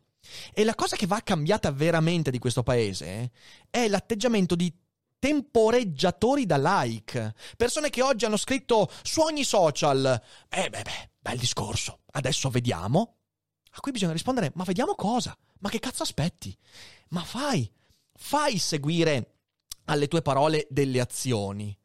E 0.52 0.64
la 0.64 0.74
cosa 0.74 0.96
che 0.96 1.06
va 1.06 1.20
cambiata 1.20 1.70
veramente 1.72 2.30
di 2.30 2.38
questo 2.38 2.62
paese 2.62 3.32
è 3.68 3.88
l'atteggiamento 3.88 4.54
di 4.54 4.72
temporeggiatori 5.18 6.46
da 6.46 6.56
like. 6.58 7.34
Persone 7.56 7.90
che 7.90 8.02
oggi 8.02 8.24
hanno 8.24 8.36
scritto 8.36 8.90
su 9.02 9.20
ogni 9.20 9.44
social. 9.44 10.20
Eh 10.48 10.68
beh 10.68 10.82
beh, 10.82 11.10
bel 11.20 11.38
discorso. 11.38 12.00
Adesso 12.12 12.50
vediamo. 12.50 13.18
A 13.74 13.80
cui 13.80 13.92
bisogna 13.92 14.12
rispondere, 14.12 14.50
ma 14.54 14.64
vediamo 14.64 14.94
cosa? 14.94 15.36
Ma 15.60 15.68
che 15.68 15.78
cazzo 15.78 16.02
aspetti? 16.02 16.56
Ma 17.10 17.22
fai, 17.22 17.70
fai 18.12 18.58
seguire 18.58 19.36
alle 19.84 20.08
tue 20.08 20.22
parole 20.22 20.66
delle 20.70 21.00
azioni. 21.00 21.76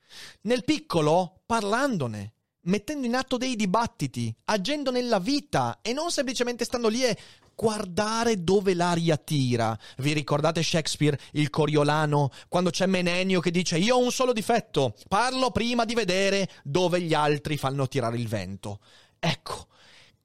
Nel 0.41 0.63
piccolo, 0.63 1.41
parlandone, 1.45 2.33
mettendo 2.67 3.05
in 3.05 3.15
atto 3.15 3.37
dei 3.37 3.55
dibattiti, 3.55 4.33
agendo 4.45 4.91
nella 4.91 5.19
vita 5.19 5.79
e 5.81 5.93
non 5.93 6.11
semplicemente 6.11 6.63
stando 6.63 6.87
lì 6.87 7.03
e 7.03 7.17
guardare 7.55 8.43
dove 8.43 8.73
l'aria 8.75 9.17
tira. 9.17 9.77
Vi 9.97 10.13
ricordate 10.13 10.61
Shakespeare, 10.61 11.19
il 11.33 11.49
Coriolano, 11.49 12.29
quando 12.47 12.69
c'è 12.69 12.85
Menenio 12.85 13.39
che 13.39 13.51
dice 13.51 13.77
io 13.77 13.95
ho 13.95 14.03
un 14.03 14.11
solo 14.11 14.31
difetto, 14.31 14.95
parlo 15.07 15.49
prima 15.51 15.83
di 15.83 15.95
vedere 15.95 16.49
dove 16.63 17.01
gli 17.01 17.13
altri 17.13 17.57
fanno 17.57 17.87
tirare 17.87 18.17
il 18.17 18.27
vento. 18.27 18.79
Ecco, 19.19 19.66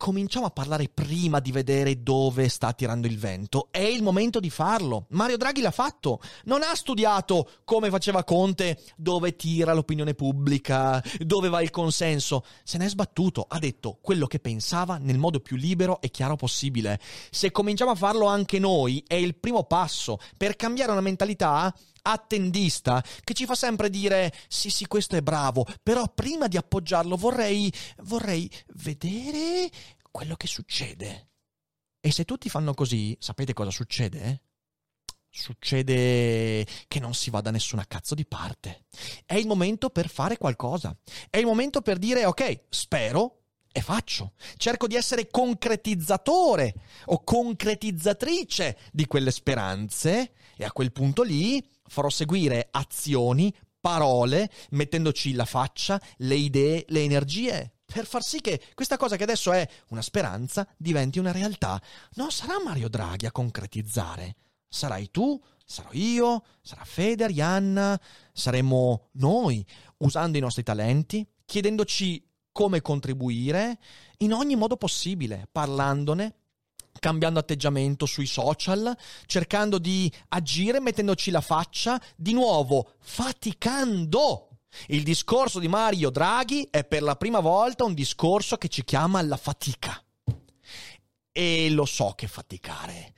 cominciamo 0.03 0.46
a 0.46 0.50
parlare 0.50 0.88
prima 0.92 1.38
di 1.38 1.53
vedere 1.53 2.03
dove 2.03 2.48
sta 2.48 2.72
tirando 2.72 3.07
il 3.07 3.20
vento. 3.20 3.68
È 3.70 3.78
il 3.78 4.03
momento 4.03 4.40
di 4.40 4.50
farlo. 4.50 5.07
Mario 5.11 5.36
Draghi 5.36 5.61
l'ha 5.61 5.70
fatto. 5.70 6.20
Non 6.46 6.62
ha 6.64 6.74
studiato 6.74 7.48
come 7.62 7.88
faceva 7.88 8.24
Conte, 8.24 8.82
dove 8.96 9.36
tira 9.36 9.72
l'opinione 9.72 10.14
pubblica, 10.14 11.00
dove 11.20 11.48
va 11.48 11.62
il 11.62 11.70
consenso. 11.70 12.44
Se 12.64 12.78
ne 12.78 12.86
è 12.86 12.88
sbattuto. 12.88 13.46
Ha 13.48 13.61
detto 13.61 13.98
quello 14.03 14.26
che 14.26 14.40
pensava 14.40 14.98
nel 14.98 15.18
modo 15.18 15.38
più 15.38 15.55
libero 15.55 16.00
e 16.00 16.11
chiaro 16.11 16.34
possibile. 16.34 16.98
Se 17.30 17.53
cominciamo 17.53 17.92
a 17.92 17.94
farlo 17.94 18.26
anche 18.26 18.59
noi, 18.59 19.05
è 19.07 19.14
il 19.14 19.36
primo 19.36 19.62
passo 19.62 20.18
per 20.36 20.57
cambiare 20.57 20.90
una 20.90 21.00
mentalità 21.00 21.72
attendista 22.03 23.03
che 23.22 23.34
ci 23.34 23.46
fa 23.46 23.55
sempre 23.55 23.88
dire 23.88 24.32
sì 24.48 24.70
sì 24.70 24.86
questo 24.86 25.16
è 25.16 25.22
bravo 25.22 25.66
però 25.82 26.09
prima 26.09 26.48
di 26.48 26.57
appoggiarlo 26.57 27.16
vorrei 27.16 27.72
vorrei 28.03 28.50
vedere 28.74 29.70
quello 30.11 30.34
che 30.34 30.46
succede 30.46 31.28
e 32.05 32.11
se 32.11 32.24
tutti 32.24 32.48
fanno 32.48 32.74
così 32.74 33.16
sapete 33.20 33.53
cosa 33.53 33.70
succede? 33.70 34.42
Succede 35.30 36.66
che 36.88 36.98
non 36.98 37.14
si 37.14 37.30
va 37.30 37.40
da 37.40 37.53
nessuna 37.53 37.86
cazzo 37.86 38.16
di 38.16 38.26
parte. 38.26 38.86
È 39.24 39.36
il 39.36 39.46
momento 39.46 39.88
per 39.88 40.09
fare 40.09 40.36
qualcosa. 40.36 40.94
È 41.30 41.36
il 41.36 41.46
momento 41.46 41.80
per 41.80 41.98
dire 41.98 42.26
ok, 42.26 42.64
spero 42.70 43.44
e 43.70 43.80
faccio. 43.82 44.32
Cerco 44.57 44.88
di 44.88 44.96
essere 44.96 45.28
concretizzatore 45.30 46.74
o 47.05 47.22
concretizzatrice 47.22 48.78
di 48.90 49.07
quelle 49.07 49.30
speranze 49.30 50.32
e 50.62 50.64
a 50.64 50.72
quel 50.72 50.92
punto 50.92 51.22
lì 51.22 51.64
farò 51.84 52.08
seguire 52.08 52.68
azioni, 52.70 53.54
parole, 53.80 54.50
mettendoci 54.70 55.32
la 55.32 55.44
faccia, 55.44 56.00
le 56.18 56.36
idee, 56.36 56.84
le 56.88 57.02
energie, 57.02 57.74
per 57.84 58.06
far 58.06 58.22
sì 58.22 58.40
che 58.40 58.62
questa 58.74 58.96
cosa 58.96 59.16
che 59.16 59.24
adesso 59.24 59.52
è 59.52 59.68
una 59.88 60.02
speranza 60.02 60.66
diventi 60.76 61.18
una 61.18 61.32
realtà. 61.32 61.82
Non 62.14 62.30
sarà 62.30 62.62
Mario 62.62 62.88
Draghi 62.88 63.26
a 63.26 63.32
concretizzare, 63.32 64.36
sarai 64.68 65.10
tu, 65.10 65.40
sarò 65.64 65.88
io, 65.92 66.44
sarà 66.62 66.84
Fede, 66.84 67.24
Arianna, 67.24 68.00
saremo 68.32 69.08
noi, 69.14 69.66
usando 69.98 70.38
i 70.38 70.40
nostri 70.40 70.62
talenti, 70.62 71.26
chiedendoci 71.44 72.24
come 72.52 72.80
contribuire 72.82 73.78
in 74.18 74.32
ogni 74.32 74.54
modo 74.54 74.76
possibile, 74.76 75.48
parlandone, 75.50 76.36
cambiando 76.99 77.38
atteggiamento 77.38 78.07
sui 78.07 78.26
social, 78.26 78.97
cercando 79.26 79.78
di 79.78 80.12
agire 80.28 80.80
mettendoci 80.80 81.30
la 81.30 81.40
faccia, 81.40 82.01
di 82.16 82.32
nuovo 82.32 82.93
faticando. 83.01 84.49
Il 84.86 85.03
discorso 85.03 85.59
di 85.59 85.68
Mario 85.68 86.11
Draghi 86.11 86.68
è 86.70 86.84
per 86.84 87.03
la 87.03 87.16
prima 87.16 87.40
volta 87.40 87.84
un 87.84 87.95
discorso 87.95 88.57
che 88.57 88.68
ci 88.68 88.84
chiama 88.84 89.18
alla 89.18 89.36
fatica. 89.36 90.03
E 91.30 91.70
lo 91.70 91.84
so 91.84 92.12
che 92.14 92.26
faticare 92.26 93.14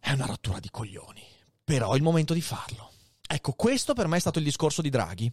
è 0.00 0.10
una 0.12 0.26
rottura 0.26 0.58
di 0.58 0.70
coglioni, 0.70 1.22
però 1.62 1.92
è 1.92 1.96
il 1.96 2.02
momento 2.02 2.34
di 2.34 2.40
farlo. 2.40 2.90
Ecco, 3.32 3.52
questo 3.52 3.94
per 3.94 4.08
me 4.08 4.16
è 4.16 4.20
stato 4.20 4.40
il 4.40 4.44
discorso 4.44 4.82
di 4.82 4.90
Draghi 4.90 5.32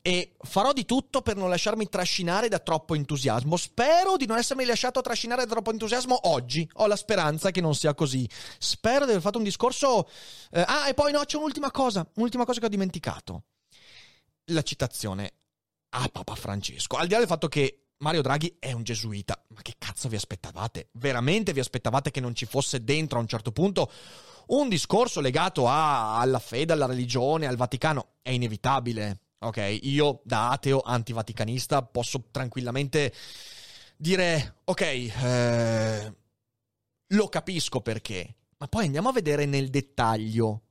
e 0.00 0.36
farò 0.42 0.72
di 0.72 0.84
tutto 0.84 1.22
per 1.22 1.34
non 1.34 1.48
lasciarmi 1.48 1.88
trascinare 1.88 2.46
da 2.46 2.60
troppo 2.60 2.94
entusiasmo. 2.94 3.56
Spero 3.56 4.16
di 4.16 4.26
non 4.26 4.38
essermi 4.38 4.64
lasciato 4.64 5.00
trascinare 5.00 5.44
da 5.44 5.50
troppo 5.50 5.72
entusiasmo 5.72 6.28
oggi. 6.28 6.70
Ho 6.74 6.86
la 6.86 6.94
speranza 6.94 7.50
che 7.50 7.60
non 7.60 7.74
sia 7.74 7.94
così. 7.94 8.28
Spero 8.58 9.06
di 9.06 9.10
aver 9.10 9.22
fatto 9.22 9.38
un 9.38 9.44
discorso... 9.44 10.08
Eh, 10.52 10.62
ah, 10.64 10.86
e 10.86 10.94
poi 10.94 11.10
no, 11.10 11.24
c'è 11.24 11.36
un'ultima 11.36 11.72
cosa, 11.72 12.08
un'ultima 12.14 12.44
cosa 12.44 12.60
che 12.60 12.66
ho 12.66 12.68
dimenticato. 12.68 13.42
La 14.52 14.62
citazione 14.62 15.32
a 15.88 16.08
Papa 16.12 16.36
Francesco. 16.36 16.96
Al 16.96 17.08
di 17.08 17.12
là 17.12 17.18
del 17.18 17.26
fatto 17.26 17.48
che 17.48 17.81
Mario 18.02 18.20
Draghi 18.20 18.56
è 18.58 18.72
un 18.72 18.82
gesuita, 18.82 19.40
ma 19.48 19.62
che 19.62 19.74
cazzo 19.78 20.08
vi 20.08 20.16
aspettavate? 20.16 20.88
Veramente 20.92 21.52
vi 21.52 21.60
aspettavate 21.60 22.10
che 22.10 22.20
non 22.20 22.34
ci 22.34 22.46
fosse 22.46 22.82
dentro 22.82 23.18
a 23.18 23.20
un 23.20 23.28
certo 23.28 23.52
punto 23.52 23.90
un 24.48 24.68
discorso 24.68 25.20
legato 25.20 25.68
a, 25.68 26.18
alla 26.18 26.40
fede, 26.40 26.72
alla 26.72 26.86
religione, 26.86 27.46
al 27.46 27.56
Vaticano 27.56 28.14
è 28.20 28.30
inevitabile. 28.30 29.20
Ok, 29.38 29.78
io 29.82 30.20
da 30.24 30.50
ateo 30.50 30.80
antivaticanista 30.80 31.82
posso 31.82 32.24
tranquillamente 32.32 33.12
dire, 33.96 34.56
ok, 34.64 34.80
eh, 34.80 36.14
lo 37.06 37.28
capisco 37.28 37.80
perché, 37.82 38.34
ma 38.58 38.66
poi 38.66 38.86
andiamo 38.86 39.10
a 39.10 39.12
vedere 39.12 39.46
nel 39.46 39.68
dettaglio 39.68 40.62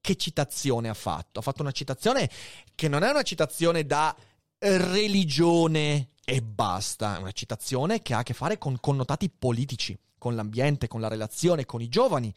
che 0.00 0.16
citazione 0.16 0.88
ha 0.88 0.94
fatto. 0.94 1.38
Ha 1.38 1.42
fatto 1.42 1.60
una 1.60 1.72
citazione 1.72 2.30
che 2.74 2.88
non 2.88 3.02
è 3.02 3.10
una 3.10 3.22
citazione 3.22 3.84
da 3.84 4.16
religione 4.58 6.12
e 6.30 6.42
basta, 6.42 7.16
è 7.16 7.20
una 7.20 7.32
citazione 7.32 8.02
che 8.02 8.12
ha 8.12 8.18
a 8.18 8.22
che 8.22 8.34
fare 8.34 8.58
con 8.58 8.78
connotati 8.78 9.30
politici 9.30 9.98
con 10.18 10.34
l'ambiente, 10.34 10.86
con 10.86 11.00
la 11.00 11.08
relazione, 11.08 11.64
con 11.64 11.80
i 11.80 11.88
giovani. 11.88 12.34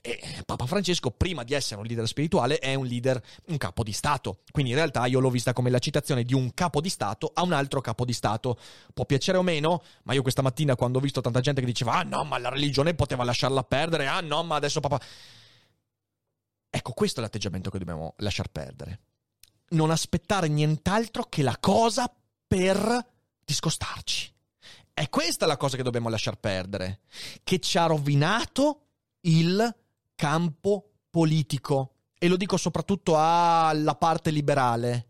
E 0.00 0.44
Papa 0.46 0.66
Francesco, 0.66 1.10
prima 1.10 1.42
di 1.42 1.52
essere 1.52 1.80
un 1.80 1.86
leader 1.86 2.06
spirituale, 2.06 2.60
è 2.60 2.74
un 2.74 2.86
leader, 2.86 3.20
un 3.46 3.56
capo 3.56 3.82
di 3.82 3.90
Stato. 3.90 4.42
Quindi 4.52 4.70
in 4.70 4.76
realtà 4.76 5.06
io 5.06 5.18
l'ho 5.18 5.28
vista 5.28 5.52
come 5.52 5.70
la 5.70 5.80
citazione 5.80 6.22
di 6.22 6.34
un 6.34 6.54
capo 6.54 6.80
di 6.80 6.88
Stato 6.88 7.32
a 7.34 7.42
un 7.42 7.52
altro 7.52 7.80
capo 7.80 8.04
di 8.04 8.12
Stato. 8.12 8.56
Può 8.94 9.06
piacere 9.06 9.38
o 9.38 9.42
meno, 9.42 9.82
ma 10.04 10.12
io 10.12 10.22
questa 10.22 10.42
mattina 10.42 10.76
quando 10.76 10.98
ho 10.98 11.00
visto 11.00 11.20
tanta 11.20 11.40
gente 11.40 11.60
che 11.60 11.66
diceva 11.66 11.94
ah 11.94 12.04
no, 12.04 12.22
ma 12.22 12.38
la 12.38 12.48
religione 12.48 12.94
poteva 12.94 13.24
lasciarla 13.24 13.64
perdere, 13.64 14.06
ah 14.06 14.20
no, 14.20 14.44
ma 14.44 14.54
adesso 14.54 14.78
Papa... 14.78 15.00
Ecco, 16.70 16.92
questo 16.92 17.18
è 17.18 17.22
l'atteggiamento 17.24 17.70
che 17.70 17.78
dobbiamo 17.78 18.14
lasciar 18.18 18.50
perdere. 18.50 19.00
Non 19.70 19.90
aspettare 19.90 20.46
nient'altro 20.46 21.24
che 21.24 21.42
la 21.42 21.56
cosa 21.58 22.08
per 22.46 23.10
discostarci. 23.44 24.32
È 24.94 25.08
questa 25.08 25.46
la 25.46 25.56
cosa 25.56 25.76
che 25.76 25.82
dobbiamo 25.82 26.08
lasciar 26.08 26.36
perdere, 26.36 27.00
che 27.42 27.58
ci 27.60 27.78
ha 27.78 27.86
rovinato 27.86 28.86
il 29.20 29.74
campo 30.14 30.90
politico. 31.10 31.94
E 32.18 32.28
lo 32.28 32.36
dico 32.36 32.56
soprattutto 32.56 33.16
alla 33.16 33.94
parte 33.96 34.30
liberale. 34.30 35.08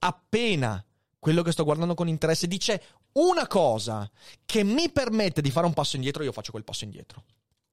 Appena 0.00 0.84
quello 1.18 1.42
che 1.42 1.52
sto 1.52 1.64
guardando 1.64 1.94
con 1.94 2.08
interesse 2.08 2.46
dice 2.46 2.82
una 3.12 3.46
cosa 3.46 4.10
che 4.44 4.62
mi 4.64 4.90
permette 4.90 5.40
di 5.40 5.50
fare 5.50 5.66
un 5.66 5.72
passo 5.72 5.96
indietro, 5.96 6.22
io 6.22 6.32
faccio 6.32 6.50
quel 6.50 6.64
passo 6.64 6.84
indietro. 6.84 7.24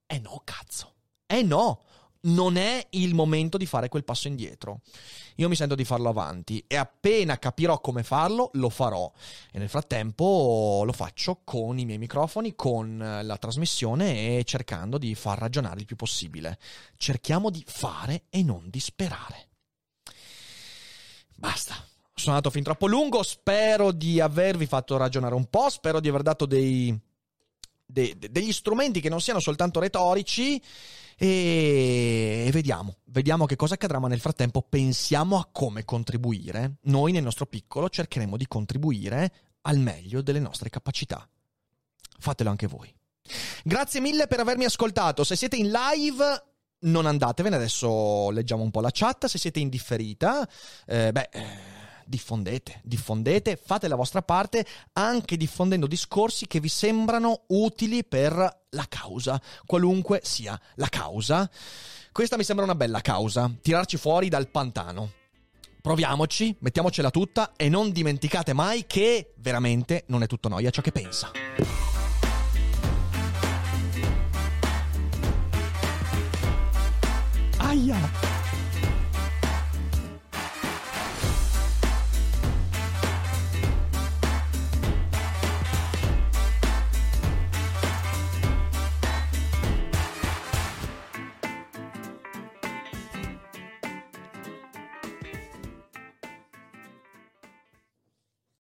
Eh 0.06 0.20
no, 0.20 0.42
cazzo. 0.44 0.96
Eh 1.26 1.44
no 1.44 1.84
non 2.22 2.58
è 2.58 2.86
il 2.92 3.14
momento 3.14 3.58
di 3.58 3.66
fare 3.66 3.90
quel 3.90 4.04
passo 4.04 4.28
indietro. 4.28 4.82
Io 5.36 5.48
mi 5.48 5.56
sento 5.56 5.76
di 5.76 5.86
farlo 5.86 6.10
avanti 6.10 6.64
e 6.68 6.76
appena 6.76 7.40
capirò 7.40 7.80
come 7.80 8.04
farlo, 8.04 8.50
lo 8.54 8.70
farò. 8.70 9.10
E 9.52 9.58
nel 9.58 9.70
frattempo 9.70 10.82
lo 10.84 10.92
faccio 10.92 11.42
con 11.44 11.78
i 11.80 11.86
miei 11.86 11.98
microfoni, 11.98 12.56
con 12.56 13.22
la 13.24 13.38
trasmissione 13.38 14.38
e 14.38 14.44
cercando 14.44 14.98
di 14.98 15.16
far 15.16 15.38
ragionare 15.38 15.80
il 15.80 15.86
più 15.86 15.96
possibile. 15.96 16.60
Cerchiamo 16.98 17.50
di 17.50 17.64
fare 17.66 18.24
e 18.30 18.44
non 18.44 18.70
di 18.70 18.80
sperare. 18.80 19.48
Basta. 21.36 21.76
Sono 22.14 22.36
andato 22.36 22.52
fin 22.54 22.64
troppo 22.64 22.86
lungo, 22.86 23.24
spero 23.24 23.94
di 23.94 24.20
avervi 24.20 24.66
fatto 24.66 24.98
ragionare 24.98 25.36
un 25.36 25.46
po', 25.46 25.70
spero 25.70 26.02
di 26.02 26.10
aver 26.10 26.22
dato 26.22 26.46
dei 26.46 26.94
de- 27.92 28.16
de- 28.18 28.32
degli 28.32 28.54
strumenti 28.54 29.02
che 29.02 29.10
non 29.10 29.20
siano 29.20 29.40
soltanto 29.40 29.80
retorici 29.80 30.62
e, 31.18 32.46
e 32.48 32.52
vediamo, 32.52 32.98
vediamo 33.06 33.46
che 33.46 33.56
cosa 33.56 33.74
accadrà, 33.74 34.00
ma 34.00 34.08
nel 34.08 34.20
frattempo 34.20 34.62
pensiamo 34.62 35.38
a 35.38 35.50
come 35.52 35.84
contribuire. 35.84 36.78
Noi 36.84 37.12
nel 37.12 37.24
nostro 37.24 37.48
piccolo 37.48 37.90
cercheremo 37.90 38.38
di 38.38 38.48
contribuire 38.48 39.34
al 39.62 39.80
meglio 39.80 40.22
delle 40.22 40.40
nostre 40.40 40.70
capacità. 40.70 41.28
Fatelo 42.20 42.50
anche 42.50 42.68
voi. 42.68 42.94
Grazie 43.64 44.00
mille 44.00 44.28
per 44.28 44.40
avermi 44.40 44.66
ascoltato. 44.66 45.24
Se 45.24 45.36
siete 45.36 45.56
in 45.56 45.72
live 45.72 46.44
non 46.82 47.06
andatevene, 47.06 47.56
adesso 47.56 48.30
leggiamo 48.30 48.64
un 48.64 48.72
po' 48.72 48.82
la 48.82 48.92
chat. 48.92 49.26
Se 49.26 49.38
siete 49.38 49.60
in 49.60 49.70
differita, 49.70 50.48
eh, 50.86 51.12
beh, 51.12 51.30
eh, 51.32 51.48
diffondete, 52.10 52.82
diffondete, 52.84 53.56
fate 53.56 53.88
la 53.88 53.96
vostra 53.96 54.24
parte 54.24 54.66
anche 54.94 55.38
diffondendo 55.38 55.86
discorsi 55.86 56.48
che 56.48 56.60
vi 56.60 56.68
sembrano 56.68 57.44
utili 57.50 58.04
per 58.04 58.34
la 58.70 58.86
causa, 58.90 59.40
qualunque 59.66 60.22
sia 60.24 60.60
la 60.76 60.88
causa. 60.88 61.50
Questa 62.12 62.36
mi 62.36 62.44
sembra 62.44 62.66
una 62.66 62.76
bella 62.76 63.02
causa, 63.02 63.52
tirarci 63.62 63.98
fuori 63.98 64.28
dal 64.28 64.50
pantano. 64.50 65.12
Proviamoci, 65.82 66.58
mettiamocela 66.60 67.12
tutta 67.12 67.54
e 67.56 67.70
non 67.70 67.92
dimenticate 67.92 68.54
mai 68.54 68.86
che 68.88 69.34
veramente 69.38 70.04
non 70.08 70.24
è 70.24 70.28
tutto 70.28 70.50
noia 70.50 70.72
ciò 70.72 70.82
che 70.82 70.92
pensa. 70.92 71.32
Aia! 77.58 78.29